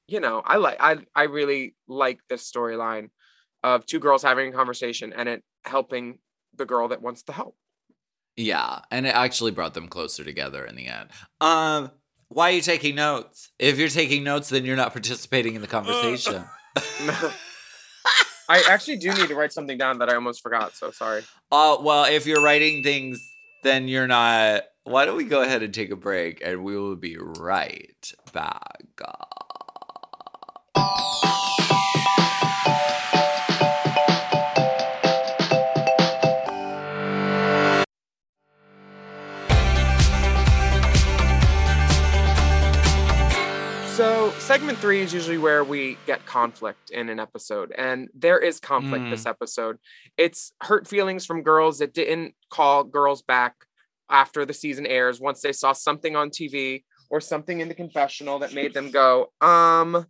you 0.06 0.20
know 0.20 0.42
I 0.44 0.56
like 0.56 0.76
I 0.80 0.98
I 1.14 1.24
really 1.24 1.74
like 1.88 2.20
this 2.28 2.50
storyline 2.50 3.10
of 3.62 3.86
two 3.86 3.98
girls 3.98 4.22
having 4.22 4.52
a 4.52 4.56
conversation 4.56 5.12
and 5.14 5.28
it 5.28 5.42
helping 5.64 6.18
the 6.56 6.66
girl 6.66 6.88
that 6.88 7.02
wants 7.02 7.22
the 7.22 7.32
help. 7.32 7.56
yeah 8.36 8.80
and 8.90 9.06
it 9.06 9.14
actually 9.14 9.50
brought 9.50 9.74
them 9.74 9.88
closer 9.88 10.24
together 10.24 10.64
in 10.64 10.76
the 10.76 10.86
end 10.86 11.08
um 11.40 11.90
why 12.34 12.50
are 12.50 12.54
you 12.54 12.60
taking 12.60 12.94
notes 12.94 13.50
if 13.58 13.78
you're 13.78 13.88
taking 13.88 14.24
notes 14.24 14.48
then 14.48 14.64
you're 14.64 14.76
not 14.76 14.92
participating 14.92 15.54
in 15.54 15.60
the 15.60 15.66
conversation 15.66 16.44
I 18.48 18.62
actually 18.68 18.96
do 18.96 19.12
need 19.14 19.28
to 19.28 19.34
write 19.34 19.52
something 19.52 19.78
down 19.78 19.98
that 20.00 20.10
I 20.10 20.14
almost 20.14 20.42
forgot. 20.42 20.76
So 20.76 20.90
sorry. 20.90 21.22
Uh, 21.50 21.78
well, 21.80 22.04
if 22.04 22.26
you're 22.26 22.42
writing 22.42 22.82
things, 22.82 23.26
then 23.62 23.88
you're 23.88 24.06
not. 24.06 24.64
Why 24.84 25.06
don't 25.06 25.16
we 25.16 25.24
go 25.24 25.42
ahead 25.42 25.62
and 25.62 25.72
take 25.72 25.90
a 25.90 25.96
break 25.96 26.42
and 26.44 26.62
we 26.62 26.76
will 26.76 26.96
be 26.96 27.16
right 27.16 28.12
back. 28.34 28.84
Segment 44.54 44.78
three 44.78 45.00
is 45.00 45.12
usually 45.12 45.36
where 45.38 45.64
we 45.64 45.98
get 46.06 46.24
conflict 46.26 46.90
in 46.90 47.08
an 47.08 47.18
episode, 47.18 47.72
and 47.76 48.08
there 48.14 48.38
is 48.38 48.60
conflict 48.60 49.04
Mm. 49.06 49.10
this 49.10 49.26
episode. 49.26 49.78
It's 50.16 50.52
hurt 50.62 50.86
feelings 50.86 51.26
from 51.26 51.42
girls 51.42 51.78
that 51.78 51.92
didn't 51.92 52.34
call 52.50 52.84
girls 52.84 53.20
back 53.22 53.54
after 54.08 54.44
the 54.44 54.54
season 54.54 54.86
airs 54.86 55.20
once 55.20 55.40
they 55.40 55.52
saw 55.52 55.72
something 55.72 56.14
on 56.14 56.30
TV 56.30 56.84
or 57.10 57.20
something 57.20 57.58
in 57.58 57.66
the 57.68 57.74
confessional 57.74 58.38
that 58.38 58.54
made 58.54 58.74
them 58.74 58.92
go, 58.92 59.32
um, 59.40 60.06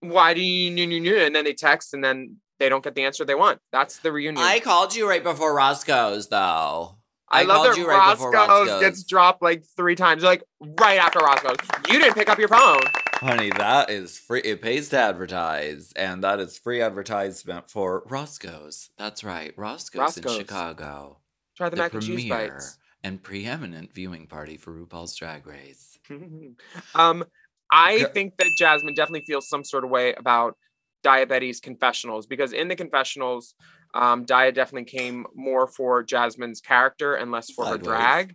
why 0.00 0.34
do 0.34 0.40
you, 0.40 0.72
you, 0.74 0.88
you, 0.88 1.00
you?" 1.02 1.16
and 1.18 1.32
then 1.32 1.44
they 1.44 1.52
text 1.54 1.94
and 1.94 2.02
then 2.02 2.38
they 2.58 2.68
don't 2.68 2.82
get 2.82 2.96
the 2.96 3.04
answer 3.04 3.24
they 3.24 3.36
want. 3.36 3.60
That's 3.70 3.98
the 3.98 4.10
reunion. 4.10 4.44
I 4.44 4.58
called 4.58 4.92
you 4.96 5.08
right 5.08 5.22
before 5.22 5.54
Roscoe's, 5.54 6.28
though. 6.28 6.96
I, 7.30 7.44
love 7.44 7.58
called 7.58 7.66
that 7.68 7.76
you 7.78 7.88
right 7.88 8.12
before 8.12 8.32
Roscoe's 8.32 8.68
Roscoe's. 8.68 8.80
gets 8.80 9.04
dropped 9.04 9.40
like 9.40 9.64
three 9.76 9.94
times. 9.94 10.24
Like 10.24 10.42
right 10.60 10.98
after 10.98 11.20
Roscoe's, 11.20 11.56
you 11.88 12.00
didn't 12.00 12.14
pick 12.14 12.28
up 12.28 12.38
your 12.38 12.48
phone. 12.48 12.80
Honey, 13.22 13.50
that 13.50 13.88
is 13.88 14.18
free. 14.18 14.40
It 14.40 14.62
pays 14.62 14.88
to 14.88 14.98
advertise, 14.98 15.92
and 15.94 16.24
that 16.24 16.40
is 16.40 16.58
free 16.58 16.82
advertisement 16.82 17.70
for 17.70 18.02
Roscoe's. 18.06 18.90
That's 18.98 19.22
right, 19.22 19.54
Roscoe's, 19.56 20.00
Roscoe's. 20.00 20.32
in 20.32 20.38
Chicago. 20.40 21.18
Try 21.56 21.68
the, 21.68 21.76
the 21.76 21.82
mac 21.82 21.94
and 21.94 22.02
cheese 22.02 22.28
bites. 22.28 22.78
and 23.04 23.22
preeminent 23.22 23.94
viewing 23.94 24.26
party 24.26 24.56
for 24.56 24.72
RuPaul's 24.72 25.14
Drag 25.14 25.46
Race. 25.46 26.00
um, 26.96 27.24
I 27.70 27.98
Gir- 27.98 28.08
think 28.08 28.38
that 28.38 28.50
Jasmine 28.58 28.94
definitely 28.94 29.22
feels 29.24 29.48
some 29.48 29.62
sort 29.62 29.84
of 29.84 29.90
way 29.90 30.14
about 30.14 30.56
Daya 31.04 31.28
Betty's 31.28 31.60
confessionals 31.60 32.26
because 32.26 32.52
in 32.52 32.66
the 32.66 32.74
confessionals, 32.74 33.54
um, 33.94 34.24
Dia 34.24 34.50
definitely 34.50 34.90
came 34.90 35.26
more 35.32 35.68
for 35.68 36.02
Jasmine's 36.02 36.60
character 36.60 37.14
and 37.14 37.30
less 37.30 37.52
for 37.52 37.66
her 37.66 37.78
drag. 37.78 38.34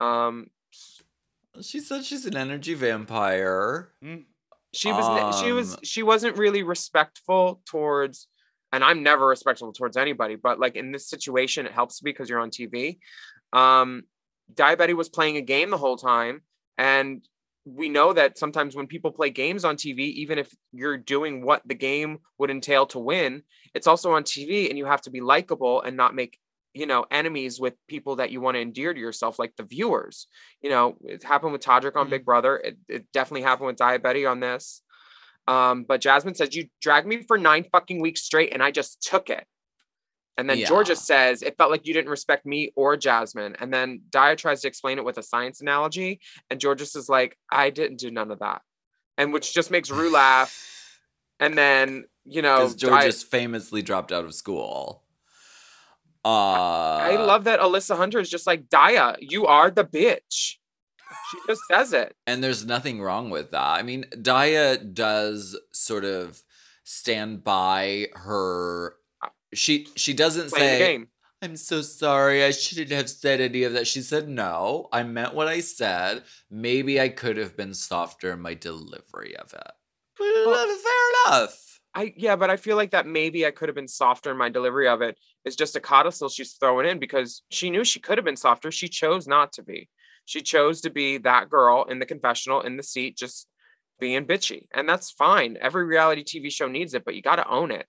Um, 0.00 0.48
She 1.60 1.80
said 1.80 2.04
she's 2.04 2.26
an 2.26 2.36
energy 2.36 2.74
vampire. 2.74 3.92
Mm. 4.04 4.24
she 4.72 4.92
was 4.92 5.08
ne- 5.08 5.44
she 5.44 5.52
was 5.52 5.74
Um, 5.74 5.80
she 5.82 6.02
wasn't 6.02 6.38
really 6.38 6.62
respectful 6.62 7.60
towards 7.66 8.28
and 8.72 8.84
i'm 8.84 9.02
never 9.02 9.26
respectful 9.26 9.72
towards 9.72 9.96
anybody 9.96 10.36
but 10.36 10.60
like 10.60 10.76
in 10.76 10.92
this 10.92 11.08
situation 11.08 11.66
it 11.66 11.72
helps 11.72 12.00
because 12.00 12.30
you're 12.30 12.38
on 12.38 12.50
tv 12.50 12.98
um 13.52 14.02
Daya 14.54 14.78
Betty 14.78 14.94
was 14.94 15.08
playing 15.08 15.36
a 15.36 15.40
game 15.40 15.70
the 15.70 15.76
whole 15.76 15.96
time 15.96 16.42
and 16.78 17.24
we 17.64 17.88
know 17.88 18.12
that 18.12 18.38
sometimes 18.38 18.74
when 18.76 18.86
people 18.86 19.10
play 19.10 19.30
games 19.30 19.64
on 19.64 19.76
tv 19.76 19.98
even 19.98 20.38
if 20.38 20.48
you're 20.72 20.96
doing 20.96 21.44
what 21.44 21.62
the 21.66 21.74
game 21.74 22.18
would 22.38 22.50
entail 22.50 22.86
to 22.86 23.00
win 23.00 23.42
it's 23.74 23.88
also 23.88 24.12
on 24.12 24.22
tv 24.22 24.68
and 24.68 24.78
you 24.78 24.86
have 24.86 25.02
to 25.02 25.10
be 25.10 25.20
likable 25.20 25.82
and 25.82 25.96
not 25.96 26.14
make 26.14 26.38
you 26.74 26.86
know 26.86 27.04
enemies 27.10 27.58
with 27.58 27.74
people 27.88 28.16
that 28.16 28.30
you 28.30 28.40
want 28.40 28.56
to 28.56 28.60
endear 28.60 28.94
to 28.94 29.00
yourself 29.00 29.38
like 29.38 29.54
the 29.56 29.64
viewers. 29.64 30.26
You 30.62 30.70
know 30.70 30.96
it 31.02 31.22
happened 31.22 31.52
with 31.52 31.62
todrick 31.62 31.96
on 31.96 32.08
big 32.08 32.24
brother. 32.24 32.56
It, 32.58 32.78
it 32.88 33.06
definitely 33.12 33.42
happened 33.42 33.66
with 33.66 33.76
Daya 33.76 34.02
Betty 34.02 34.26
on 34.26 34.40
this. 34.40 34.82
Um 35.48 35.84
but 35.84 36.00
jasmine 36.00 36.34
says 36.34 36.54
you 36.54 36.68
dragged 36.80 37.06
me 37.06 37.22
for 37.22 37.38
nine 37.38 37.64
fucking 37.72 38.00
weeks 38.00 38.22
straight 38.22 38.52
and 38.52 38.62
i 38.62 38.70
just 38.70 39.02
took 39.02 39.30
it. 39.30 39.44
And 40.36 40.48
then 40.48 40.58
Yeah. 40.58 40.68
Jorgeous 40.68 41.04
says 41.04 41.42
it 41.42 41.56
felt 41.58 41.70
like 41.70 41.86
you 41.86 41.92
didn't 41.92 42.10
respect 42.10 42.46
me 42.46 42.72
or 42.76 42.96
jasmine. 42.96 43.56
And 43.58 43.72
then 43.74 44.02
dia 44.10 44.36
tries 44.36 44.62
to 44.62 44.68
explain 44.68 44.98
it 44.98 45.04
with 45.04 45.18
a 45.18 45.22
science 45.22 45.60
analogy 45.60 46.20
and 46.50 46.60
Jorgeous 46.60 46.94
is 46.94 47.08
like 47.08 47.36
i 47.50 47.70
didn't 47.70 47.98
do 47.98 48.10
none 48.10 48.30
of 48.30 48.38
that. 48.38 48.62
And 49.18 49.32
which 49.32 49.52
just 49.52 49.70
makes 49.70 49.90
Ru 49.90 50.10
laugh. 50.10 50.66
And 51.40 51.58
then 51.58 52.04
you 52.24 52.42
know 52.42 52.58
just 53.06 53.30
famously 53.30 53.82
dropped 53.82 54.12
out 54.12 54.24
of 54.24 54.34
school. 54.34 54.99
Uh, 56.24 56.28
I 56.28 57.16
love 57.16 57.44
that 57.44 57.60
Alyssa 57.60 57.96
Hunter 57.96 58.18
is 58.18 58.28
just 58.28 58.46
like 58.46 58.68
Dia. 58.68 59.16
You 59.20 59.46
are 59.46 59.70
the 59.70 59.84
bitch. 59.84 60.56
She 61.30 61.38
just 61.46 61.62
says 61.70 61.92
it. 61.92 62.14
And 62.26 62.42
there's 62.42 62.64
nothing 62.66 63.00
wrong 63.00 63.30
with 63.30 63.50
that. 63.50 63.78
I 63.78 63.82
mean, 63.82 64.04
Daya 64.12 64.94
does 64.94 65.58
sort 65.72 66.04
of 66.04 66.42
stand 66.84 67.42
by 67.42 68.08
her. 68.14 68.96
She 69.54 69.88
she 69.96 70.12
doesn't 70.12 70.50
the 70.50 70.56
say, 70.58 71.04
"I'm 71.42 71.56
so 71.56 71.82
sorry. 71.82 72.44
I 72.44 72.50
shouldn't 72.50 72.90
have 72.90 73.10
said 73.10 73.40
any 73.40 73.64
of 73.64 73.72
that." 73.72 73.86
She 73.86 74.02
said, 74.02 74.28
"No, 74.28 74.88
I 74.92 75.02
meant 75.02 75.34
what 75.34 75.48
I 75.48 75.60
said. 75.60 76.22
Maybe 76.50 77.00
I 77.00 77.08
could 77.08 77.36
have 77.36 77.56
been 77.56 77.74
softer 77.74 78.32
in 78.32 78.40
my 78.40 78.54
delivery 78.54 79.36
of 79.36 79.52
it." 79.52 79.72
But, 80.18 80.66
fair 80.66 81.32
enough. 81.32 81.69
I 81.94 82.14
yeah, 82.16 82.36
but 82.36 82.50
I 82.50 82.56
feel 82.56 82.76
like 82.76 82.92
that 82.92 83.06
maybe 83.06 83.46
I 83.46 83.50
could 83.50 83.68
have 83.68 83.74
been 83.74 83.88
softer 83.88 84.30
in 84.30 84.36
my 84.36 84.48
delivery 84.48 84.88
of 84.88 85.02
it. 85.02 85.10
it. 85.44 85.48
Is 85.48 85.56
just 85.56 85.76
a 85.76 85.80
codicil 85.80 86.28
she's 86.28 86.52
throwing 86.52 86.86
in 86.86 86.98
because 86.98 87.42
she 87.50 87.70
knew 87.70 87.84
she 87.84 88.00
could 88.00 88.18
have 88.18 88.24
been 88.24 88.36
softer. 88.36 88.70
She 88.70 88.88
chose 88.88 89.26
not 89.26 89.52
to 89.54 89.62
be. 89.62 89.88
She 90.24 90.42
chose 90.42 90.82
to 90.82 90.90
be 90.90 91.18
that 91.18 91.48
girl 91.48 91.84
in 91.84 91.98
the 91.98 92.06
confessional 92.06 92.60
in 92.60 92.76
the 92.76 92.82
seat, 92.82 93.16
just 93.16 93.48
being 93.98 94.26
bitchy, 94.26 94.66
and 94.74 94.88
that's 94.88 95.10
fine. 95.10 95.58
Every 95.60 95.84
reality 95.84 96.22
TV 96.22 96.52
show 96.52 96.68
needs 96.68 96.94
it, 96.94 97.04
but 97.04 97.14
you 97.14 97.22
got 97.22 97.36
to 97.36 97.48
own 97.48 97.70
it. 97.70 97.86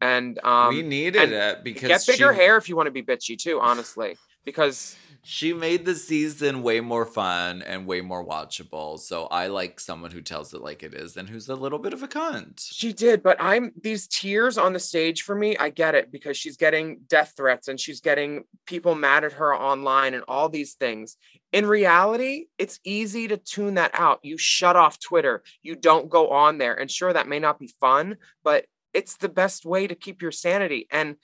And 0.00 0.38
um, 0.44 0.74
we 0.74 0.82
needed 0.82 1.22
and 1.22 1.32
it 1.32 1.64
because 1.64 1.88
get 1.88 2.06
bigger 2.06 2.32
she, 2.32 2.40
hair 2.40 2.56
if 2.56 2.68
you 2.68 2.76
want 2.76 2.86
to 2.86 2.92
be 2.92 3.02
bitchy 3.02 3.36
too. 3.36 3.58
Honestly, 3.60 4.16
because 4.44 4.96
She 5.30 5.52
made 5.52 5.84
the 5.84 5.94
season 5.94 6.62
way 6.62 6.80
more 6.80 7.04
fun 7.04 7.60
and 7.60 7.86
way 7.86 8.00
more 8.00 8.24
watchable. 8.24 8.98
So 8.98 9.26
I 9.26 9.48
like 9.48 9.78
someone 9.78 10.10
who 10.10 10.22
tells 10.22 10.54
it 10.54 10.62
like 10.62 10.82
it 10.82 10.94
is 10.94 11.18
and 11.18 11.28
who's 11.28 11.50
a 11.50 11.54
little 11.54 11.78
bit 11.78 11.92
of 11.92 12.02
a 12.02 12.08
cunt. 12.08 12.66
She 12.72 12.94
did, 12.94 13.22
but 13.22 13.36
I'm 13.38 13.72
these 13.78 14.08
tears 14.08 14.56
on 14.56 14.72
the 14.72 14.80
stage 14.80 15.20
for 15.20 15.34
me. 15.34 15.54
I 15.58 15.68
get 15.68 15.94
it 15.94 16.10
because 16.10 16.38
she's 16.38 16.56
getting 16.56 17.00
death 17.08 17.34
threats 17.36 17.68
and 17.68 17.78
she's 17.78 18.00
getting 18.00 18.44
people 18.64 18.94
mad 18.94 19.22
at 19.22 19.34
her 19.34 19.54
online 19.54 20.14
and 20.14 20.24
all 20.26 20.48
these 20.48 20.72
things. 20.72 21.18
In 21.52 21.66
reality, 21.66 22.46
it's 22.56 22.80
easy 22.82 23.28
to 23.28 23.36
tune 23.36 23.74
that 23.74 23.90
out. 23.92 24.20
You 24.22 24.38
shut 24.38 24.76
off 24.76 24.98
Twitter, 24.98 25.42
you 25.60 25.76
don't 25.76 26.08
go 26.08 26.30
on 26.30 26.56
there. 26.56 26.72
And 26.72 26.90
sure, 26.90 27.12
that 27.12 27.28
may 27.28 27.38
not 27.38 27.58
be 27.58 27.70
fun, 27.78 28.16
but 28.42 28.64
it's 28.94 29.18
the 29.18 29.28
best 29.28 29.66
way 29.66 29.86
to 29.86 29.94
keep 29.94 30.22
your 30.22 30.32
sanity. 30.32 30.86
And 30.90 31.16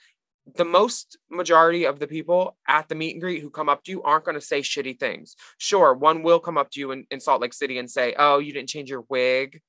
the 0.57 0.65
most 0.65 1.17
majority 1.31 1.85
of 1.85 1.99
the 1.99 2.07
people 2.07 2.57
at 2.69 2.89
the 2.89 2.95
meet 2.95 3.13
and 3.13 3.21
greet 3.21 3.41
who 3.41 3.51
come 3.51 3.69
up 3.69 3.83
to 3.85 3.91
you 3.91 4.03
aren't 4.03 4.25
going 4.25 4.35
to 4.35 4.41
say 4.41 4.61
shitty 4.61 4.99
things. 4.99 5.37
Sure, 5.59 5.95
one 5.95 6.23
will 6.23 6.41
come 6.41 6.59
up 6.59 6.71
to 6.73 6.81
you 6.81 6.91
in, 6.91 7.07
in 7.11 7.21
Salt 7.21 7.41
Lake 7.41 7.55
City 7.55 7.79
and 7.79 7.91
say, 7.91 8.15
Oh, 8.19 8.39
you 8.39 8.53
didn't 8.53 8.69
change 8.69 8.91
your 8.91 9.05
wig. 9.09 9.63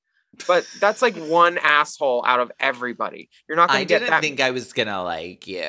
But 0.46 0.68
that's 0.80 1.00
like 1.00 1.16
one 1.28 1.58
asshole 1.58 2.24
out 2.26 2.40
of 2.40 2.52
everybody. 2.60 3.30
You're 3.48 3.56
not 3.56 3.68
going 3.68 3.80
I 3.80 3.84
to 3.84 3.88
get 3.88 4.00
didn't 4.00 4.20
think 4.20 4.40
I 4.40 4.50
was 4.50 4.72
gonna 4.72 5.02
like 5.02 5.46
you. 5.46 5.62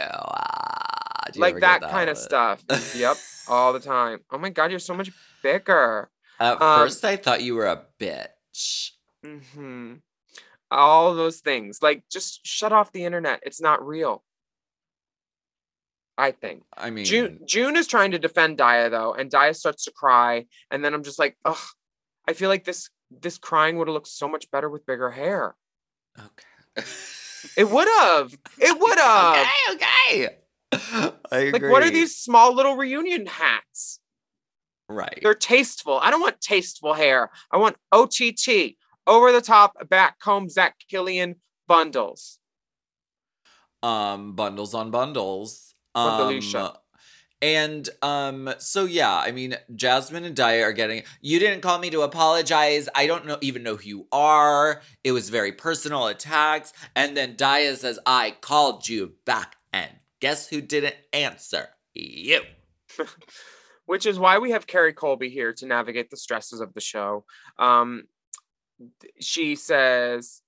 Do 1.31 1.39
you 1.39 1.41
like 1.41 1.55
get 1.55 1.61
that 1.61 1.81
kind 1.81 2.09
of 2.09 2.17
stuff. 2.17 2.63
yep, 2.95 3.17
all 3.47 3.73
the 3.73 3.79
time. 3.79 4.19
Oh 4.31 4.37
my 4.37 4.49
god, 4.49 4.71
you're 4.71 4.79
so 4.79 4.93
much 4.93 5.11
bigger. 5.41 6.09
At 6.39 6.61
Um, 6.61 6.79
first, 6.79 7.03
I 7.03 7.15
thought 7.15 7.43
you 7.43 7.55
were 7.55 7.65
a 7.67 7.83
bitch. 7.99 8.91
Mm-hmm. 9.25 9.95
All 10.71 11.15
those 11.15 11.39
things. 11.39 11.79
Like 11.81 12.03
just 12.11 12.45
shut 12.45 12.71
off 12.71 12.91
the 12.91 13.05
internet. 13.05 13.39
It's 13.43 13.61
not 13.61 13.85
real. 13.85 14.23
I 16.17 16.31
think. 16.31 16.63
I 16.75 16.89
mean, 16.89 17.05
June 17.05 17.39
June 17.45 17.75
is 17.75 17.87
trying 17.87 18.11
to 18.11 18.19
defend 18.19 18.57
Dia 18.57 18.89
though, 18.89 19.13
and 19.13 19.29
Dia 19.29 19.53
starts 19.53 19.83
to 19.85 19.91
cry, 19.91 20.45
and 20.71 20.83
then 20.83 20.93
I'm 20.93 21.03
just 21.03 21.19
like, 21.19 21.37
ugh. 21.45 21.57
I 22.27 22.33
feel 22.33 22.49
like 22.49 22.65
this 22.65 22.89
this 23.09 23.37
crying 23.37 23.77
would 23.77 23.87
have 23.87 23.93
looked 23.93 24.07
so 24.07 24.27
much 24.27 24.49
better 24.51 24.69
with 24.69 24.85
bigger 24.85 25.11
hair. 25.11 25.55
okay. 26.19 26.83
It 27.55 27.69
would 27.69 27.87
have. 27.87 28.33
It 28.59 28.79
would 28.79 28.97
have. 28.99 29.47
okay, 29.71 29.73
okay. 29.75 30.37
I 31.31 31.37
agree. 31.37 31.51
Like, 31.51 31.71
what 31.71 31.83
are 31.83 31.89
these 31.89 32.17
small 32.17 32.53
little 32.53 32.75
reunion 32.75 33.25
hats? 33.27 33.99
Right. 34.89 35.19
They're 35.21 35.33
tasteful. 35.35 35.99
I 36.01 36.11
don't 36.11 36.21
want 36.21 36.41
tasteful 36.41 36.93
hair. 36.93 37.29
I 37.51 37.57
want 37.57 37.77
OTT, 37.91 38.75
over 39.05 39.31
the 39.31 39.41
top, 39.41 39.87
back 39.89 40.19
comb, 40.19 40.49
Zach 40.49 40.75
Killian 40.89 41.35
bundles. 41.67 42.39
um 43.83 44.33
bundles 44.35 44.73
on 44.73 44.91
bundles. 44.91 45.75
Um 45.97 46.77
and 47.41 47.89
um 48.01 48.51
so 48.57 48.85
yeah 48.85 49.15
i 49.15 49.31
mean 49.31 49.55
jasmine 49.75 50.23
and 50.23 50.35
Daya 50.35 50.63
are 50.63 50.73
getting 50.73 51.03
you 51.21 51.37
didn't 51.37 51.61
call 51.61 51.77
me 51.77 51.91
to 51.91 52.01
apologize. 52.01 52.89
I 52.95 53.05
don't 53.05 53.27
know 53.27 53.37
even 53.41 53.61
know 53.63 53.75
who 53.75 53.87
you 53.87 54.07
are. 54.11 54.81
It 55.03 55.11
was 55.11 55.29
very 55.29 55.51
personal 55.51 56.07
attacks. 56.07 56.73
And 56.95 57.15
then 57.15 57.35
Daya 57.35 57.75
says 57.77 57.99
i 58.05 58.35
called 58.41 58.89
you 58.89 59.13
back 59.25 59.55
and 59.71 59.91
guess 60.19 60.47
who 60.47 60.61
didn't 60.61 60.95
answer? 61.13 61.69
You. 61.93 62.41
Which 63.85 64.05
is 64.05 64.19
why 64.19 64.39
we 64.39 64.51
have 64.51 64.67
Kerri 64.67 64.93
Colby 64.93 65.29
here 65.29 65.53
to 65.53 65.65
navigate 65.65 66.09
the 66.09 66.17
stresses 66.17 66.59
of 66.59 66.73
the 66.73 66.81
show. 66.81 67.23
Um, 67.57 68.03
she 69.19 69.55
says, 69.55 70.41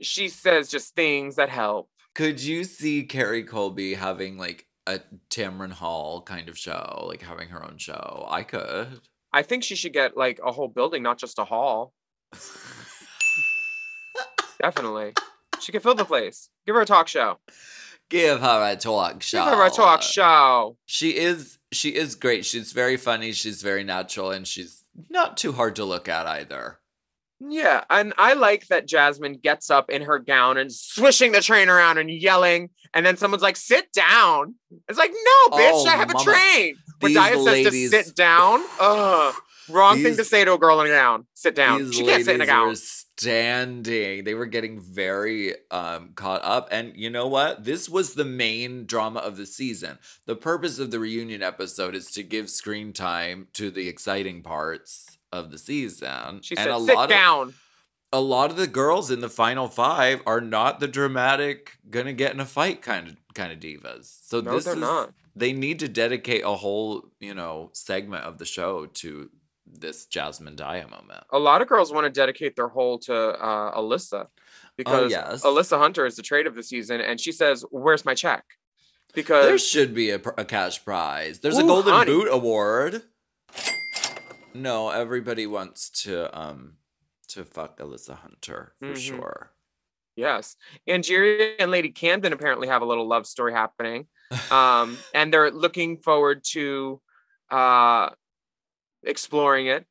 she 0.00 0.28
says 0.28 0.70
just 0.70 0.96
things 0.96 1.36
that 1.36 1.50
help. 1.50 1.88
Could 2.14 2.42
you 2.42 2.64
see 2.64 3.06
Kerri 3.06 3.46
Colby 3.46 3.94
having 3.94 4.38
like 4.38 4.66
a 4.86 5.00
tamron 5.30 5.72
hall 5.72 6.20
kind 6.20 6.48
of 6.48 6.58
show 6.58 7.06
like 7.08 7.22
having 7.22 7.48
her 7.48 7.64
own 7.64 7.78
show 7.78 8.26
i 8.28 8.42
could 8.42 9.00
I 9.34 9.42
think 9.42 9.64
she 9.64 9.74
should 9.74 9.92
get 9.92 10.16
like 10.16 10.38
a 10.44 10.52
whole 10.52 10.68
building, 10.68 11.02
not 11.02 11.18
just 11.18 11.40
a 11.40 11.44
hall. 11.44 11.92
Definitely, 14.62 15.12
she 15.60 15.72
could 15.72 15.82
fill 15.82 15.96
the 15.96 16.04
place. 16.04 16.50
Give 16.64 16.76
her 16.76 16.82
a 16.82 16.86
talk 16.86 17.08
show. 17.08 17.38
give 18.08 18.40
her 18.40 18.70
a 18.70 18.76
talk 18.76 19.22
show 19.24 19.44
Give 19.44 19.58
her 19.58 19.66
a 19.66 19.70
talk 19.70 20.02
show. 20.02 20.76
She 20.86 21.16
is 21.16 21.58
she 21.72 21.96
is 21.96 22.14
great. 22.14 22.46
She's 22.46 22.70
very 22.70 22.96
funny, 22.96 23.32
she's 23.32 23.60
very 23.60 23.82
natural, 23.82 24.30
and 24.30 24.46
she's 24.46 24.84
not 25.10 25.36
too 25.36 25.50
hard 25.50 25.74
to 25.76 25.84
look 25.84 26.08
at 26.08 26.28
either. 26.28 26.78
Yeah, 27.48 27.84
and 27.90 28.14
I 28.18 28.34
like 28.34 28.68
that 28.68 28.86
Jasmine 28.86 29.34
gets 29.42 29.70
up 29.70 29.90
in 29.90 30.02
her 30.02 30.18
gown 30.18 30.56
and 30.56 30.72
swishing 30.72 31.32
the 31.32 31.40
train 31.40 31.68
around 31.68 31.98
and 31.98 32.10
yelling, 32.10 32.70
and 32.94 33.04
then 33.04 33.16
someone's 33.16 33.42
like, 33.42 33.56
"Sit 33.56 33.92
down." 33.92 34.54
It's 34.88 34.98
like, 34.98 35.10
"No, 35.10 35.56
bitch, 35.58 35.70
Oh, 35.72 35.86
I 35.86 35.96
have 35.96 36.10
a 36.10 36.14
mama. 36.14 36.24
train." 36.24 36.76
When 37.00 37.12
These 37.12 37.22
Dia 37.22 37.38
ladies- 37.38 37.90
says 37.90 38.04
to 38.04 38.08
sit 38.10 38.16
down, 38.16 38.62
ugh, 38.80 39.34
wrong 39.68 40.02
thing 40.02 40.16
to 40.16 40.24
say 40.24 40.44
to 40.44 40.54
a 40.54 40.58
girl 40.58 40.80
in 40.80 40.86
a 40.86 40.90
gown. 40.90 41.26
Sit 41.34 41.54
down. 41.54 41.84
These 41.84 41.94
she 41.96 42.04
can't 42.04 42.24
sit 42.24 42.36
in 42.36 42.40
a 42.40 42.46
gown. 42.46 42.68
were 42.68 42.76
standing. 42.76 44.24
They 44.24 44.34
were 44.34 44.46
getting 44.46 44.80
very 44.80 45.54
um, 45.70 46.10
caught 46.14 46.42
up. 46.44 46.68
And 46.70 46.92
you 46.96 47.10
know 47.10 47.26
what? 47.26 47.64
This 47.64 47.88
was 47.88 48.14
the 48.14 48.24
main 48.24 48.86
drama 48.86 49.20
of 49.20 49.36
the 49.36 49.44
season. 49.46 49.98
The 50.26 50.36
purpose 50.36 50.78
of 50.78 50.90
the 50.90 50.98
reunion 51.00 51.42
episode 51.42 51.94
is 51.94 52.10
to 52.12 52.22
give 52.22 52.48
screen 52.48 52.92
time 52.92 53.48
to 53.54 53.70
the 53.70 53.88
exciting 53.88 54.42
parts 54.42 55.13
of 55.34 55.50
the 55.50 55.58
season. 55.58 56.40
She 56.42 56.56
and 56.56 56.64
said, 56.64 56.74
a 56.74 56.80
"Sit 56.80 56.94
lot 56.94 57.08
down." 57.08 57.48
Of, 57.48 57.60
a 58.12 58.20
lot 58.20 58.50
of 58.50 58.56
the 58.56 58.68
girls 58.68 59.10
in 59.10 59.20
the 59.20 59.28
final 59.28 59.66
five 59.68 60.22
are 60.24 60.40
not 60.40 60.78
the 60.78 60.86
dramatic, 60.88 61.78
gonna 61.90 62.12
get 62.12 62.32
in 62.32 62.40
a 62.40 62.46
fight 62.46 62.80
kind 62.80 63.08
of 63.08 63.16
kind 63.34 63.52
of 63.52 63.58
divas. 63.58 64.04
So 64.22 64.40
No, 64.40 64.52
this 64.54 64.64
they're 64.64 64.74
is 64.74 64.80
not. 64.80 65.12
they 65.34 65.52
need 65.52 65.80
to 65.80 65.88
dedicate 65.88 66.42
a 66.44 66.54
whole 66.54 67.08
you 67.20 67.34
know 67.34 67.70
segment 67.72 68.22
of 68.24 68.38
the 68.38 68.44
show 68.44 68.86
to 68.86 69.30
this 69.66 70.06
Jasmine 70.06 70.54
Dia 70.54 70.86
moment. 70.88 71.24
a 71.30 71.38
lot 71.38 71.60
of 71.62 71.66
girls 71.68 71.90
want 71.92 72.04
to 72.04 72.10
dedicate 72.10 72.54
their 72.54 72.68
whole 72.68 72.98
to 73.00 73.14
uh, 73.14 73.76
Alyssa 73.76 74.28
because 74.76 75.04
Oh, 75.04 75.08
yes. 75.08 75.42
Alyssa 75.42 75.78
Hunter 75.78 76.06
is 76.06 76.14
the 76.16 76.22
trade 76.22 76.46
of 76.46 76.54
the 76.54 76.62
season, 76.62 77.00
and 77.00 77.18
she 77.18 77.32
says, 77.32 77.64
"Where's 77.70 78.04
my 78.04 78.14
check?" 78.14 78.44
Because 79.14 79.46
There 79.46 79.58
should 79.58 79.94
be 79.94 80.10
a, 80.10 80.18
pr- 80.20 80.30
a 80.36 80.44
cash 80.44 80.84
prize. 80.84 81.38
There's 81.40 81.58
a 81.58 81.62
Golden 81.62 81.92
honey. 81.94 82.10
Boot 82.12 82.28
Award. 82.30 83.02
No, 84.54 84.90
everybody 84.90 85.46
wants 85.46 85.90
to 86.04 86.36
um 86.38 86.76
to 87.28 87.44
fuck 87.44 87.78
Alyssa 87.78 88.16
Hunter 88.16 88.74
for 88.78 88.86
Mhm. 88.92 88.96
sure. 88.96 89.52
yes, 90.16 90.56
And 90.86 91.02
Angeria 91.02 91.56
and 91.58 91.70
Lady 91.72 91.90
Camden 91.90 92.32
apparently 92.32 92.68
have 92.68 92.82
a 92.82 92.84
little 92.84 93.08
love 93.08 93.26
story 93.26 93.52
happening, 93.52 94.06
um, 94.52 94.96
and 95.12 95.32
they're 95.32 95.50
looking 95.50 95.98
forward 95.98 96.44
to 96.52 97.00
uh, 97.50 98.10
exploring 99.02 99.66
it. 99.66 99.86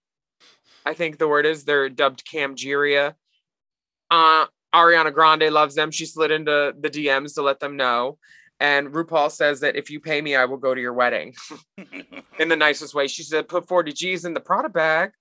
I 0.86 0.94
think 0.94 1.18
the 1.18 1.28
word 1.28 1.46
is 1.46 1.66
they're 1.66 1.90
dubbed 1.90 2.24
Camgeria. 2.26 3.16
Uh, 4.10 4.48
Ariana 4.74 5.14
Grande 5.14 5.50
loves 5.52 5.76
them. 5.76 5.92
She 5.92 6.06
slid 6.06 6.32
into 6.32 6.74
the 6.80 6.90
DMs 6.90 7.36
to 7.36 7.42
let 7.42 7.60
them 7.60 7.78
know. 7.78 8.18
And 8.60 8.90
RuPaul 8.90 9.30
says 9.32 9.60
that 9.62 9.76
if 9.76 9.90
you 9.90 10.00
pay 10.00 10.22
me, 10.22 10.36
I 10.36 10.46
will 10.46 10.58
go 10.58 10.74
to 10.74 10.80
your 10.80 10.94
wedding 10.94 11.34
in 12.40 12.48
the 12.50 12.56
nicest 12.56 12.94
way. 12.94 13.08
She 13.08 13.24
said, 13.24 13.48
put 13.50 13.68
40 13.68 13.92
G's 13.92 14.24
in 14.26 14.34
the 14.34 14.40
Prada 14.40 14.70
bag. 14.70 15.12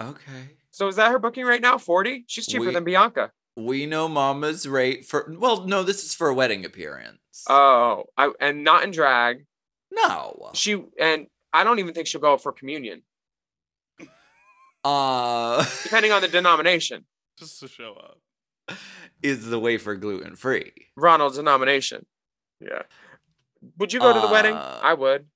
Okay. 0.00 0.56
So 0.70 0.86
is 0.88 0.96
that 0.96 1.10
her 1.10 1.18
booking 1.18 1.44
right 1.46 1.60
now? 1.60 1.78
40? 1.78 2.24
She's 2.28 2.46
cheaper 2.46 2.66
We- 2.66 2.72
than 2.72 2.84
Bianca. 2.84 3.32
We 3.58 3.86
know 3.86 4.06
Mama's 4.06 4.68
rate 4.68 5.06
for 5.06 5.34
well, 5.38 5.64
no, 5.64 5.82
this 5.82 6.04
is 6.04 6.14
for 6.14 6.28
a 6.28 6.34
wedding 6.34 6.66
appearance. 6.66 7.18
Oh, 7.48 8.04
I, 8.18 8.30
and 8.38 8.62
not 8.64 8.84
in 8.84 8.90
drag. 8.90 9.46
no. 9.90 10.50
She 10.52 10.84
and 11.00 11.26
I 11.54 11.64
don't 11.64 11.78
even 11.78 11.94
think 11.94 12.06
she'll 12.06 12.20
go 12.20 12.36
for 12.36 12.52
communion, 12.52 13.00
Uh 14.84 15.64
depending 15.84 16.12
on 16.12 16.20
the 16.20 16.28
denomination. 16.28 17.06
Just 17.38 17.60
to 17.60 17.68
show 17.68 17.94
up. 17.94 18.76
is 19.22 19.46
the 19.46 19.58
way 19.58 19.78
for 19.78 19.96
gluten 19.96 20.36
free. 20.36 20.72
Ronald's 20.96 21.36
denomination. 21.36 22.04
Yeah. 22.60 22.82
Would 23.78 23.92
you 23.92 24.00
go 24.00 24.12
to 24.12 24.20
the 24.20 24.28
wedding? 24.28 24.54
Uh, 24.54 24.80
I 24.82 24.94
would. 24.94 25.26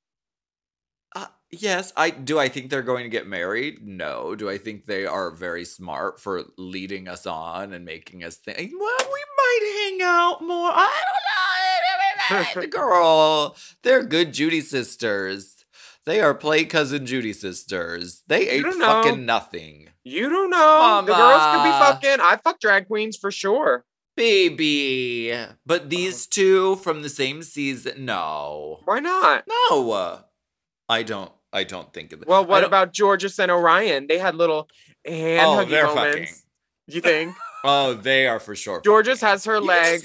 Uh, 1.15 1.27
yes, 1.51 1.93
I 1.97 2.11
do. 2.11 2.39
I 2.39 2.49
think 2.49 2.71
they're 2.71 2.83
going 2.83 3.05
to 3.05 3.11
get 3.11 3.27
married. 3.27 3.79
No, 3.83 4.35
do 4.35 4.49
I 4.49 4.59
think 4.59 4.87
they 4.87 5.07
are 5.07 5.31
very 5.31 5.65
smart 5.65 6.21
for 6.21 6.45
leading 6.57 7.09
us 7.09 7.27
on 7.27 7.73
and 7.73 7.85
making 7.85 8.23
us 8.23 8.37
think? 8.37 8.73
Well, 8.79 8.99
we 9.13 9.25
might 9.39 9.73
hang 9.75 10.03
out 10.03 10.43
more. 10.43 10.71
I 10.73 11.03
don't 11.07 12.63
know. 12.63 12.67
Girl, 12.71 13.57
they're 13.83 14.05
good 14.05 14.33
Judy 14.33 14.61
sisters. 14.61 15.65
They 16.07 16.21
are 16.21 16.35
play 16.35 16.65
cousin 16.65 17.07
Judy 17.07 17.33
sisters. 17.33 18.23
They 18.27 18.49
ate 18.49 18.65
fucking 18.65 19.27
nothing, 19.27 19.89
You 20.03 20.29
don't 20.29 20.51
know. 20.51 21.03
The 21.05 21.13
girls 21.13 21.43
could 21.43 21.65
be 21.65 21.71
fucking. 21.71 22.21
I 22.25 22.37
fuck 22.43 22.59
drag 22.61 22.87
queens 22.87 23.17
for 23.17 23.31
sure. 23.31 23.85
Baby. 24.21 25.33
But 25.65 25.81
uh-huh. 25.81 25.89
these 25.89 26.27
two 26.27 26.77
from 26.77 27.01
the 27.01 27.09
same 27.09 27.43
season, 27.43 28.05
no, 28.05 28.81
Why 28.85 29.01
not? 29.01 29.45
no. 29.49 30.21
I 30.89 31.03
don't. 31.03 31.33
I 31.53 31.65
don't 31.65 31.93
think 31.93 32.13
of 32.13 32.21
it. 32.23 32.29
Well, 32.29 32.45
what 32.45 32.63
about 32.63 32.95
Jorgeous 32.97 33.39
and 33.39 33.51
Orion? 33.51 34.07
They 34.09 34.19
had 34.19 34.35
little 34.35 34.69
hand 35.07 35.47
Oh, 35.47 35.65
huggy 35.65 35.83
moments. 35.83 35.95
fucking. 35.95 36.29
You 36.87 37.01
think? 37.01 37.35
Oh, 37.63 37.93
they 37.93 38.27
are 38.27 38.41
for 38.41 38.57
sure. 38.57 38.81
Jorgeous 38.83 39.21
has 39.21 39.45
her 39.45 39.57
You 39.57 39.67
leg. 39.67 40.01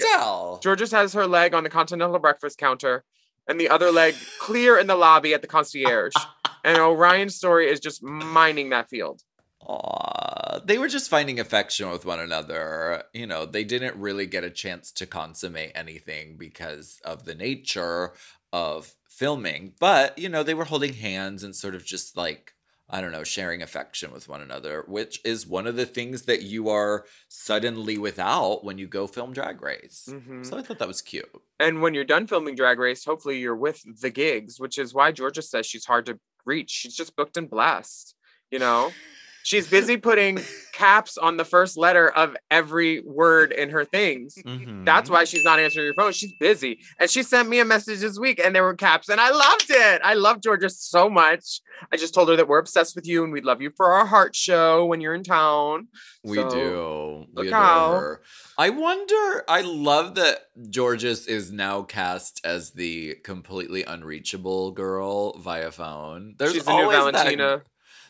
Jorgeous 0.62 0.90
has 0.90 1.14
her 1.14 1.26
leg 1.26 1.54
on 1.54 1.64
the 1.64 1.70
continental 1.70 2.18
breakfast 2.18 2.58
counter, 2.58 3.02
and 3.48 3.58
the 3.58 3.70
other 3.70 3.90
leg 3.90 4.14
clear 4.38 4.76
in 4.78 4.86
the 4.86 4.94
lobby 4.94 5.32
at 5.32 5.40
the 5.40 5.48
concierge. 5.48 6.12
and 6.64 6.76
Orion's 6.76 7.34
story 7.34 7.70
is 7.70 7.80
just 7.80 8.02
mining 8.02 8.68
that 8.70 8.90
field. 8.90 9.22
Aw, 9.68 10.60
they 10.64 10.78
were 10.78 10.88
just 10.88 11.10
finding 11.10 11.40
affection 11.40 11.90
with 11.90 12.06
one 12.06 12.20
another. 12.20 13.04
You 13.12 13.26
know, 13.26 13.46
they 13.46 13.64
didn't 13.64 13.96
really 13.96 14.26
get 14.26 14.44
a 14.44 14.50
chance 14.50 14.92
to 14.92 15.06
consummate 15.06 15.72
anything 15.74 16.36
because 16.36 17.00
of 17.04 17.24
the 17.24 17.34
nature 17.34 18.12
of 18.52 18.94
filming. 19.08 19.74
But, 19.80 20.18
you 20.18 20.28
know, 20.28 20.42
they 20.42 20.54
were 20.54 20.64
holding 20.64 20.94
hands 20.94 21.42
and 21.42 21.54
sort 21.54 21.74
of 21.74 21.84
just 21.84 22.16
like, 22.16 22.54
I 22.88 23.00
don't 23.00 23.10
know, 23.10 23.24
sharing 23.24 23.60
affection 23.62 24.12
with 24.12 24.28
one 24.28 24.40
another, 24.40 24.84
which 24.86 25.20
is 25.24 25.46
one 25.46 25.66
of 25.66 25.74
the 25.74 25.86
things 25.86 26.22
that 26.22 26.42
you 26.42 26.68
are 26.68 27.04
suddenly 27.28 27.98
without 27.98 28.62
when 28.62 28.78
you 28.78 28.86
go 28.86 29.08
film 29.08 29.32
Drag 29.32 29.60
Race. 29.60 30.08
Mhm. 30.08 30.46
So 30.46 30.56
I 30.56 30.62
thought 30.62 30.78
that 30.78 30.86
was 30.86 31.02
cute. 31.02 31.28
And 31.58 31.82
when 31.82 31.94
you're 31.94 32.04
done 32.04 32.28
filming 32.28 32.54
Drag 32.54 32.78
Race, 32.78 33.04
hopefully 33.04 33.40
you're 33.40 33.56
with 33.56 33.82
the 34.00 34.10
gigs, 34.10 34.60
which 34.60 34.78
is 34.78 34.94
why 34.94 35.10
Jorgeous 35.12 35.50
says 35.50 35.66
she's 35.66 35.86
hard 35.86 36.06
to 36.06 36.20
reach. 36.44 36.70
She's 36.70 36.94
just 36.94 37.16
booked 37.16 37.36
and 37.36 37.50
blessed, 37.50 38.14
you 38.52 38.60
know? 38.60 38.92
She's 39.46 39.68
busy 39.68 39.96
putting 39.96 40.40
caps 40.72 41.16
on 41.16 41.36
the 41.36 41.44
first 41.44 41.76
letter 41.76 42.10
of 42.10 42.36
every 42.50 43.00
word 43.02 43.52
in 43.52 43.70
her 43.70 43.84
things. 43.84 44.34
Mm-hmm. 44.44 44.82
That's 44.82 45.08
why 45.08 45.22
she's 45.22 45.44
not 45.44 45.60
answering 45.60 45.84
your 45.86 45.94
phone. 45.94 46.10
She's 46.10 46.32
busy. 46.40 46.80
And 46.98 47.08
she 47.08 47.22
sent 47.22 47.48
me 47.48 47.60
a 47.60 47.64
message 47.64 48.00
this 48.00 48.18
week 48.18 48.40
and 48.44 48.56
there 48.56 48.64
were 48.64 48.74
caps 48.74 49.08
and 49.08 49.20
I 49.20 49.30
loved 49.30 49.66
it. 49.70 50.00
I 50.02 50.14
love 50.14 50.40
Jorgeous 50.42 50.80
so 50.80 51.08
much. 51.08 51.60
I 51.92 51.96
just 51.96 52.12
told 52.12 52.28
her 52.28 52.34
that 52.34 52.48
we're 52.48 52.58
obsessed 52.58 52.96
with 52.96 53.06
you 53.06 53.22
and 53.22 53.32
we'd 53.32 53.44
love 53.44 53.62
you 53.62 53.70
for 53.76 53.92
our 53.92 54.04
heart 54.04 54.34
show 54.34 54.84
when 54.84 55.00
you're 55.00 55.14
in 55.14 55.22
town. 55.22 55.86
We 56.24 56.38
So, 56.38 56.50
do. 56.50 57.24
We 57.36 57.44
look 57.44 57.46
adore 57.46 57.56
out. 57.60 58.00
her. 58.00 58.22
I 58.58 58.70
wonder. 58.70 59.44
I 59.48 59.60
love 59.60 60.16
that 60.16 60.38
Jorgeous 60.74 61.28
is 61.28 61.52
now 61.52 61.82
cast 61.82 62.40
as 62.44 62.72
the 62.72 63.14
completely 63.22 63.84
unreachable 63.84 64.72
girl 64.72 65.38
via 65.38 65.70
phone. 65.70 66.34
There's 66.36 66.52
She's 66.54 66.64
the 66.64 66.72
new 66.72 66.82
always 66.90 66.98
that- 67.12 67.12
Valentina. 67.14 67.62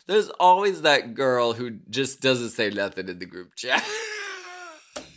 There's 0.06 0.28
always 0.40 0.82
that 0.82 1.14
girl 1.14 1.52
who 1.52 1.78
just 1.90 2.20
doesn't 2.20 2.50
say 2.50 2.70
nothing 2.70 3.08
in 3.08 3.18
the 3.18 3.26
group 3.26 3.54
chat. 3.56 3.84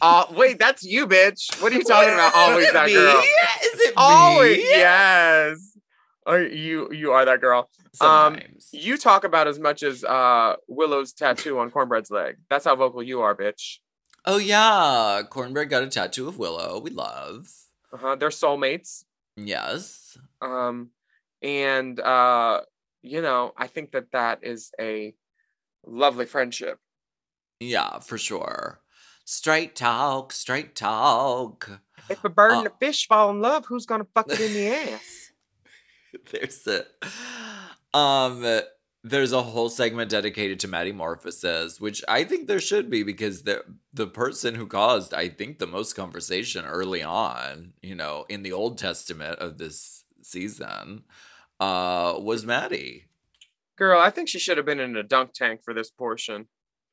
Uh, 0.01 0.25
wait, 0.31 0.57
that's 0.59 0.83
you, 0.83 1.05
bitch. 1.07 1.61
What 1.61 1.73
are 1.73 1.75
you 1.75 1.83
talking 1.83 2.13
about? 2.13 2.33
Always 2.33 2.71
that 2.71 2.85
me? 2.87 2.93
girl. 2.93 3.19
Is 3.19 3.79
it 3.81 3.93
Always, 3.97 4.57
me? 4.57 4.63
yes. 4.69 5.77
Or 6.25 6.39
you, 6.39 6.89
you 6.93 7.11
are 7.11 7.25
that 7.25 7.41
girl. 7.41 7.69
Um, 7.99 8.35
Sometimes. 8.35 8.69
You 8.71 8.97
talk 8.97 9.25
about 9.25 9.47
as 9.49 9.59
much 9.59 9.83
as 9.83 10.05
uh 10.05 10.55
Willow's 10.69 11.11
tattoo 11.11 11.59
on 11.59 11.69
Kornbread's 11.69 12.09
leg. 12.11 12.37
That's 12.49 12.63
how 12.63 12.77
vocal 12.77 13.03
you 13.03 13.19
are, 13.21 13.35
bitch. 13.35 13.79
oh 14.25 14.37
yeah, 14.37 15.21
Kornbread 15.29 15.69
got 15.69 15.83
a 15.83 15.87
tattoo 15.87 16.29
of 16.29 16.37
Willow. 16.39 16.79
We 16.79 16.91
love. 16.91 17.49
Uh-huh. 17.91 18.15
They're 18.15 18.29
soulmates. 18.29 19.03
Yes. 19.35 20.17
Um, 20.41 20.91
and 21.41 21.99
uh, 21.99 22.61
you 23.01 23.21
know, 23.21 23.53
I 23.57 23.67
think 23.67 23.91
that 23.91 24.11
that 24.11 24.39
is 24.43 24.71
a 24.79 25.13
lovely 25.85 26.25
friendship. 26.25 26.79
Yeah, 27.59 27.99
for 27.99 28.17
sure. 28.17 28.81
Straight 29.25 29.75
talk, 29.75 30.33
straight 30.33 30.75
talk. 30.75 31.81
If 32.09 32.23
a 32.23 32.29
bird 32.29 32.53
Uh, 32.53 32.57
and 32.59 32.67
a 32.67 32.71
fish 32.79 33.07
fall 33.07 33.29
in 33.29 33.41
love, 33.41 33.65
who's 33.67 33.85
gonna 33.85 34.07
fuck 34.13 34.31
it 34.31 34.39
in 34.39 34.53
the 34.53 34.67
ass? 34.67 35.31
there's 36.31 36.65
a 36.67 36.85
um 37.97 38.61
there's 39.03 39.31
a 39.31 39.41
whole 39.41 39.69
segment 39.69 40.09
dedicated 40.11 40.59
to 40.59 40.67
Maddy 40.67 40.91
Morphosis, 40.91 41.79
which 41.79 42.03
I 42.07 42.23
think 42.25 42.47
there 42.47 42.59
should 42.59 42.89
be 42.89 43.03
because 43.03 43.43
the 43.43 43.63
the 43.93 44.07
person 44.07 44.55
who 44.55 44.67
caused, 44.67 45.13
I 45.13 45.29
think, 45.29 45.59
the 45.59 45.67
most 45.67 45.93
conversation 45.93 46.65
early 46.65 47.01
on, 47.03 47.73
you 47.81 47.95
know, 47.95 48.25
in 48.29 48.43
the 48.43 48.51
Old 48.51 48.77
Testament 48.77 49.39
of 49.39 49.57
this 49.57 50.03
season, 50.21 51.03
uh, 51.59 52.15
was 52.19 52.45
Maddy. 52.45 53.05
Girl, 53.77 53.99
I 53.99 54.09
think 54.09 54.27
she 54.29 54.39
should 54.39 54.57
have 54.57 54.65
been 54.65 54.79
in 54.79 54.95
a 54.97 55.03
dunk 55.03 55.33
tank 55.33 55.61
for 55.63 55.73
this 55.73 55.89
portion. 55.89 56.47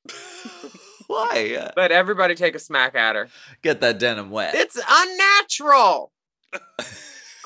Why? 1.07 1.71
Let 1.77 1.93
everybody 1.93 2.35
take 2.35 2.55
a 2.55 2.59
smack 2.59 2.95
at 2.95 3.17
her. 3.17 3.29
Get 3.62 3.81
that 3.81 3.99
denim 3.99 4.31
wet. 4.31 4.55
It's 4.55 4.79
unnatural. 4.89 6.12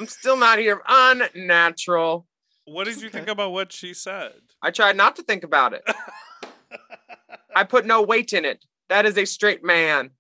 I'm 0.01 0.07
still 0.07 0.37
not 0.37 0.59
here. 0.59 0.81
Unnatural. 0.89 2.27
What 2.65 2.85
did 2.85 3.03
you 3.03 3.11
think 3.11 3.29
about 3.29 3.53
what 3.53 3.73
she 3.73 3.93
said? 3.95 4.33
I 4.63 4.71
tried 4.71 4.97
not 4.97 5.17
to 5.17 5.23
think 5.23 5.45
about 5.45 5.75
it. 5.75 5.83
I 7.55 7.65
put 7.65 7.85
no 7.87 8.03
weight 8.03 8.33
in 8.33 8.45
it. 8.45 8.65
That 8.89 9.07
is 9.07 9.19
a 9.19 9.25
straight 9.25 9.65
man. 9.65 10.11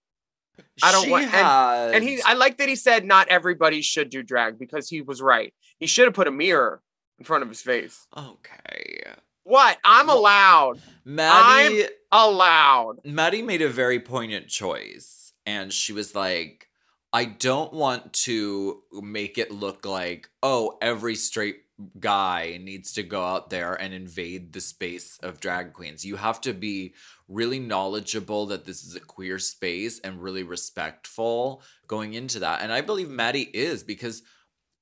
I 0.83 0.93
don't 0.93 1.05
She 1.05 1.11
want- 1.11 1.33
and- 1.33 1.95
And 1.95 2.05
he 2.05 2.21
I 2.23 2.35
like 2.35 2.59
that 2.59 2.69
he 2.69 2.77
said 2.77 3.05
not 3.07 3.29
everybody 3.29 3.81
should 3.83 4.11
do 4.11 4.23
drag 4.23 4.59
because 4.59 4.89
he 4.89 5.01
was 5.01 5.23
right. 5.23 5.55
He 5.79 5.87
should 5.87 6.05
have 6.07 6.15
put 6.15 6.27
a 6.29 6.33
mirror 6.33 6.83
in 7.21 7.25
front 7.25 7.43
of 7.45 7.49
his 7.49 7.63
face. 7.63 8.07
okay. 8.17 9.05
What? 9.45 9.79
I'm 9.85 10.09
Well- 10.09 10.19
allowed. 10.19 10.83
Maddy 11.05 11.85
I'm 11.85 11.91
Allowed. 12.13 13.05
Maddy 13.05 13.41
made 13.43 13.63
a 13.63 13.69
very 13.69 14.01
poignant 14.01 14.49
choice, 14.49 15.33
and 15.47 15.73
she 15.73 15.93
was 15.93 16.13
like, 16.15 16.69
I 17.13 17.25
don't 17.25 17.73
want 17.73 18.13
to 18.25 18.83
make 18.93 19.39
it 19.39 19.51
look 19.53 19.87
like, 19.87 20.29
oh, 20.43 20.77
every 20.83 21.15
straight 21.15 21.63
guy 21.99 22.59
needs 22.63 22.93
to 22.95 23.03
go 23.03 23.25
out 23.25 23.49
there 23.51 23.75
and 23.75 23.95
invade 23.95 24.53
the 24.53 24.61
space 24.61 25.19
of 25.23 25.41
drag 25.41 25.73
queens. 25.73 26.05
You 26.05 26.17
have 26.17 26.41
to 26.43 26.53
be 26.53 26.95
really 27.29 27.59
knowledgeable 27.59 28.47
that 28.47 28.65
this 28.67 28.85
is 28.85 28.95
a 28.97 29.01
queer 29.01 29.39
space 29.39 29.99
and 30.01 30.23
really 30.23 30.43
respectful 30.43 31.63
going 31.87 32.13
into 32.15 32.39
that. 32.41 32.61
And 32.61 32.73
I 32.73 32.81
believe 32.83 33.09
Maddy 33.09 33.43
is 33.55 33.83
because 33.83 34.23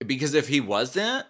because 0.06 0.32
if 0.34 0.48
he 0.48 0.60
wasn't, 0.60 1.26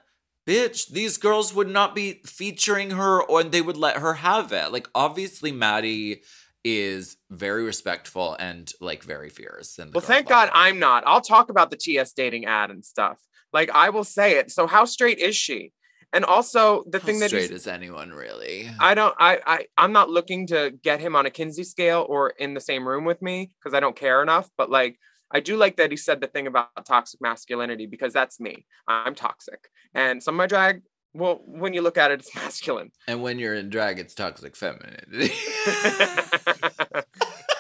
bitch, 0.49 0.89
these 0.89 1.19
girls 1.19 1.55
would 1.55 1.69
not 1.69 1.95
be 1.95 2.23
featuring 2.25 2.93
her 2.93 3.23
or 3.23 3.45
they 3.45 3.61
would 3.61 3.77
let 3.77 3.99
her 3.99 4.15
have 4.15 4.51
it. 4.53 4.73
Like 4.73 4.89
obviously 4.95 5.53
Maddy 5.53 6.23
is 6.65 7.19
very 7.31 7.63
respectful 7.63 8.35
and 8.41 8.73
like 8.81 9.03
very 9.05 9.29
fierce. 9.29 9.79
And 9.79 9.93
Well, 9.93 10.01
thank 10.01 10.27
God 10.27 10.49
her. 10.49 10.55
I'm 10.55 10.79
not. 10.79 11.05
I'll 11.07 11.21
talk 11.21 11.51
about 11.51 11.71
the 11.71 11.77
TS 11.77 12.15
dating 12.15 12.47
ad 12.47 12.71
and 12.71 12.85
stuff. 12.85 13.21
Like 13.53 13.71
I 13.71 13.91
will 13.91 14.05
say 14.05 14.39
it. 14.39 14.51
So 14.51 14.67
how 14.67 14.87
straight 14.87 15.19
is 15.19 15.37
she? 15.37 15.73
And 16.15 16.25
also 16.25 16.85
the 16.89 16.99
How 16.99 17.07
thing 17.07 17.19
that 17.19 17.29
straight 17.29 17.51
is 17.51 17.67
anyone 17.67 18.13
really? 18.13 18.71
I 18.81 18.95
don't 18.95 19.15
I, 19.19 19.41
I 19.47 19.67
I'm 19.77 19.93
not 19.93 20.09
looking 20.09 20.47
to 20.47 20.73
get 20.83 21.01
him 21.01 21.15
on 21.15 21.27
a 21.27 21.31
Kinsey 21.31 21.65
scale 21.65 22.07
or 22.09 22.31
in 22.31 22.55
the 22.55 22.61
same 22.61 22.89
room 22.89 23.05
with 23.05 23.21
me 23.21 23.51
because 23.59 23.75
I 23.75 23.81
don't 23.81 23.95
care 23.95 24.23
enough. 24.23 24.49
But 24.57 24.71
like 24.71 24.99
I 25.31 25.41
do 25.41 25.57
like 25.57 25.77
that 25.77 25.91
he 25.91 25.97
said 25.97 26.21
the 26.21 26.27
thing 26.27 26.47
about 26.47 26.69
toxic 26.87 27.21
masculinity 27.21 27.87
because 27.87 28.13
that's 28.13 28.41
me. 28.41 28.67
I'm 28.87 29.15
toxic. 29.15 29.69
And 29.95 30.23
some 30.23 30.35
of 30.35 30.39
my 30.39 30.47
drag, 30.47 30.83
well, 31.13 31.41
when 31.45 31.75
you 31.75 31.83
look 31.83 31.99
at 31.99 32.11
it, 32.11 32.21
it's 32.21 32.35
masculine. 32.43 32.91
and 33.07 33.23
when 33.23 33.39
you're 33.39 33.55
in 33.55 33.69
drag, 33.71 33.99
it's 33.99 34.15
toxic 34.15 34.57
femininity. 34.57 35.33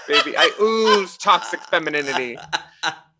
Baby, 0.09 0.35
I 0.39 0.51
ooze 0.61 1.19
toxic 1.19 1.61
femininity. 1.65 2.39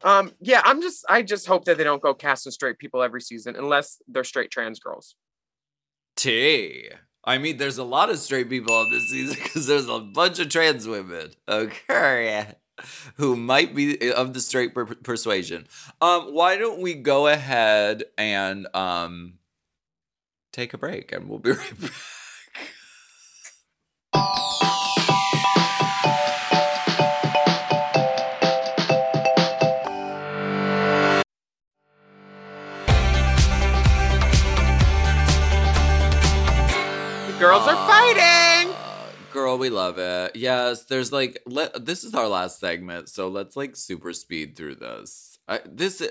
Um, 0.03 0.33
yeah, 0.41 0.63
I'm 0.65 0.81
just 0.81 1.05
I 1.09 1.23
just 1.23 1.47
hope 1.47 1.65
that 1.67 1.77
they 1.77 1.85
don't 1.85 2.01
go 2.01 2.15
casting 2.15 2.53
straight 2.53 2.79
people 2.79 3.03
every 3.03 3.21
season 3.21 3.57
unless 3.57 4.01
they're 4.09 4.25
straight 4.25 4.51
trans 4.51 4.81
girls. 4.81 5.15
T. 6.17 6.89
I 7.25 7.37
mean, 7.37 7.59
there's 7.59 7.77
a 7.77 7.85
lot 7.85 8.09
of 8.09 8.19
straight 8.19 8.49
people 8.49 8.75
on 8.75 8.91
this 8.91 9.11
season 9.11 9.37
because 9.43 9.67
there's 9.67 9.89
a 9.89 9.99
bunch 9.99 10.39
of 10.39 10.49
trans 10.49 10.87
women. 10.89 11.33
Okay. 11.47 12.55
Who 13.17 13.37
might 13.37 13.75
be 13.75 14.13
of 14.13 14.35
the 14.35 14.41
straight 14.41 14.75
per- 14.75 14.87
persuasion. 14.87 15.67
Um, 16.01 16.33
why 16.35 16.57
don't 16.57 16.81
we 16.81 16.95
go 16.95 17.27
ahead 17.27 18.05
and 18.17 18.67
um 18.75 19.35
take 20.53 20.75
a 20.75 20.79
break 20.79 21.13
and 21.13 21.29
we'll 21.29 21.39
be 21.39 21.51
right 21.53 21.81
back. 21.81 21.93
The 37.27 37.35
girls 37.39 37.67
are 37.69 37.77
fighting. 37.87 38.48
Girl, 39.39 39.57
we 39.57 39.71
love 39.71 39.99
it. 39.99 40.35
Yes, 40.35 40.87
there's 40.87 41.13
like 41.13 41.41
let, 41.47 41.87
this 41.87 42.03
is 42.03 42.13
our 42.13 42.27
last 42.27 42.59
segment, 42.59 43.09
so 43.09 43.29
let's 43.29 43.55
like 43.55 43.77
super 43.77 44.13
speed 44.13 44.57
through 44.57 44.75
this. 44.75 45.39
I, 45.47 45.61
this 45.65 46.03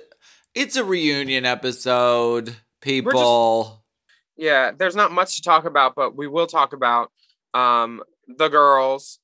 it's 0.55 0.77
a 0.77 0.85
reunion 0.85 1.45
episode, 1.45 2.55
people. 2.79 3.83
Yeah, 4.37 4.71
there's 4.71 4.95
not 4.95 5.11
much 5.11 5.35
to 5.35 5.41
talk 5.41 5.65
about, 5.65 5.93
but 5.93 6.15
we 6.15 6.29
will 6.29 6.47
talk 6.47 6.71
about 6.71 7.11
um 7.53 8.01
the 8.29 8.47
girls. 8.47 9.19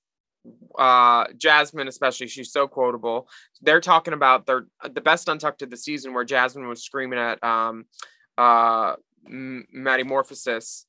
Uh 0.78 1.28
Jasmine, 1.38 1.88
especially, 1.88 2.28
she's 2.28 2.52
so 2.52 2.68
quotable. 2.68 3.30
They're 3.62 3.80
talking 3.80 4.14
about 4.14 4.46
their 4.46 4.66
the 4.84 5.00
best 5.00 5.30
untucked 5.30 5.62
of 5.62 5.70
the 5.70 5.78
season 5.78 6.14
where 6.14 6.26
Jasmine 6.26 6.68
was 6.68 6.84
screaming 6.84 7.20
at 7.20 7.42
um 7.42 7.86
uh 8.38 8.96
M- 9.26 9.66
Maddy 9.72 10.04
Morphosis 10.04 10.84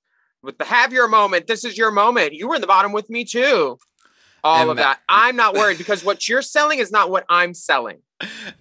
with 0.45 0.59
the 0.59 0.65
have 0.65 0.93
your 0.93 1.09
moment. 1.09 1.47
This 1.47 1.65
is 1.65 1.77
your 1.79 1.91
moment. 1.91 2.33
You 2.35 2.49
were 2.49 2.55
in 2.55 2.61
the 2.61 2.67
bottom 2.67 2.93
with 2.93 3.11
me 3.11 3.25
too. 3.25 3.79
All 4.43 4.61
And 4.61 4.71
of 4.71 4.77
Ma- 4.77 4.83
that. 4.83 5.01
I'm 5.09 5.37
not 5.37 5.55
worried 5.55 5.79
because 5.79 6.05
what 6.05 6.29
you're 6.29 6.43
selling 6.43 6.79
is 6.79 6.93
not 6.93 7.11
what 7.11 7.25
I'm 7.31 7.55
selling. 7.55 7.99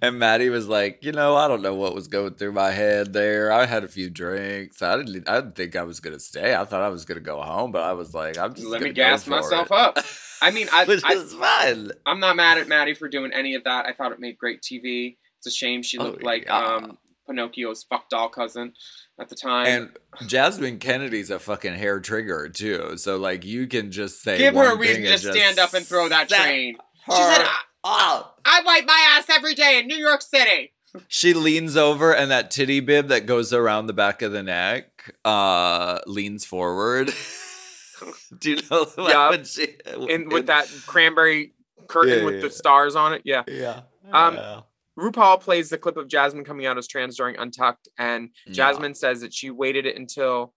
And 0.02 0.18
Maddy 0.18 0.50
was 0.50 0.68
like, 0.68 1.00
you 1.04 1.12
know, 1.12 1.36
I 1.36 1.48
don't 1.48 1.62
know 1.62 1.76
what 1.76 1.94
was 1.94 2.08
going 2.08 2.36
through 2.36 2.54
my 2.54 2.72
head 2.72 3.14
there. 3.14 3.52
I 3.52 3.66
had 3.66 3.84
a 3.84 3.88
few 3.88 4.10
drinks. 4.10 4.82
I 4.82 4.98
didn't. 4.98 5.28
I 5.30 5.36
didn't 5.36 5.56
think 5.56 5.76
I 5.76 5.84
was 5.84 6.00
gonna 6.00 6.20
stay. 6.20 6.56
I 6.56 6.66
thought 6.66 6.82
I 6.82 6.90
was 6.90 7.06
gonna 7.06 7.20
go 7.20 7.42
home, 7.42 7.72
but 7.72 7.84
I 7.84 7.94
was 7.94 8.14
like, 8.14 8.38
I'm 8.38 8.54
just 8.54 8.66
Let 8.68 8.82
me 8.82 8.92
gas 8.92 9.28
myself 9.28 9.68
it. 9.72 9.78
up. 9.78 10.00
I 10.42 10.52
mean, 10.52 10.68
I, 10.74 10.84
which 10.86 11.04
I, 11.04 11.14
is 11.14 11.34
fun. 11.34 11.92
I'm 12.06 12.20
not 12.20 12.36
mad 12.36 12.58
at 12.58 12.68
Maddy 12.68 12.94
for 12.94 13.08
doing 13.08 13.32
any 13.34 13.54
of 13.56 13.64
that. 13.66 13.86
I 13.86 13.94
thought 13.94 14.12
it 14.12 14.20
made 14.20 14.38
great 14.38 14.62
TV. 14.62 15.18
It's 15.38 15.48
a 15.48 15.52
shame 15.52 15.84
she 15.84 15.98
Oh, 15.98 16.04
looked 16.06 16.24
like 16.24 16.46
yeah. 16.46 16.58
um, 16.58 16.98
Pinocchio's 17.30 17.84
fuck 17.84 18.10
doll 18.10 18.30
cousin 18.30 18.74
at 19.20 19.30
the 19.30 19.36
time. 19.36 19.68
And 19.68 20.30
Jasmine 20.30 20.80
Kennedy's 20.80 21.30
a 21.30 21.40
fucking 21.40 21.76
hair 21.76 22.00
trigger 22.00 22.50
too. 22.50 22.98
So 22.98 23.18
like, 23.18 23.46
you 23.46 23.68
can 23.68 23.92
just 23.92 24.22
say, 24.22 24.38
Give 24.38 24.56
her 24.56 24.74
a 24.74 24.78
reason 24.78 25.04
to 25.04 25.12
and 25.12 25.20
stand 25.22 25.60
up 25.60 25.74
and 25.74 25.86
throw 25.86 26.10
that 26.10 26.30
train. 26.30 26.76
She 27.06 27.12
said, 27.12 27.46
"I- 27.84 28.24
I 28.46 28.62
wipe 28.66 28.86
my 28.86 29.06
ass 29.18 29.26
every 29.30 29.56
day 29.56 29.80
in 29.80 29.88
New 29.88 29.98
York 29.98 30.22
City. 30.22 30.72
She 31.08 31.34
leans 31.34 31.76
over 31.76 32.14
and 32.16 32.30
that 32.32 32.50
titty 32.52 32.80
bib 32.80 33.08
that 33.08 33.26
goes 33.26 33.52
around 33.52 33.88
the 33.88 33.94
back 33.94 34.22
of 34.22 34.32
the 34.32 34.44
neck 34.44 35.14
uh 35.26 36.00
leans 36.06 36.46
forward. 36.46 37.12
Do 38.40 38.52
you 38.52 38.58
know 38.70 38.86
what 38.96 39.10
Yeah. 39.10 39.30
when 39.30 39.44
she 39.44 39.68
And 40.10 40.32
with 40.32 40.48
that 40.48 40.68
cranberry 40.86 41.54
curtain 41.88 42.20
Yeah, 42.20 42.26
with 42.26 42.36
yeah, 42.36 42.42
the 42.42 42.50
stars 42.52 42.96
on 42.96 43.14
it. 43.14 43.22
Yeah. 43.26 43.44
Yeah. 43.48 43.82
Um, 44.12 44.36
yeah. 44.36 44.60
RuPaul 45.00 45.40
plays 45.42 45.70
the 45.70 45.78
clip 45.78 45.98
of 45.98 46.08
Jasmine 46.08 46.44
coming 46.46 46.66
out 46.66 46.78
as 46.78 46.88
trans 46.88 47.18
during 47.18 47.36
Untucked, 47.38 47.88
and 47.98 48.30
Yeah. 48.46 48.54
Jasmine 48.54 48.96
says 48.96 49.22
that 49.22 49.34
she 49.34 49.50
waited 49.50 49.86
it 49.86 49.98
until 49.98 50.54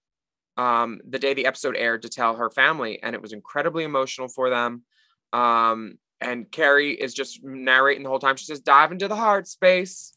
um, 0.59 1.01
the 1.07 1.19
day 1.19 1.35
the 1.35 1.47
episode 1.47 1.77
aired 1.77 2.03
to 2.03 2.09
tell 2.09 2.37
her 2.37 2.51
family, 2.51 3.03
and 3.03 3.15
it 3.15 3.23
was 3.23 3.33
incredibly 3.33 3.85
emotional 3.85 4.29
for 4.29 4.49
them. 4.51 4.85
Um, 5.33 5.99
and 6.21 6.51
Kerri 6.51 6.97
is 6.97 7.13
just 7.13 7.43
narrating 7.45 8.03
the 8.03 8.09
whole 8.09 8.19
time. 8.19 8.37
She 8.37 8.47
says, 8.47 8.61
"Dive 8.61 8.91
into 8.93 9.07
the 9.09 9.17
heart 9.17 9.49
space, 9.49 10.15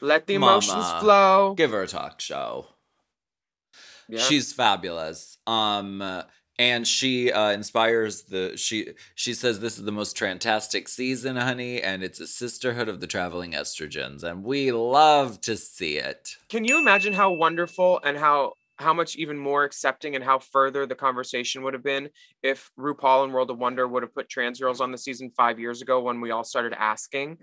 let 0.00 0.26
the 0.26 0.34
emotions 0.34 0.76
Mama. 0.78 1.00
flow." 1.00 1.54
Give 1.54 1.72
her 1.72 1.82
a 1.82 1.86
talk 1.88 2.20
show. 2.22 2.68
Yeah. 4.08 4.20
She's 4.20 4.52
fabulous. 4.52 5.36
Um 5.46 6.02
and 6.58 6.86
she 6.86 7.32
uh, 7.32 7.50
inspires 7.50 8.22
the 8.24 8.56
she 8.56 8.88
she 9.14 9.34
says 9.34 9.60
this 9.60 9.78
is 9.78 9.84
the 9.84 9.92
most 9.92 10.18
fantastic 10.18 10.88
season 10.88 11.36
honey 11.36 11.80
and 11.80 12.02
it's 12.02 12.20
a 12.20 12.26
sisterhood 12.26 12.88
of 12.88 13.00
the 13.00 13.06
traveling 13.06 13.52
estrogens 13.52 14.22
and 14.22 14.44
we 14.44 14.70
love 14.70 15.40
to 15.40 15.56
see 15.56 15.96
it 15.96 16.36
Can 16.48 16.64
you 16.64 16.78
imagine 16.78 17.12
how 17.12 17.32
wonderful 17.32 18.00
and 18.04 18.16
how 18.16 18.52
how 18.76 18.92
much 18.92 19.16
even 19.16 19.38
more 19.38 19.64
accepting 19.64 20.14
and 20.14 20.24
how 20.24 20.38
further 20.38 20.86
the 20.86 20.94
conversation 20.94 21.62
would 21.62 21.74
have 21.74 21.84
been 21.84 22.10
if 22.42 22.70
RuPaul 22.78 23.24
and 23.24 23.32
World 23.32 23.50
of 23.50 23.58
Wonder 23.58 23.86
would 23.86 24.02
have 24.02 24.14
put 24.14 24.28
trans 24.28 24.60
girls 24.60 24.80
on 24.80 24.92
the 24.92 24.98
season 24.98 25.30
five 25.30 25.58
years 25.58 25.82
ago 25.82 26.00
when 26.00 26.20
we 26.20 26.30
all 26.30 26.44
started 26.44 26.74
asking? 26.78 27.38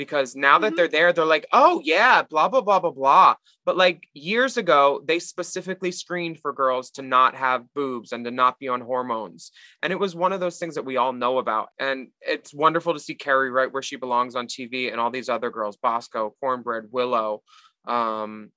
Because 0.00 0.34
now 0.34 0.58
that 0.60 0.76
they're 0.76 0.88
there, 0.88 1.12
they're 1.12 1.26
like, 1.26 1.46
oh 1.52 1.82
yeah, 1.84 2.22
blah 2.22 2.48
blah 2.48 2.62
blah 2.62 2.80
blah 2.80 2.90
blah. 2.90 3.34
But 3.66 3.76
like 3.76 4.08
years 4.14 4.56
ago, 4.56 5.02
they 5.04 5.18
specifically 5.18 5.92
screened 5.92 6.38
for 6.40 6.54
girls 6.54 6.90
to 6.92 7.02
not 7.02 7.34
have 7.34 7.66
boobs 7.74 8.12
and 8.12 8.24
to 8.24 8.30
not 8.30 8.58
be 8.58 8.68
on 8.68 8.80
hormones. 8.80 9.52
And 9.82 9.92
it 9.92 10.00
was 10.00 10.14
one 10.14 10.32
of 10.32 10.40
those 10.40 10.58
things 10.58 10.76
that 10.76 10.86
we 10.86 10.96
all 10.96 11.12
know 11.12 11.36
about. 11.36 11.68
And 11.78 12.08
it's 12.22 12.54
wonderful 12.54 12.94
to 12.94 12.98
see 12.98 13.14
Kerri 13.14 13.52
right 13.52 13.70
where 13.70 13.82
she 13.82 13.96
belongs 13.96 14.36
on 14.36 14.46
TV 14.46 14.90
and 14.90 14.98
all 14.98 15.10
these 15.10 15.28
other 15.28 15.50
girls, 15.50 15.76
Bosco, 15.76 16.34
Kornbread, 16.42 16.88
Willow, 16.90 17.42
um, 17.86 18.52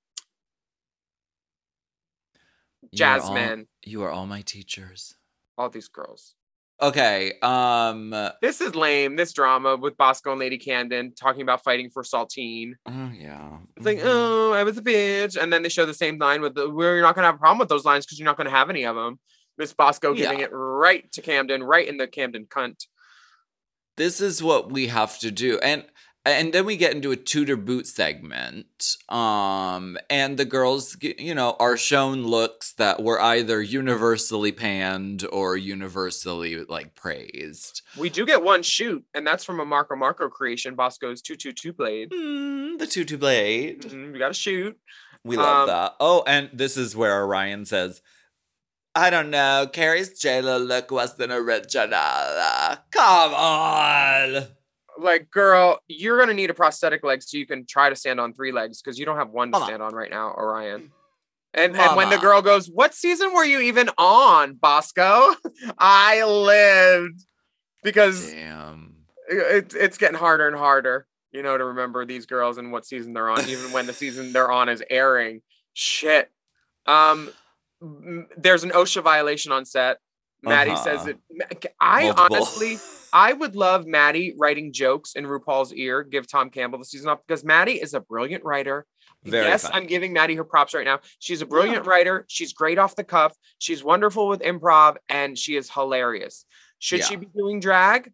You 2.90 3.04
are 3.04 3.10
all- 3.20 3.20
Jasmine, 3.20 3.68
you 3.82 4.02
are 4.04 4.10
all 4.10 4.26
my 4.26 4.40
teachers 4.40 5.14
all 5.58 5.68
these 5.68 5.88
girls. 5.88 6.34
Okay 6.82 7.32
um 7.42 8.10
This 8.42 8.60
is 8.60 8.74
lame. 8.74 9.16
This 9.16 9.32
drama 9.32 9.76
with 9.76 9.96
Bosco 9.96 10.30
and 10.32 10.40
Lady 10.40 10.58
Camden 10.58 11.14
talking 11.14 11.42
about 11.42 11.62
fighting 11.62 11.90
for 11.90 12.02
Saltine. 12.02 12.72
oh 12.86 13.10
yeah 13.14 13.58
It's 13.76 13.86
like, 13.86 13.98
Mhm. 13.98 14.04
oh, 14.06 14.52
I 14.52 14.64
was 14.64 14.76
a 14.78 14.82
bitch, 14.82 15.36
and 15.40 15.52
then 15.52 15.62
they 15.62 15.68
show 15.68 15.86
the 15.86 15.94
same 15.94 16.18
line 16.18 16.40
with 16.42 16.54
the, 16.54 16.68
"We're 16.68 17.00
not 17.00 17.14
gonna 17.14 17.26
have 17.28 17.36
a 17.36 17.38
problem 17.38 17.58
with 17.58 17.68
those 17.68 17.84
lines 17.84 18.04
because 18.04 18.18
you're 18.18 18.26
not 18.26 18.36
gonna 18.36 18.50
have 18.50 18.70
any 18.70 18.84
of 18.84 18.96
them." 18.96 19.18
Miss 19.56 19.72
Bosco 19.72 20.14
giving 20.14 20.40
it 20.40 20.50
right 20.52 21.10
to 21.12 21.22
Camden, 21.22 21.62
right 21.62 21.86
in 21.86 21.96
the 21.96 22.08
Camden 22.08 22.46
cunt. 22.46 22.86
this 23.96 24.20
is 24.20 24.42
what 24.42 24.72
we 24.72 24.88
have 24.88 25.16
to 25.20 25.30
do 25.30 25.56
and 25.60 25.84
and 26.26 26.52
then 26.52 26.64
we 26.64 26.76
get 26.76 26.94
into 26.94 27.10
a 27.12 27.16
Tudor 27.16 27.56
boot 27.56 27.86
segment. 27.86 28.96
Um, 29.08 29.98
and 30.08 30.38
the 30.38 30.44
girls, 30.44 30.96
you 31.00 31.34
know, 31.34 31.56
are 31.60 31.76
shown 31.76 32.22
looks 32.24 32.72
that 32.74 33.02
were 33.02 33.20
either 33.20 33.60
universally 33.60 34.50
panned 34.52 35.26
or 35.32 35.56
universally 35.56 36.64
like 36.64 36.94
praised. 36.94 37.82
We 37.96 38.08
do 38.10 38.24
get 38.24 38.42
one 38.42 38.62
shoot, 38.62 39.04
and 39.14 39.26
that's 39.26 39.44
from 39.44 39.60
a 39.60 39.64
Marco 39.66 39.96
Marco 39.96 40.28
creation, 40.28 40.74
Bosco's 40.74 41.20
222 41.22 41.72
blade. 41.72 42.10
Mm, 42.10 42.78
the 42.78 42.86
tutu 42.86 43.16
blade. 43.18 43.82
Mhm, 43.82 44.12
we 44.12 44.18
got 44.18 44.28
to 44.28 44.34
shoot. 44.34 44.78
We 45.24 45.36
love 45.36 45.62
Um, 45.62 45.66
that. 45.68 45.94
Oh, 46.00 46.22
and 46.26 46.50
this 46.52 46.76
is 46.76 46.94
where 46.96 47.22
Orion 47.22 47.64
says, 47.64 48.02
I 48.94 49.10
don't 49.10 49.30
know, 49.30 49.68
Kerri's 49.72 50.20
JLo 50.22 50.64
look 50.66 50.90
wasn't 50.90 51.32
original. 51.32 51.88
Come 52.90 53.34
on. 53.34 54.46
Like, 55.04 55.30
girl, 55.30 55.80
you're 55.86 56.18
gonna 56.18 56.34
need 56.34 56.50
a 56.50 56.54
prosthetic 56.54 57.04
leg 57.04 57.22
so 57.22 57.36
you 57.36 57.46
can 57.46 57.66
try 57.66 57.90
to 57.90 57.94
stand 57.96 58.18
on 58.20 58.32
three 58.32 58.52
legs 58.52 58.80
because 58.80 58.98
you 58.98 59.04
don't 59.04 59.16
have 59.18 59.30
one 59.30 59.48
to 59.48 59.52
Mama. 59.52 59.66
stand 59.66 59.82
on 59.82 59.94
right 59.94 60.10
now, 60.10 60.32
Orion. 60.32 60.90
And 61.52 61.76
and 61.76 61.94
when 61.94 62.08
the 62.10 62.18
girl 62.18 62.42
goes, 62.42 62.68
"What 62.68 62.94
season 62.94 63.32
were 63.34 63.44
you 63.44 63.60
even 63.60 63.90
on, 63.98 64.54
Bosco?" 64.54 65.34
I 65.78 66.24
lived 66.24 67.20
because 67.84 68.32
Damn. 68.32 68.96
it, 69.28 69.74
it's 69.74 69.98
getting 69.98 70.16
harder 70.18 70.48
and 70.48 70.56
harder, 70.56 71.06
you 71.32 71.42
know, 71.42 71.56
to 71.56 71.64
remember 71.66 72.04
these 72.06 72.26
girls 72.26 72.58
and 72.58 72.72
what 72.72 72.86
season 72.86 73.12
they're 73.12 73.28
on, 73.30 73.48
even 73.48 73.70
when 73.72 73.86
the 73.86 73.92
season 74.02 74.32
they're 74.32 74.50
on 74.50 74.68
is 74.68 74.82
airing. 74.90 75.42
Shit. 75.74 76.30
Um, 76.86 77.30
there's 78.36 78.64
an 78.64 78.70
OSHA 78.70 79.02
violation 79.02 79.52
on 79.52 79.64
set. 79.64 79.98
Maddy 80.42 80.74
says 80.76 81.06
Uh-huh. 81.06 81.12
it. 81.60 81.72
I 81.80 82.02
Multiple. 82.04 82.36
honestly, 82.36 82.78
I 83.14 83.32
would 83.32 83.54
love 83.54 83.86
Maddy 83.86 84.34
writing 84.36 84.72
jokes 84.72 85.12
in 85.14 85.24
RuPaul's 85.24 85.72
ear. 85.72 86.02
Give 86.02 86.26
Tom 86.26 86.50
Campbell 86.50 86.80
the 86.80 86.84
season 86.84 87.08
off 87.08 87.20
because 87.24 87.44
Maddy 87.44 87.74
is 87.80 87.94
a 87.94 88.00
brilliant 88.00 88.42
writer. 88.44 88.86
Very 89.22 89.46
yes, 89.46 89.62
funny. 89.62 89.76
I'm 89.76 89.86
giving 89.86 90.12
Maddy 90.12 90.34
her 90.34 90.42
props 90.42 90.74
right 90.74 90.84
now. 90.84 90.98
She's 91.20 91.40
a 91.40 91.46
brilliant 91.46 91.86
writer. 91.86 92.26
She's 92.28 92.52
great 92.52 92.76
off 92.76 92.96
the 92.96 93.04
cuff. 93.04 93.32
She's 93.58 93.84
wonderful 93.84 94.26
with 94.26 94.40
improv, 94.40 94.96
and 95.08 95.38
she 95.38 95.54
is 95.54 95.70
hilarious. 95.70 96.44
Should 96.80 97.04
she 97.04 97.14
be 97.14 97.26
doing 97.26 97.60
drag? 97.60 98.12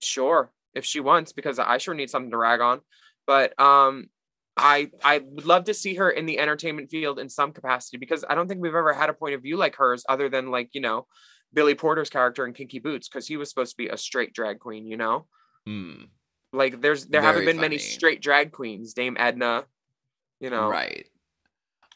Sure, 0.00 0.50
if 0.74 0.84
she 0.84 1.00
wants, 1.00 1.32
because 1.32 1.58
I 1.58 1.76
sure 1.76 1.94
need 1.94 2.08
something 2.08 2.30
to 2.30 2.38
rag 2.38 2.60
on. 2.60 2.80
But 3.26 3.58
um, 3.60 4.06
I 4.56 4.90
I 5.04 5.18
would 5.18 5.44
love 5.44 5.64
to 5.64 5.74
see 5.74 5.94
her 5.96 6.10
in 6.10 6.24
the 6.24 6.38
entertainment 6.38 6.90
field 6.90 7.18
in 7.18 7.28
some 7.28 7.52
capacity 7.52 7.98
because 7.98 8.24
I 8.28 8.34
don't 8.34 8.48
think 8.48 8.62
we've 8.62 8.74
ever 8.74 8.94
had 8.94 9.10
a 9.10 9.14
point 9.14 9.34
of 9.34 9.42
view 9.42 9.58
like 9.58 9.76
hers, 9.76 10.04
other 10.08 10.30
than 10.30 10.50
like 10.50 10.70
you 10.72 10.80
know 10.80 11.06
Billy 11.54 11.74
Porter's 11.74 12.10
character 12.10 12.46
in 12.46 12.52
Kinky 12.52 12.78
Boots, 12.78 13.08
because 13.08 13.26
he 13.26 13.36
was 13.36 13.48
supposed 13.48 13.72
to 13.72 13.76
be 13.76 13.88
a 13.88 13.96
straight 13.96 14.32
drag 14.34 14.58
queen. 14.58 14.86
You 14.86 14.96
know, 14.96 15.26
Hmm. 15.66 16.04
like 16.52 16.80
there's 16.80 17.06
there 17.06 17.22
haven't 17.22 17.42
Very 17.44 17.52
been 17.52 17.60
many 17.60 17.78
straight 17.78 18.20
drag 18.22 18.52
queens. 18.52 18.94
Dame 18.94 19.16
Edna, 19.18 19.64
you 20.40 20.50
know, 20.50 20.68
Right. 20.68 21.08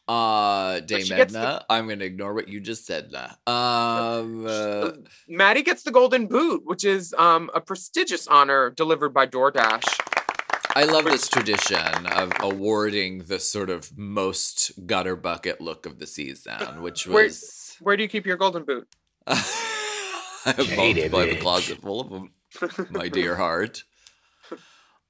Uh, 0.09 0.81
Dame 0.81 1.07
gets 1.07 1.33
the- 1.33 1.39
Edna, 1.39 1.65
I'm 1.71 1.87
gonna 1.89 2.05
ignore 2.05 2.35
what 2.35 2.49
you 2.49 2.61
just 2.61 2.85
said. 2.87 3.13
Now. 3.13 3.37
Um, 3.47 4.45
uh, 4.47 4.91
Maddy 5.29 5.63
gets 5.63 5.85
the 5.85 5.93
golden 5.93 6.27
boot, 6.27 6.63
which 6.65 6.85
is 6.85 7.15
um 7.19 7.51
a 7.55 7.61
prestigious 7.61 8.27
honor 8.27 8.71
delivered 8.71 9.11
by 9.15 9.27
DoorDash. 9.27 9.85
I 10.75 10.85
love 10.85 11.05
this 11.05 11.29
tradition 11.29 12.07
of 12.07 12.33
awarding 12.41 13.25
the 13.25 13.39
sort 13.39 13.71
of 13.71 13.97
most 13.97 14.73
gutter 14.87 15.15
bucket 15.17 15.61
look 15.61 15.87
of 15.87 15.99
the 15.99 16.07
season, 16.07 16.83
which 16.83 17.07
Where- 17.07 17.25
was. 17.25 17.77
Where 17.81 17.97
do 17.97 18.03
you 18.03 18.09
keep 18.09 18.27
your 18.27 18.37
golden 18.37 18.65
boot? 18.65 18.89
I 19.27 19.35
have 20.57 20.77
multiple 20.77 21.21
in 21.21 21.31
a 21.37 21.41
closet 21.41 21.81
full 21.81 22.01
of 22.01 22.11
them. 22.11 22.33
my 22.91 23.09
dear 23.09 23.37
heart. 23.37 23.85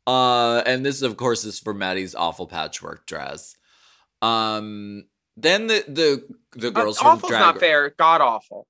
Uh, 0.07 0.63
and 0.67 0.85
this, 0.85 1.03
of 1.03 1.17
course, 1.17 1.45
is 1.45 1.59
for 1.59 1.73
Maddy's 1.75 2.15
awful 2.15 2.47
patchwork 2.47 3.07
dress. 3.07 3.57
Um, 4.21 5.05
then 5.37 5.67
the 5.69 5.85
the 5.89 6.29
the 6.59 6.71
girls 6.71 6.99
Uh, 6.99 7.03
from 7.03 7.11
awful's 7.13 7.31
Drag. 7.31 7.41
not 7.41 7.59
fair. 7.61 7.91
God 7.91 8.21
awful. 8.21 8.67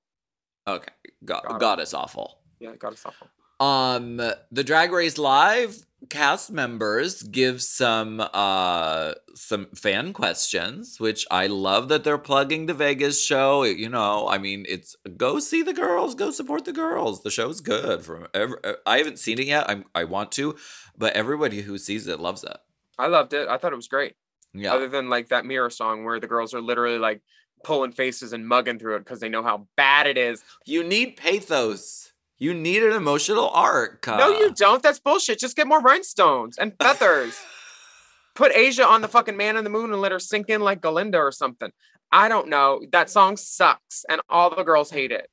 Okay, 0.67 0.93
God, 1.25 1.43
God 1.47 1.59
goddess 1.59 1.93
awful. 1.93 2.39
Yeah, 2.59 2.75
God 2.75 2.93
is 2.93 3.03
awful. 3.05 3.27
Um, 3.59 4.17
the 4.51 4.63
Drag 4.63 4.91
Race 4.91 5.17
Live 5.17 5.75
cast 6.09 6.51
members 6.51 7.23
give 7.23 7.61
some 7.61 8.19
uh 8.33 9.13
some 9.35 9.67
fan 9.75 10.13
questions, 10.13 10.99
which 10.99 11.25
I 11.31 11.47
love 11.47 11.89
that 11.89 12.03
they're 12.03 12.17
plugging 12.17 12.65
the 12.65 12.73
Vegas 12.73 13.23
show. 13.23 13.63
You 13.63 13.89
know, 13.89 14.27
I 14.27 14.37
mean, 14.37 14.65
it's 14.67 14.95
go 15.17 15.39
see 15.39 15.61
the 15.63 15.73
girls, 15.73 16.15
go 16.15 16.31
support 16.31 16.65
the 16.65 16.73
girls. 16.73 17.23
The 17.23 17.31
show's 17.31 17.61
good. 17.61 18.03
From 18.03 18.27
every, 18.33 18.57
I 18.85 18.97
haven't 18.97 19.19
seen 19.19 19.39
it 19.39 19.47
yet. 19.47 19.69
I'm 19.69 19.85
I 19.95 20.03
want 20.03 20.31
to, 20.33 20.55
but 20.97 21.13
everybody 21.13 21.61
who 21.61 21.77
sees 21.77 22.07
it 22.07 22.19
loves 22.19 22.43
it. 22.43 22.57
I 22.99 23.07
loved 23.07 23.33
it. 23.33 23.47
I 23.47 23.57
thought 23.57 23.73
it 23.73 23.77
was 23.77 23.87
great. 23.87 24.15
Yeah, 24.53 24.73
Other 24.73 24.87
than 24.87 25.09
like 25.09 25.29
that 25.29 25.45
mirror 25.45 25.71
song 25.71 26.03
where 26.03 26.19
the 26.19 26.27
girls 26.27 26.53
are 26.53 26.61
literally 26.61 26.99
like 26.99 27.21
pulling 27.63 27.91
faces 27.91 28.33
and 28.33 28.47
mugging 28.47 28.77
through 28.77 28.97
it 28.97 28.99
because 28.99 29.19
they 29.19 29.29
know 29.29 29.41
how 29.41 29.67
bad 29.75 30.05
it 30.05 30.17
is. 30.17 30.43
you 30.65 30.83
need 30.83 31.17
pathos. 31.17 32.12
You 32.43 32.53
need 32.53 32.83
an 32.83 32.91
emotional 32.91 33.49
arc. 33.51 34.05
No, 34.05 34.27
you 34.27 34.47
uh, 34.47 34.53
don't. 34.53 34.83
That's 34.83 34.99
bullshit. 34.99 35.39
Just 35.39 35.55
get 35.55 35.65
more 35.65 35.79
rhinestones 35.79 36.57
and 36.57 36.73
feathers. 36.77 37.39
Put 38.35 38.53
Asia 38.53 38.85
on 38.85 38.99
the 38.99 39.07
fucking 39.07 39.37
man 39.37 39.55
in 39.55 39.63
the 39.63 39.69
moon 39.69 39.93
and 39.93 40.01
let 40.01 40.11
her 40.11 40.19
sink 40.19 40.49
in 40.49 40.59
like 40.59 40.81
Galinda 40.81 41.19
or 41.19 41.31
something. 41.31 41.71
I 42.11 42.27
don't 42.27 42.49
know. 42.49 42.81
That 42.91 43.09
song 43.09 43.37
sucks 43.37 44.03
and 44.09 44.19
all 44.27 44.53
the 44.53 44.63
girls 44.63 44.91
hate 44.91 45.13
it. 45.13 45.29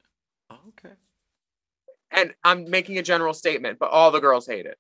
Okay. 0.52 0.94
And 2.12 2.32
I'm 2.44 2.70
making 2.70 2.96
a 2.98 3.02
general 3.02 3.34
statement, 3.34 3.80
but 3.80 3.90
all 3.90 4.12
the 4.12 4.20
girls 4.20 4.46
hate 4.46 4.66
it. 4.66 4.78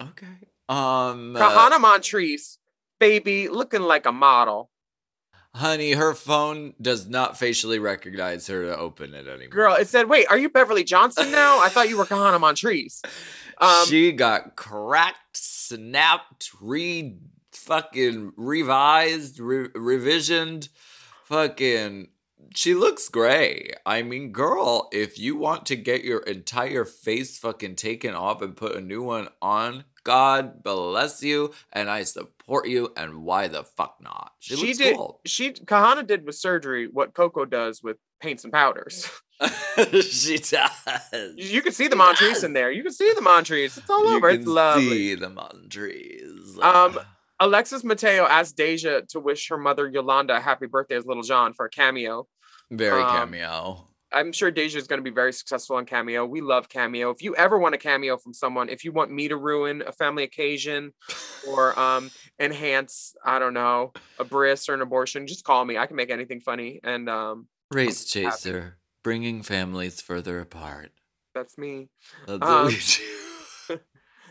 Okay. 0.00 0.26
Um. 0.70 1.36
uh, 1.36 1.38
Kahanna 1.38 1.78
Montrese, 1.78 2.56
baby, 2.98 3.48
looking 3.48 3.82
like 3.82 4.06
a 4.06 4.12
model. 4.12 4.70
Honey, 5.54 5.92
her 5.92 6.14
phone 6.14 6.74
does 6.80 7.08
not 7.08 7.38
facially 7.38 7.78
recognize 7.78 8.46
her 8.46 8.66
to 8.66 8.76
open 8.76 9.14
it 9.14 9.26
anymore. 9.26 9.48
Girl, 9.48 9.74
it 9.74 9.88
said, 9.88 10.08
wait, 10.08 10.26
are 10.28 10.38
you 10.38 10.48
Beverly 10.48 10.84
Johnson 10.84 11.30
now? 11.30 11.58
I 11.60 11.68
thought 11.68 11.88
you 11.88 11.96
were 11.96 12.04
Kahanna 12.04 12.38
Montrese. 12.38 13.02
Um, 13.58 13.86
she 13.86 14.12
got 14.12 14.56
cracked, 14.56 15.36
snapped, 15.36 16.50
re 16.60 17.16
fucking 17.50 18.32
revised, 18.36 19.40
re- 19.40 19.68
revisioned, 19.68 20.68
fucking. 21.24 22.08
She 22.54 22.74
looks 22.74 23.08
gray. 23.08 23.72
I 23.84 24.02
mean, 24.02 24.32
girl, 24.32 24.88
if 24.92 25.18
you 25.18 25.36
want 25.36 25.66
to 25.66 25.76
get 25.76 26.04
your 26.04 26.20
entire 26.20 26.84
face 26.84 27.38
fucking 27.38 27.76
taken 27.76 28.14
off 28.14 28.40
and 28.40 28.56
put 28.56 28.74
a 28.76 28.80
new 28.80 29.02
one 29.02 29.28
on, 29.42 29.84
God 30.08 30.62
bless 30.62 31.22
you, 31.22 31.52
and 31.70 31.90
I 31.90 32.04
support 32.04 32.66
you. 32.66 32.90
And 32.96 33.24
why 33.24 33.48
the 33.48 33.62
fuck 33.62 33.96
not? 34.00 34.32
She, 34.38 34.56
she 34.56 34.66
looks 34.68 34.78
did. 34.78 34.96
cool. 34.96 35.20
She 35.26 35.52
Kahanna 35.52 36.06
did 36.06 36.24
with 36.24 36.34
surgery 36.34 36.88
what 36.90 37.12
Coco 37.12 37.44
does 37.44 37.82
with 37.82 37.98
paints 38.18 38.42
and 38.44 38.52
powders. 38.52 39.06
she 40.00 40.38
does. 40.38 41.34
You 41.36 41.60
can 41.60 41.72
see 41.72 41.88
the 41.88 41.94
Montrese 41.94 42.42
in 42.42 42.54
there. 42.54 42.70
You 42.72 42.82
can 42.82 42.92
see 42.92 43.12
the 43.14 43.20
Montrese. 43.20 43.76
It's 43.76 43.90
all 43.90 44.08
over. 44.08 44.30
You 44.30 44.38
It's 44.38 44.46
lovely. 44.48 44.88
see 44.88 45.14
the 45.14 45.28
Montrese. 45.28 46.58
Um, 46.62 46.98
Alexis 47.38 47.84
Mateo 47.84 48.24
asked 48.24 48.56
DeJa 48.56 49.06
to 49.08 49.20
wish 49.20 49.48
her 49.50 49.58
mother 49.58 49.86
Yolanda 49.88 50.38
a 50.38 50.40
happy 50.40 50.66
birthday 50.66 50.96
as 50.96 51.04
Little 51.04 51.22
John 51.22 51.52
for 51.52 51.66
a 51.66 51.70
cameo. 51.70 52.26
very 52.70 53.02
um, 53.02 53.10
cameo. 53.10 53.86
I'm 54.12 54.32
sure 54.32 54.50
DeJa 54.50 54.76
is 54.76 54.86
going 54.86 54.98
to 54.98 55.04
be 55.10 55.14
very 55.14 55.32
successful 55.32 55.76
on 55.76 55.84
Cameo. 55.84 56.24
We 56.24 56.40
love 56.40 56.68
Cameo. 56.68 57.10
If 57.10 57.22
you 57.22 57.34
ever 57.36 57.58
want 57.58 57.74
a 57.74 57.78
cameo 57.78 58.16
from 58.16 58.32
someone, 58.32 58.68
if 58.68 58.84
you 58.84 58.92
want 58.92 59.10
me 59.10 59.28
to 59.28 59.36
ruin 59.36 59.82
a 59.86 59.92
family 59.92 60.22
occasion 60.24 60.92
or 61.42 61.78
um 61.78 62.10
enhance, 62.40 63.14
I 63.24 63.38
don't 63.38 63.54
know, 63.54 63.92
a 64.18 64.24
bris 64.24 64.68
or 64.68 64.74
an 64.74 64.80
abortion, 64.80 65.26
just 65.26 65.44
call 65.44 65.64
me. 65.64 65.76
I 65.76 65.86
can 65.86 65.96
make 65.96 66.10
anything 66.10 66.40
funny, 66.40 66.80
and 66.82 67.08
um 67.08 67.48
Race 67.70 68.10
happy. 68.14 68.30
chaser, 68.30 68.78
bringing 69.02 69.42
families 69.42 70.00
further 70.00 70.40
apart. 70.40 70.92
that's 71.34 71.58
me. 71.58 71.88
That's 72.26 72.40
Um, 72.42 72.64
what 72.64 72.72
we 73.68 73.76
do. 73.76 73.80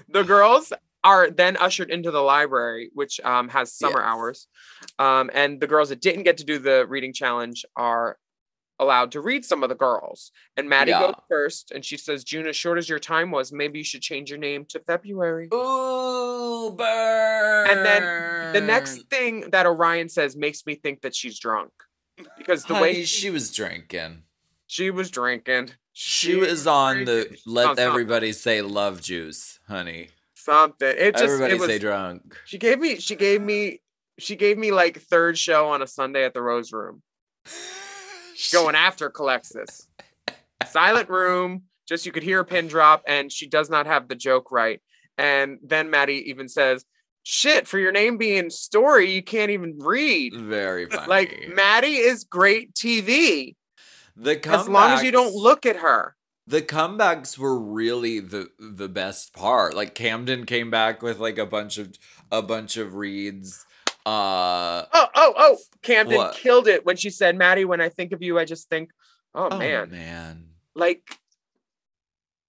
the 0.09 0.23
girls 0.23 0.73
are 1.03 1.29
then 1.29 1.55
ushered 1.57 1.89
into 1.91 2.11
the 2.11 2.19
library, 2.21 2.89
which 2.93 3.19
um, 3.21 3.47
has 3.49 3.71
summer 3.73 3.99
Yes. 3.99 4.07
hours. 4.09 4.47
Um, 4.99 5.29
and 5.33 5.61
the 5.61 5.67
girls 5.67 5.89
that 5.89 6.01
didn't 6.01 6.23
get 6.23 6.37
to 6.37 6.43
do 6.43 6.57
the 6.57 6.85
reading 6.87 7.13
challenge 7.13 7.63
are 7.75 8.17
allowed 8.79 9.11
to 9.13 9.21
read 9.21 9.43
some 9.43 9.63
of 9.63 9.69
the 9.69 9.75
girls. 9.75 10.31
And 10.55 10.69
Maddy 10.69 10.91
Yeah. 10.91 10.99
goes 10.99 11.15
first, 11.29 11.71
and 11.71 11.83
she 11.83 11.97
says, 11.97 12.23
June, 12.23 12.47
as 12.47 12.55
short 12.55 12.77
as 12.77 12.87
your 12.87 12.99
time 12.99 13.31
was, 13.31 13.51
maybe 13.51 13.79
you 13.79 13.85
should 13.85 14.01
change 14.01 14.29
your 14.29 14.39
name 14.39 14.65
to 14.65 14.79
February. 14.79 15.49
Ooh, 15.53 16.71
burn. 16.77 17.69
And 17.69 17.85
then 17.85 18.53
The 18.53 18.61
next 18.61 19.09
thing 19.09 19.49
that 19.51 19.65
Orion 19.65 20.09
says 20.09 20.35
makes 20.35 20.65
me 20.65 20.75
think 20.75 21.01
that 21.01 21.15
she's 21.15 21.39
drunk. 21.39 21.71
Because 22.37 22.65
the 22.65 22.73
Honey, 22.75 22.81
way 22.81 23.03
she 23.05 23.29
was 23.29 23.51
drinking. 23.53 24.23
she 24.67 24.89
was 24.91 25.11
drinking, 25.11 25.71
She 25.93 26.35
was 26.35 26.65
on 26.67 27.05
the 27.05 27.37
let 27.45 27.77
everybody 27.79 28.31
say 28.31 28.61
love 28.61 29.01
juice, 29.01 29.59
honey. 29.67 30.09
something. 30.35 30.87
It 30.87 31.13
just 31.13 31.23
everybody 31.25 31.53
it 31.53 31.59
was, 31.59 31.67
say 31.67 31.79
drunk. 31.79 32.39
She 32.45 32.57
gave 32.57 32.79
me 32.79 32.99
she 32.99 33.15
gave 33.15 33.41
me 33.41 33.81
she 34.19 34.35
gave 34.35 34.57
me 34.57 34.71
like 34.71 34.99
third 35.01 35.37
show 35.37 35.67
on 35.69 35.81
a 35.81 35.87
Sunday 35.87 36.23
at 36.23 36.33
the 36.33 36.41
Rose 36.41 36.71
Room. 36.71 37.01
Going 38.51 38.75
after 38.75 39.09
Calexis. 39.09 39.87
Silent 40.65 41.09
room, 41.09 41.63
just 41.87 42.05
you 42.05 42.11
could 42.11 42.23
hear 42.23 42.39
a 42.39 42.45
pin 42.45 42.67
drop, 42.67 43.03
and 43.07 43.31
she 43.31 43.47
does 43.47 43.69
not 43.69 43.85
have 43.85 44.07
the 44.07 44.15
joke 44.15 44.51
right. 44.51 44.81
And 45.17 45.59
then 45.63 45.89
Maddy 45.89 46.29
even 46.29 46.47
says, 46.47 46.85
"Shit, 47.23 47.67
for 47.67 47.79
your 47.79 47.91
name 47.91 48.17
being 48.17 48.49
Story, 48.49 49.11
you 49.11 49.23
can't 49.23 49.51
even 49.51 49.77
read." 49.79 50.35
Very 50.35 50.85
funny. 50.87 51.07
Like 51.07 51.49
Maddy 51.53 51.95
is 51.95 52.23
great 52.23 52.73
TV 52.73 53.55
the 54.17 54.39
as 54.49 54.67
long 54.67 54.91
as 54.91 55.03
you 55.03 55.11
don't 55.11 55.33
look 55.33 55.65
at 55.65 55.77
her. 55.77 56.15
The 56.45 56.61
comebacks 56.61 57.37
were 57.37 57.59
really 57.59 58.19
the 58.19 58.49
the 58.59 58.89
best 58.89 59.33
part. 59.33 59.75
Like 59.75 59.93
Camden 59.93 60.45
came 60.45 60.71
back 60.71 61.01
with 61.01 61.19
like 61.19 61.37
a 61.37 61.45
bunch 61.45 61.77
of 61.77 61.97
a 62.31 62.41
bunch 62.41 62.77
of 62.77 62.95
reads. 62.95 63.65
Uh 64.07 64.85
Oh, 64.93 65.07
oh, 65.15 65.33
oh! 65.37 65.57
Camden 65.81 66.15
What? 66.17 66.35
killed 66.35 66.67
it 66.69 66.85
when 66.85 66.95
she 66.95 67.09
said, 67.09 67.35
"Maddy, 67.35 67.65
when 67.65 67.81
I 67.81 67.89
think 67.89 68.13
of 68.13 68.21
you, 68.21 68.39
I 68.39 68.45
just 68.45 68.69
think, 68.69 68.91
oh, 69.35 69.49
oh 69.51 69.57
man, 69.57 69.91
man. 69.91 70.45
like, 70.75 71.01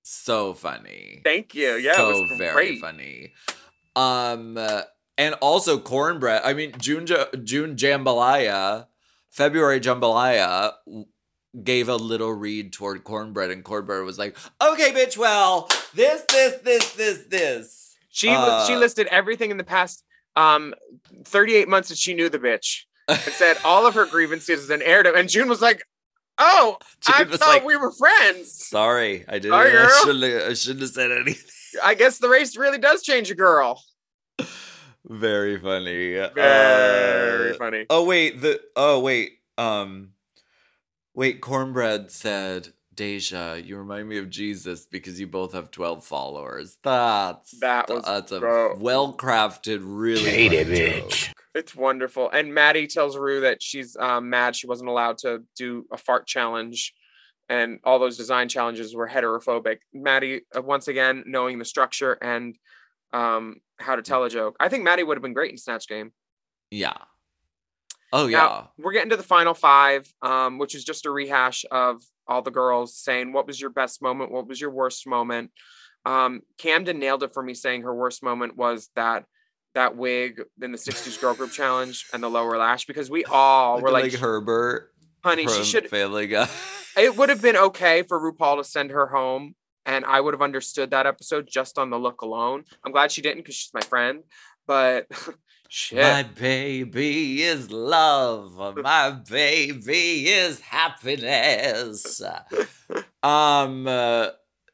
So 0.02 0.54
funny. 0.54 1.20
thank 1.24 1.54
you, 1.54 1.74
yeah, 1.74 1.96
so 1.96 2.10
it 2.10 2.22
was 2.30 2.38
very 2.38 2.52
great." 2.54 2.80
funny. 2.80 3.32
Um, 3.96 4.56
uh, 4.56 4.82
and 5.16 5.34
also 5.40 5.78
Kornbread. 5.80 6.42
I 6.44 6.52
mean, 6.54 6.74
June 6.78 7.06
June 7.42 7.74
Jambalaya, 7.74 8.86
February 9.30 9.80
Jambalaya 9.80 10.74
gave 11.64 11.88
a 11.88 11.96
little 11.96 12.32
read 12.32 12.72
toward 12.72 13.02
Kornbread, 13.02 13.50
and 13.50 13.64
Kornbread 13.64 14.04
was 14.04 14.18
like, 14.18 14.36
"Okay, 14.62 14.92
bitch, 14.92 15.18
well, 15.18 15.68
this, 15.94 16.22
this, 16.30 16.60
this, 16.62 16.92
this, 16.92 17.24
this." 17.28 17.96
She 18.10 18.28
li- 18.28 18.64
she 18.66 18.74
Uh, 18.74 18.78
listed 18.78 19.08
everything 19.08 19.50
in 19.50 19.56
the 19.58 19.64
past 19.64 20.04
um 20.36 20.74
38 21.24 21.68
months 21.68 21.88
that 21.88 21.98
she 21.98 22.14
knew 22.14 22.28
the 22.28 22.38
bitch 22.38 22.82
and 23.08 23.18
said 23.18 23.56
all 23.64 23.86
of 23.86 23.94
her 23.94 24.06
grievances 24.06 24.70
and 24.70 24.82
aired 24.82 25.06
them. 25.06 25.16
And 25.16 25.28
June 25.28 25.48
was 25.48 25.60
like, 25.60 25.82
"Oh, 26.38 26.76
I 27.08 27.18
June 27.20 27.30
was 27.30 27.40
thought 27.40 27.48
like, 27.48 27.64
we 27.64 27.76
were 27.76 27.90
friends. 27.92 28.52
Sorry, 28.66 29.24
I 29.28 29.38
didn't. 29.38 29.50
Sorry, 29.52 29.76
I 29.76 30.00
shouldn't. 30.04 30.42
I 30.50 30.54
shouldn't 30.54 30.80
have 30.82 30.90
said 30.90 31.10
anything. 31.12 31.44
I 31.84 31.94
guess 31.94 32.18
the 32.18 32.28
race 32.28 32.56
really 32.56 32.78
does 32.78 33.02
change 33.02 33.30
a 33.30 33.34
girl." 33.34 33.82
Very 35.08 35.58
funny. 35.58 36.14
Very 36.34 37.50
Uh, 37.52 37.56
funny. 37.56 37.86
Oh 37.88 38.04
wait, 38.04 38.40
the 38.42 38.60
oh 38.76 39.00
wait, 39.00 39.38
um 39.56 40.10
wait, 41.14 41.40
Kornbread 41.40 42.10
said, 42.10 42.68
DeJa, 42.98 43.64
you 43.64 43.76
remind 43.76 44.08
me 44.08 44.18
of 44.18 44.28
Jesus 44.28 44.84
because 44.86 45.20
you 45.20 45.28
both 45.28 45.52
have 45.52 45.70
12 45.70 46.04
followers. 46.04 46.78
That's 46.82 47.58
That 47.60 47.88
was 47.88 48.04
that's 48.04 48.32
a 48.32 48.74
well 48.76 49.16
crafted, 49.16 49.80
really 49.82 50.24
Shady 50.24 50.56
bitch. 50.64 51.26
joke. 51.26 51.34
It's 51.54 51.74
wonderful. 51.74 52.28
And 52.30 52.52
Maddy 52.52 52.86
tells 52.88 53.16
Ru 53.16 53.40
that 53.42 53.62
she's 53.62 53.96
um, 53.96 54.30
mad 54.30 54.56
she 54.56 54.66
wasn't 54.66 54.90
allowed 54.90 55.18
to 55.18 55.44
do 55.56 55.86
a 55.92 55.96
fart 55.96 56.26
challenge. 56.26 56.92
And 57.48 57.78
all 57.84 57.98
those 57.98 58.16
design 58.16 58.48
challenges 58.48 58.94
were 58.94 59.08
heterophobic. 59.08 59.78
Maddy, 59.94 60.42
uh, 60.54 60.60
once 60.60 60.88
again, 60.88 61.22
knowing 61.26 61.58
the 61.58 61.64
structure 61.64 62.12
and 62.20 62.58
um, 63.12 63.56
how 63.78 63.96
to 63.96 64.02
tell 64.02 64.24
a 64.24 64.30
joke. 64.30 64.56
I 64.60 64.68
think 64.68 64.84
Maddy 64.84 65.02
would 65.04 65.16
have 65.16 65.22
been 65.22 65.32
great 65.32 65.50
in 65.52 65.56
Snatch 65.56 65.88
Game. 65.88 66.12
Yeah. 66.70 66.96
Oh 68.12 68.26
yeah. 68.26 68.38
Now, 68.38 68.70
we're 68.78 68.92
getting 68.92 69.10
to 69.10 69.16
the 69.16 69.22
final 69.22 69.54
five, 69.54 70.12
um, 70.20 70.58
which 70.58 70.74
is 70.74 70.84
just 70.84 71.06
a 71.06 71.10
rehash 71.10 71.64
of 71.70 72.02
all 72.28 72.42
the 72.42 72.50
girls 72.50 72.96
saying, 72.96 73.32
What 73.32 73.46
was 73.46 73.60
your 73.60 73.70
best 73.70 74.02
moment? 74.02 74.30
What 74.30 74.46
was 74.46 74.60
your 74.60 74.70
worst 74.70 75.06
moment? 75.06 75.50
Um, 76.04 76.42
Camden 76.58 76.98
nailed 76.98 77.22
it 77.22 77.34
for 77.34 77.42
me, 77.42 77.54
saying 77.54 77.82
her 77.82 77.94
worst 77.94 78.22
moment 78.22 78.56
was 78.56 78.88
that 78.96 79.24
that 79.74 79.96
wig 79.96 80.42
in 80.62 80.72
the 80.72 80.78
60s 80.78 81.20
girl 81.20 81.34
group 81.34 81.50
challenge 81.52 82.06
and 82.12 82.22
the 82.22 82.28
lower 82.28 82.56
lash 82.56 82.86
because 82.86 83.10
we 83.10 83.24
all 83.24 83.74
Looking 83.74 83.84
were 83.84 83.90
like, 83.92 84.12
Herbert. 84.14 84.92
honey, 85.22 85.46
she 85.46 85.64
should 85.64 85.88
Family 85.88 86.26
Guy. 86.26 86.48
it 86.96 87.16
would 87.16 87.28
have 87.28 87.42
been 87.42 87.56
okay 87.56 88.02
for 88.02 88.18
RuPaul 88.20 88.58
to 88.58 88.64
send 88.64 88.90
her 88.90 89.06
home 89.06 89.54
and 89.86 90.04
I 90.04 90.20
would 90.20 90.34
have 90.34 90.42
understood 90.42 90.90
that 90.90 91.06
episode 91.06 91.48
just 91.50 91.78
on 91.78 91.90
the 91.90 91.98
look 91.98 92.20
alone. 92.20 92.64
I'm 92.84 92.92
glad 92.92 93.10
she 93.10 93.22
didn't 93.22 93.38
because 93.38 93.54
she's 93.54 93.74
my 93.74 93.80
friend, 93.80 94.22
but 94.66 95.06
shit. 95.68 96.00
My 96.00 96.22
baby 96.22 97.42
is 97.42 97.70
love. 97.70 98.76
My 98.76 99.10
baby 99.10 100.28
is 100.28 100.60
happiness. 100.60 102.20
um, 103.22 103.86
uh, 103.86 104.28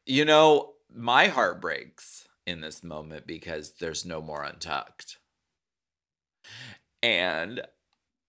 you 0.07 0.25
know, 0.25 0.75
my 0.95 1.27
heart 1.27 1.61
breaks 1.61 2.29
in 2.47 2.61
this 2.61 2.83
moment 2.83 3.27
because 3.27 3.75
there's 3.81 4.05
no 4.05 4.23
more 4.23 4.45
untucked, 4.45 5.19
and 7.03 7.63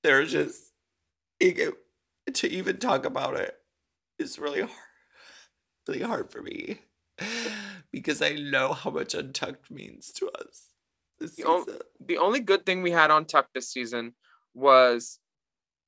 there's 0.03 0.32
just 0.32 0.72
to 1.39 2.47
even 2.49 2.78
talk 2.78 3.05
about 3.05 3.36
it 3.36 3.55
is 4.18 4.39
really 4.39 4.61
hard, 4.61 4.72
really 5.88 6.01
hard 6.01 6.32
for 6.32 6.41
me 6.41 6.80
because 7.91 8.22
I 8.22 8.34
know 8.34 8.74
how 8.74 8.89
much 8.89 9.13
untucked 9.13 9.70
means 9.70 10.11
to 10.13 10.30
us. 10.30 10.74
This 11.20 11.36
The 11.36 11.43
on- 11.45 11.66
season. 11.66 11.82
the 11.99 12.18
only 12.18 12.39
good 12.39 12.66
thing 12.66 12.82
we 12.82 12.91
had 12.91 13.11
Untucked 13.11 13.53
this 13.53 13.70
season 13.70 14.13
was 14.53 15.20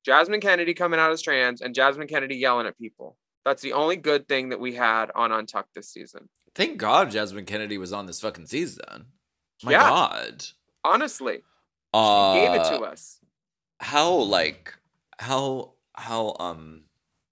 Jasmine 0.04 0.40
Kennedy 0.40 0.74
coming 0.74 0.98
out 1.00 1.10
as 1.10 1.20
trans 1.22 1.60
and 1.60 1.74
Jasmine 1.74 2.08
Kennedy 2.08 2.36
yelling 2.36 2.66
at 2.66 2.78
people. 2.78 3.16
That's 3.44 3.62
the 3.62 3.72
only 3.72 3.96
good 3.96 4.28
thing 4.28 4.50
that 4.50 4.60
we 4.60 4.74
had 4.74 5.10
on 5.14 5.32
Untucked 5.32 5.74
this 5.74 5.90
season. 5.90 6.28
Thank 6.54 6.78
God 6.78 7.10
Jasmine 7.10 7.44
Kennedy 7.46 7.78
was 7.78 7.92
on 7.92 8.06
this 8.06 8.20
fucking 8.20 8.46
season. 8.46 9.06
My 9.62 9.72
Yeah. 9.72 9.88
God. 9.88 10.44
Honestly, 10.84 11.36
she 11.38 11.42
Uh, 11.94 12.34
gave 12.34 12.60
it 12.60 12.64
to 12.76 12.82
us. 12.84 13.20
How 13.80 14.10
like 14.12 14.74
how 15.18 15.74
how 15.94 16.36
um 16.38 16.84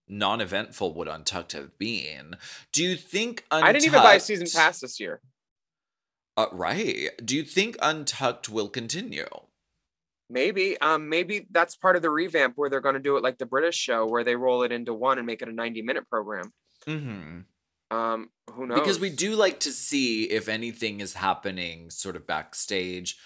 non-eventful 0.09 0.94
would 0.94 1.09
Untucked 1.09 1.53
have 1.53 1.76
been? 1.78 2.36
Do 2.72 2.82
you 2.84 2.97
think 2.97 3.44
Untucked, 3.51 3.68
I 3.68 3.72
didn't 3.72 3.86
even 3.86 4.03
buy 4.03 4.14
a 4.14 4.20
season 4.20 4.47
pass 4.53 4.80
this 4.80 5.01
year. 5.01 5.20
Uh, 6.37 6.47
right. 6.53 7.11
Do 7.24 7.34
you 7.34 7.43
think 7.43 7.76
Untucked 7.80 8.49
will 8.49 8.68
continue? 8.68 9.26
Maybe, 10.28 10.78
um, 10.80 11.09
maybe 11.09 11.47
that's 11.51 11.76
part 11.76 11.97
of 11.97 12.03
the 12.03 12.11
revamp 12.11 12.55
where 12.57 12.68
they're 12.68 12.80
going 12.80 12.95
to 12.95 13.01
do 13.01 13.16
it 13.16 13.22
like 13.22 13.39
the 13.39 13.47
British 13.47 13.76
show, 13.76 14.07
where 14.07 14.24
they 14.24 14.37
roll 14.37 14.64
it 14.64 14.72
into 14.72 14.93
one 14.93 15.18
and 15.18 15.26
make 15.26 15.41
it 15.41 15.49
a 15.49 15.53
ninety-minute 15.53 16.11
program. 16.11 16.53
Mm-hmm. 16.87 17.97
Um, 17.97 18.30
who 18.51 18.66
knows? 18.66 18.80
Because 18.80 18.99
we 18.99 19.11
do 19.11 19.37
like 19.37 19.61
to 19.61 19.70
see 19.70 20.24
if 20.24 20.49
anything 20.49 21.01
is 21.01 21.14
happening 21.14 21.91
sort 21.91 22.16
of 22.16 22.26
backstage 22.26 23.16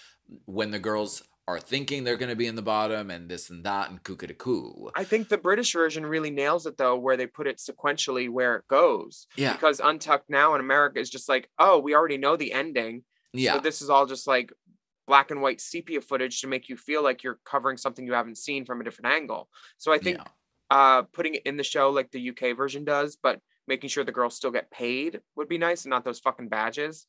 when 0.45 0.69
the 0.69 0.79
girls 0.79 1.23
are 1.47 1.59
thinking 1.59 2.03
they're 2.03 2.17
going 2.17 2.29
to 2.29 2.35
be 2.35 2.47
in 2.47 2.55
the 2.55 2.61
bottom 2.61 3.09
and 3.09 3.29
this 3.29 3.49
and 3.49 3.63
that 3.65 3.89
and 3.89 4.03
kooka 4.03 4.27
de 4.27 4.33
koo 4.33 4.89
I 4.95 5.03
think 5.03 5.27
the 5.27 5.37
British 5.37 5.73
version 5.73 6.05
really 6.05 6.29
nails 6.29 6.65
it 6.65 6.77
though, 6.77 6.95
where 6.97 7.17
they 7.17 7.27
put 7.27 7.47
it 7.47 7.57
sequentially 7.57 8.29
where 8.29 8.55
it 8.55 8.67
goes. 8.67 9.27
Yeah. 9.35 9.53
Because 9.53 9.79
Untucked 9.79 10.29
now 10.29 10.53
in 10.55 10.61
America 10.61 10.99
is 10.99 11.09
just 11.09 11.27
like, 11.27 11.49
oh, 11.59 11.79
we 11.79 11.95
already 11.95 12.17
know 12.17 12.35
the 12.35 12.53
ending. 12.53 13.03
Yeah. 13.33 13.53
So 13.53 13.59
this 13.59 13.81
is 13.81 13.89
all 13.89 14.05
just 14.05 14.27
like 14.27 14.53
black 15.07 15.31
and 15.31 15.41
white 15.41 15.59
sepia 15.59 16.01
footage 16.01 16.41
to 16.41 16.47
make 16.47 16.69
you 16.69 16.77
feel 16.77 17.03
like 17.03 17.23
you're 17.23 17.39
covering 17.43 17.77
something 17.77 18.05
you 18.05 18.13
haven't 18.13 18.37
seen 18.37 18.65
from 18.65 18.81
a 18.81 18.83
different 18.83 19.13
angle. 19.13 19.49
So 19.77 19.91
I 19.91 19.97
think 19.97 20.17
yeah. 20.17 20.77
uh 20.77 21.01
putting 21.13 21.35
it 21.35 21.43
in 21.45 21.57
the 21.57 21.63
show 21.63 21.89
like 21.89 22.11
the 22.11 22.29
UK 22.29 22.55
version 22.55 22.85
does, 22.85 23.17
but 23.21 23.39
making 23.67 23.89
sure 23.89 24.03
the 24.03 24.11
girls 24.11 24.35
still 24.35 24.51
get 24.51 24.71
paid 24.71 25.19
would 25.35 25.49
be 25.49 25.57
nice 25.57 25.85
and 25.85 25.89
not 25.89 26.05
those 26.05 26.19
fucking 26.19 26.49
badges. 26.49 27.07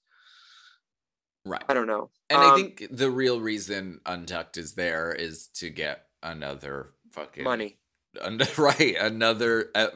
Right. 1.44 1.62
I 1.68 1.74
don't 1.74 1.86
know. 1.86 2.10
And 2.30 2.40
I 2.40 2.50
Um, 2.50 2.56
think 2.56 2.86
the 2.90 3.10
real 3.10 3.40
reason 3.40 4.00
Untucked 4.06 4.56
is 4.56 4.74
there 4.74 5.12
is 5.12 5.48
to 5.54 5.70
get 5.70 6.06
another 6.22 6.90
fucking 7.12 7.44
money. 7.44 7.78
right, 8.58 8.94
another 9.00 9.70
uh, 9.74 9.88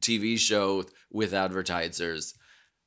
TV 0.00 0.38
show 0.38 0.84
with 1.12 1.34
advertisers 1.34 2.34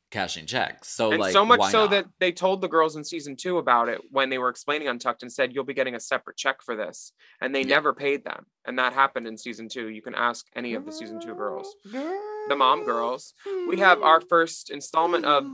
cashing 0.09 0.45
checks. 0.45 0.89
So 0.89 1.12
and 1.12 1.22
like, 1.22 1.32
so 1.32 1.45
much 1.45 1.62
so 1.72 1.82
not? 1.84 1.91
that 1.91 2.05
they 2.20 2.32
told 2.34 2.59
the 2.62 2.68
girls 2.68 2.95
in 2.97 3.03
season 3.05 3.36
two 3.38 3.59
about 3.59 3.88
it 3.88 4.01
when 4.09 4.30
they 4.30 4.39
were 4.39 4.49
explaining 4.49 4.88
Untucked 4.89 5.22
and 5.22 5.32
said, 5.32 5.53
You'll 5.53 5.64
be 5.64 5.74
getting 5.74 5.95
a 5.95 5.99
separate 6.01 6.36
check 6.36 6.62
for 6.62 6.76
this. 6.76 7.14
And 7.39 7.55
they 7.55 7.62
Yeah. 7.62 7.68
never 7.76 7.93
paid 7.93 8.26
them. 8.26 8.45
And 8.66 8.78
that 8.80 8.91
happened 8.91 9.26
in 9.28 9.38
season 9.38 9.70
two. 9.70 9.88
You 9.88 10.01
can 10.01 10.16
ask 10.16 10.45
any 10.55 10.74
of 10.74 10.86
the 10.86 10.91
season 10.91 11.22
two 11.22 11.34
girls, 11.36 11.74
the 12.49 12.55
mom 12.55 12.83
girls. 12.85 13.33
We 13.67 13.79
have 13.79 14.01
our 14.01 14.21
first 14.21 14.69
installment 14.69 15.25
of 15.25 15.45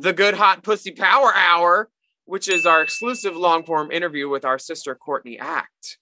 the 0.00 0.12
Good 0.12 0.34
Hot 0.34 0.62
Pussy 0.62 0.92
Power 0.92 1.32
Hour, 1.34 1.90
which 2.24 2.48
is 2.48 2.66
our 2.66 2.82
exclusive 2.82 3.36
long 3.36 3.64
form 3.64 3.90
interview 3.90 4.28
with 4.28 4.44
our 4.44 4.58
sister 4.58 4.94
Courtney 4.94 5.38
Act. 5.38 5.98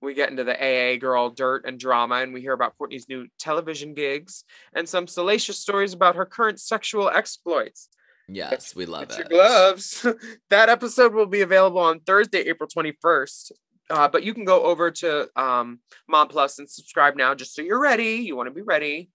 We 0.00 0.14
get 0.14 0.30
into 0.30 0.44
the 0.44 0.54
AA 0.54 0.96
girl 0.96 1.30
dirt 1.30 1.64
and 1.66 1.78
drama, 1.78 2.16
and 2.16 2.32
we 2.32 2.40
hear 2.40 2.52
about 2.52 2.78
Courtney's 2.78 3.08
new 3.08 3.26
television 3.38 3.94
gigs 3.94 4.44
and 4.72 4.88
some 4.88 5.08
salacious 5.08 5.58
stories 5.58 5.92
about 5.92 6.14
her 6.14 6.24
current 6.24 6.60
sexual 6.60 7.08
exploits. 7.08 7.88
Yes, 8.28 8.76
we 8.76 8.86
love 8.86 9.08
Get 9.08 9.20
it. 9.20 9.30
your 9.30 9.40
gloves. 9.40 10.06
that 10.50 10.68
episode 10.68 11.14
will 11.14 11.26
be 11.26 11.40
available 11.40 11.80
on 11.80 12.00
Thursday, 12.00 12.40
April 12.40 12.68
21st. 12.68 13.52
Uh, 13.90 14.06
but 14.06 14.22
you 14.22 14.34
can 14.34 14.44
go 14.44 14.64
over 14.64 14.90
to 14.90 15.28
um, 15.34 15.80
Mom 16.06 16.28
Plus 16.28 16.58
and 16.58 16.68
subscribe 16.70 17.16
now 17.16 17.34
just 17.34 17.54
so 17.54 17.62
you're 17.62 17.80
ready. 17.80 18.16
You 18.16 18.36
want 18.36 18.48
to 18.48 18.54
be 18.54 18.60
ready. 18.62 19.10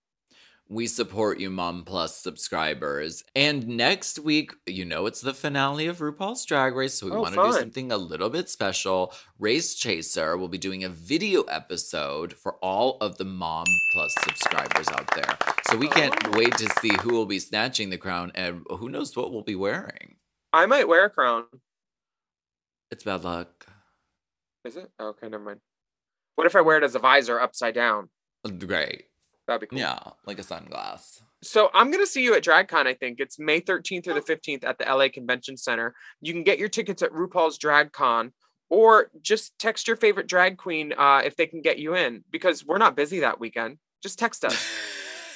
We 0.70 0.88
support 0.88 1.40
you, 1.40 1.50
Mom 1.50 1.84
Plus 1.84 2.18
subscribers. 2.18 3.24
And 3.36 3.68
next 3.68 4.18
week, 4.18 4.54
you 4.66 4.86
know, 4.86 5.06
it's 5.06 5.22
the 5.22 5.34
finale 5.34 5.88
of 5.88 5.98
RuPaul's 6.00 6.46
Drag 6.46 6.74
Race, 6.74 6.96
so 6.96 7.06
we 7.08 7.12
Oh, 7.12 7.22
want 7.22 7.36
to 7.36 7.44
do 7.44 7.52
something 7.52 7.92
a 7.92 7.98
little 7.98 8.30
bit 8.30 8.50
special. 8.50 9.14
Race 9.38 9.76
Chaser 9.76 10.38
will 10.38 10.48
be 10.48 10.58
doing 10.58 10.84
a 10.84 10.90
video 10.90 11.44
episode 11.44 12.34
for 12.34 12.54
all 12.56 12.98
of 13.02 13.18
the 13.18 13.26
Mom 13.26 13.66
Plus 13.92 14.16
subscribers 14.24 14.88
out 14.88 15.08
there. 15.16 15.38
So 15.70 15.78
we 15.78 15.90
can't 15.90 16.16
Oh. 16.28 16.32
wait 16.38 16.56
to 16.58 16.70
see 16.80 16.96
who 17.02 17.14
will 17.14 17.26
be 17.28 17.40
snatching 17.40 17.90
the 17.90 17.98
crown 17.98 18.32
and 18.34 18.66
who 18.70 18.90
knows 18.90 19.16
what 19.16 19.32
we'll 19.32 19.44
be 19.44 19.56
wearing. 19.56 20.16
I 20.54 20.66
might 20.66 20.88
wear 20.88 21.06
a 21.06 21.10
crown. 21.10 21.46
It's 22.90 23.04
bad 23.04 23.24
luck. 23.24 23.68
Is 24.64 24.78
it? 24.78 24.90
Okay, 25.00 25.28
never 25.28 25.44
mind. 25.44 25.60
What 26.36 26.48
if 26.48 26.56
I 26.56 26.62
wear 26.62 26.78
it 26.78 26.84
as 26.84 26.96
a 26.96 27.00
visor 27.00 27.40
upside 27.40 27.76
down? 27.76 28.10
Great. 28.60 29.06
That'd 29.48 29.62
be 29.62 29.68
cool. 29.68 29.80
Yeah, 29.80 30.00
like 30.26 30.40
a 30.40 30.44
sunglass. 30.44 31.22
So 31.44 31.70
I'm 31.74 31.92
gonna 31.92 32.06
see 32.06 32.24
you 32.24 32.34
at 32.36 32.44
DragCon. 32.44 32.88
I 32.88 32.94
think 32.94 33.20
it's 33.20 33.38
May 33.38 33.60
13th 33.60 34.06
through 34.06 34.14
the 34.14 34.22
15th 34.22 34.64
at 34.64 34.78
the 34.78 34.86
LA 34.86 35.10
Convention 35.10 35.58
Center. 35.58 35.94
You 36.22 36.32
can 36.34 36.44
get 36.44 36.58
your 36.60 36.70
tickets 36.70 37.02
at 37.02 37.12
RuPaul's 37.12 37.58
DragCon, 37.60 38.32
or 38.70 39.12
just 39.22 39.58
text 39.60 39.88
your 39.88 39.98
favorite 39.98 40.28
drag 40.28 40.58
queen 40.58 40.94
uh, 40.98 41.22
if 41.26 41.36
they 41.36 41.46
can 41.46 41.62
get 41.62 41.78
you 41.80 41.96
in, 41.96 42.24
because 42.32 42.66
we're 42.66 42.78
not 42.78 42.96
busy 42.96 43.20
that 43.20 43.40
weekend. 43.40 43.78
Just 44.02 44.18
text 44.20 44.46
us. 44.46 44.56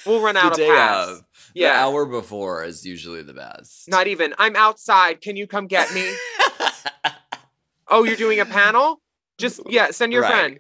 We'll 0.05 0.22
run 0.22 0.38
out 0.38 0.55
the 0.55 0.64
of 0.64 0.70
day 0.70 0.70
pass. 0.70 1.08
of. 1.10 1.18
The 1.53 1.60
Yeah. 1.64 1.86
hour 1.86 2.05
before 2.05 2.64
is 2.64 2.86
usually 2.86 3.24
the 3.24 3.34
best. 3.34 3.89
Not 3.89 4.08
even. 4.08 4.34
I'm 4.38 4.55
outside. 4.55 5.20
Can 5.20 5.36
you 5.36 5.47
come 5.47 5.68
get 5.68 5.93
me? 5.93 6.10
oh, 7.89 8.05
you're 8.05 8.16
doing 8.16 8.39
a 8.39 8.45
panel? 8.45 9.01
Just 9.38 9.60
yeah. 9.68 9.91
Send 9.91 10.14
your 10.14 10.22
Right. 10.22 10.32
friend. 10.32 10.60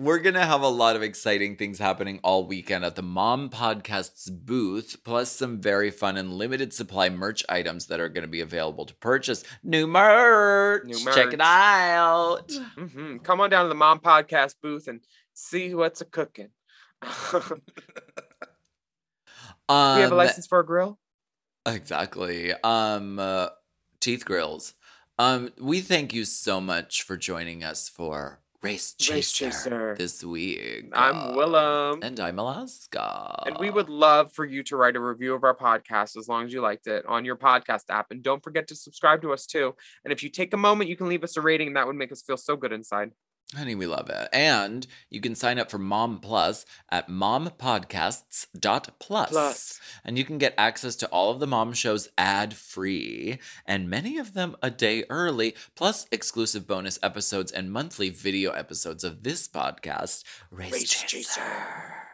We're 0.00 0.20
going 0.20 0.34
to 0.34 0.44
have 0.44 0.62
a 0.62 0.68
lot 0.68 0.94
of 0.94 1.02
exciting 1.02 1.56
things 1.56 1.80
happening 1.80 2.20
all 2.22 2.46
weekend 2.46 2.84
at 2.84 2.94
the 2.94 3.02
Mom 3.02 3.50
Podcast's 3.50 4.30
booth, 4.30 4.98
plus 5.02 5.32
some 5.32 5.60
very 5.60 5.90
fun 5.90 6.16
and 6.16 6.34
limited 6.34 6.72
supply 6.72 7.08
merch 7.08 7.44
items 7.48 7.86
that 7.86 7.98
are 7.98 8.08
going 8.08 8.22
to 8.22 8.28
be 8.28 8.40
available 8.40 8.86
to 8.86 8.94
purchase. 8.94 9.42
New 9.64 9.88
merch. 9.88 10.84
New 10.84 11.04
merch. 11.04 11.14
Check 11.16 11.32
it 11.32 11.40
out. 11.40 12.52
hmm 12.78 13.16
Come 13.18 13.40
on 13.40 13.50
down 13.50 13.64
to 13.64 13.68
the 13.68 13.74
Mom 13.74 13.98
Podcast 13.98 14.54
booth 14.62 14.86
and 14.86 15.00
see 15.34 15.74
what's 15.74 16.00
a 16.00 16.04
cooking. 16.04 16.50
Um, 17.02 17.42
we 19.96 20.02
have 20.02 20.12
a 20.12 20.14
license 20.14 20.46
for 20.46 20.60
a 20.60 20.64
grill. 20.64 21.00
Exactly. 21.66 22.52
Um, 22.62 23.18
uh, 23.18 23.48
teeth 23.98 24.24
grills. 24.24 24.74
Um, 25.18 25.50
we 25.60 25.80
thank 25.80 26.14
you 26.14 26.24
so 26.24 26.60
much 26.60 27.02
for 27.02 27.16
joining 27.16 27.64
us 27.64 27.88
for 27.88 28.38
Race 28.60 28.94
Chaser, 28.98 29.14
Race 29.14 29.32
Chaser. 29.32 29.94
this 29.96 30.24
week. 30.24 30.86
I'm 30.92 31.14
Uh, 31.16 31.32
Willam. 31.34 32.02
And 32.02 32.18
I'm 32.18 32.40
Alaska. 32.40 33.42
And 33.46 33.56
we 33.58 33.70
would 33.70 33.88
love 33.88 34.32
for 34.32 34.44
you 34.44 34.64
to 34.64 34.76
write 34.76 34.96
a 34.96 35.00
review 35.00 35.32
of 35.34 35.44
our 35.44 35.54
podcast 35.56 36.16
as 36.16 36.26
long 36.28 36.44
as 36.46 36.52
you 36.52 36.60
liked 36.60 36.88
it 36.88 37.06
on 37.06 37.24
your 37.24 37.36
podcast 37.36 37.84
app. 37.88 38.06
And 38.10 38.20
don't 38.20 38.42
forget 38.42 38.66
to 38.68 38.74
subscribe 38.74 39.22
to 39.22 39.32
us 39.32 39.46
too. 39.46 39.76
And 40.04 40.12
if 40.12 40.24
you 40.24 40.28
take 40.28 40.52
a 40.54 40.56
moment, 40.56 40.90
you 40.90 40.96
can 40.96 41.08
leave 41.08 41.22
us 41.22 41.36
a 41.36 41.40
rating. 41.40 41.74
That 41.74 41.86
would 41.86 41.94
make 41.94 42.10
us 42.10 42.22
feel 42.22 42.36
so 42.36 42.56
good 42.56 42.72
inside. 42.72 43.12
Honey, 43.56 43.74
we 43.74 43.86
love 43.86 44.10
it. 44.10 44.28
And 44.30 44.86
you 45.08 45.22
can 45.22 45.34
sign 45.34 45.58
up 45.58 45.70
for 45.70 45.78
Mom 45.78 46.20
Plus 46.20 46.66
at 46.90 47.08
mompodcasts.plus. 47.08 49.30
Plus. 49.30 49.80
And 50.04 50.18
you 50.18 50.24
can 50.24 50.36
get 50.36 50.52
access 50.58 50.94
to 50.96 51.08
all 51.08 51.30
of 51.30 51.40
the 51.40 51.46
mom 51.46 51.72
shows 51.72 52.10
ad 52.18 52.52
free, 52.54 53.38
and 53.64 53.88
many 53.88 54.18
of 54.18 54.34
them 54.34 54.54
a 54.62 54.70
day 54.70 55.04
early, 55.08 55.54
plus 55.74 56.06
exclusive 56.12 56.66
bonus 56.66 56.98
episodes 57.02 57.50
and 57.50 57.72
monthly 57.72 58.10
video 58.10 58.52
episodes 58.52 59.02
of 59.02 59.22
this 59.22 59.48
podcast, 59.48 60.24
Race, 60.50 60.72
Race 60.72 60.90
Chaser. 60.90 61.40
Chaser. 61.40 62.07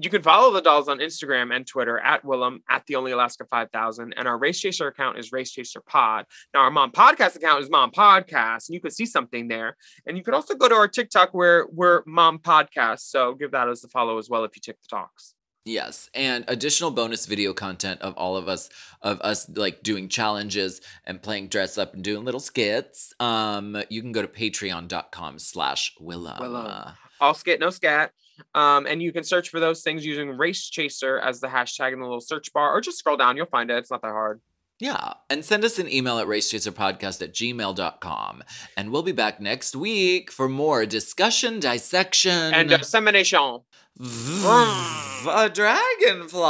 You 0.00 0.08
can 0.08 0.22
follow 0.22 0.50
the 0.50 0.62
dolls 0.62 0.88
on 0.88 1.00
Instagram 1.00 1.54
and 1.54 1.66
Twitter 1.66 1.98
at 1.98 2.24
Willam 2.24 2.60
at 2.70 2.86
the 2.86 2.96
Only 2.96 3.12
Alaska 3.12 3.44
5000. 3.44 4.14
And 4.16 4.26
our 4.26 4.38
Race 4.38 4.58
Chaser 4.58 4.88
account 4.88 5.18
is 5.18 5.32
Race 5.32 5.50
Chaser 5.50 5.82
Pod. 5.82 6.24
Now, 6.54 6.60
our 6.60 6.70
Mom 6.70 6.92
Podcast 6.92 7.36
account 7.36 7.62
is 7.62 7.68
Mom 7.68 7.90
Podcast. 7.90 8.68
And 8.68 8.74
you 8.74 8.80
could 8.80 8.94
see 8.94 9.04
something 9.04 9.48
there. 9.48 9.76
And 10.06 10.16
you 10.16 10.24
could 10.24 10.32
also 10.32 10.54
go 10.54 10.66
to 10.66 10.74
our 10.74 10.88
TikTok 10.88 11.34
where 11.34 11.66
we're 11.70 12.02
Mom 12.06 12.38
Podcast. 12.38 13.00
So 13.00 13.34
give 13.34 13.50
that 13.50 13.68
as 13.68 13.84
a 13.84 13.88
follow 13.88 14.16
as 14.16 14.30
well 14.30 14.44
if 14.44 14.56
you 14.56 14.62
tick 14.62 14.80
the 14.80 14.88
talks. 14.88 15.34
Yes, 15.64 16.10
and 16.12 16.44
additional 16.48 16.90
bonus 16.90 17.26
video 17.26 17.52
content 17.52 18.00
of 18.00 18.14
all 18.14 18.36
of 18.36 18.48
us 18.48 18.68
of 19.00 19.20
us 19.20 19.48
like 19.48 19.84
doing 19.84 20.08
challenges 20.08 20.80
and 21.04 21.22
playing 21.22 21.48
dress 21.48 21.78
up 21.78 21.94
and 21.94 22.02
doing 22.02 22.24
little 22.24 22.40
skits. 22.40 23.14
Um, 23.20 23.80
you 23.88 24.00
can 24.00 24.10
go 24.10 24.22
to 24.22 24.28
patreon.com 24.28 25.38
slash. 25.38 25.94
Willam. 26.00 26.94
All 27.20 27.34
skit, 27.34 27.60
no 27.60 27.70
scat. 27.70 28.10
Um, 28.54 28.86
and 28.86 29.02
you 29.02 29.12
can 29.12 29.24
search 29.24 29.48
for 29.48 29.60
those 29.60 29.82
things 29.82 30.04
using 30.04 30.36
Race 30.36 30.68
Chaser 30.68 31.18
as 31.18 31.40
the 31.40 31.48
hashtag 31.48 31.92
in 31.92 32.00
the 32.00 32.04
little 32.06 32.20
search 32.20 32.52
bar, 32.52 32.76
or 32.76 32.80
just 32.80 32.98
scroll 32.98 33.16
down. 33.16 33.36
You'll 33.36 33.46
find 33.46 33.70
it. 33.70 33.76
It's 33.78 33.90
not 33.90 34.02
that 34.02 34.12
hard. 34.12 34.40
Yeah, 34.80 35.14
and 35.30 35.44
send 35.44 35.64
us 35.64 35.78
an 35.78 35.88
email 35.88 36.18
at 36.18 36.26
racechaserpodcast 36.26 37.22
at 37.22 37.32
gmail.com. 37.34 38.42
And 38.76 38.90
we'll 38.90 39.04
be 39.04 39.12
back 39.12 39.40
next 39.40 39.76
week 39.76 40.32
for 40.32 40.48
more 40.48 40.86
discussion, 40.86 41.60
dissection, 41.60 42.52
And 42.52 42.68
dissemination. 42.68 43.60
Vroom, 43.96 45.28
a 45.28 45.48
dragonfly. 45.52 46.40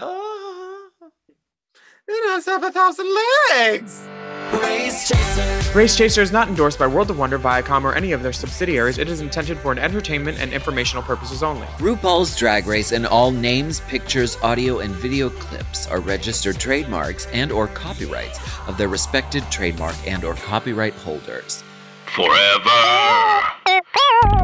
Ah. 0.00 0.88
It 2.08 2.30
has 2.30 2.46
half 2.46 2.62
a 2.62 2.72
thousand 2.72 3.06
legs. 3.52 4.06
Race 4.52 5.08
Chaser. 5.08 5.65
Race 5.76 5.94
Chaser 5.94 6.22
is 6.22 6.32
not 6.32 6.48
endorsed 6.48 6.78
by 6.78 6.86
World 6.86 7.10
of 7.10 7.18
Wonder, 7.18 7.38
Viacom, 7.38 7.84
or 7.84 7.94
any 7.94 8.12
of 8.12 8.22
their 8.22 8.32
subsidiaries. 8.32 8.96
It 8.96 9.10
is 9.10 9.20
intended 9.20 9.58
for 9.58 9.72
an 9.72 9.78
entertainment 9.78 10.40
and 10.40 10.50
informational 10.54 11.02
purposes 11.02 11.42
only. 11.42 11.66
RuPaul's 11.76 12.34
Drag 12.34 12.66
Race 12.66 12.92
and 12.92 13.06
all 13.06 13.30
names, 13.30 13.80
pictures, 13.80 14.38
audio, 14.42 14.78
and 14.78 14.94
video 14.94 15.28
clips 15.28 15.86
are 15.86 16.00
registered 16.00 16.58
trademarks 16.58 17.26
and 17.26 17.52
or 17.52 17.66
copyrights 17.66 18.40
of 18.66 18.78
their 18.78 18.88
respected 18.88 19.42
trademark 19.50 19.96
and 20.08 20.24
or 20.24 20.32
copyright 20.36 20.94
holders. 20.94 21.62
Forever. 22.06 23.42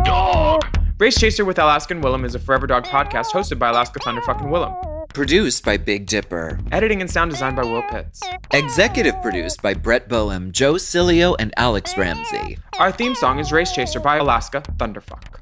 Dog. 0.04 0.66
Race 0.98 1.18
Chaser 1.18 1.46
with 1.46 1.58
Alaskan 1.58 1.96
and 1.96 2.04
Willam 2.04 2.26
is 2.26 2.34
a 2.34 2.38
Forever 2.38 2.66
Dog 2.66 2.84
podcast 2.84 3.32
hosted 3.32 3.58
by 3.58 3.70
Alaska 3.70 4.00
Thunderfucking 4.00 4.50
Willam. 4.50 4.91
Produced 5.12 5.62
by 5.62 5.76
Big 5.76 6.06
Dipper. 6.06 6.58
Editing 6.70 7.02
and 7.02 7.10
sound 7.10 7.30
design 7.30 7.54
by 7.54 7.64
Will 7.64 7.82
Pitts. 7.82 8.22
Executive 8.52 9.14
produced 9.20 9.60
by 9.60 9.74
Brett 9.74 10.08
Boehm, 10.08 10.52
Joe 10.52 10.74
Cilio, 10.74 11.36
and 11.38 11.52
Alex 11.58 11.98
Ramsey. 11.98 12.56
Our 12.78 12.90
theme 12.90 13.14
song 13.14 13.38
is 13.38 13.52
Race 13.52 13.72
Chaser 13.72 14.00
by 14.00 14.16
Alaska 14.16 14.62
Thunderfuck. 14.78 15.41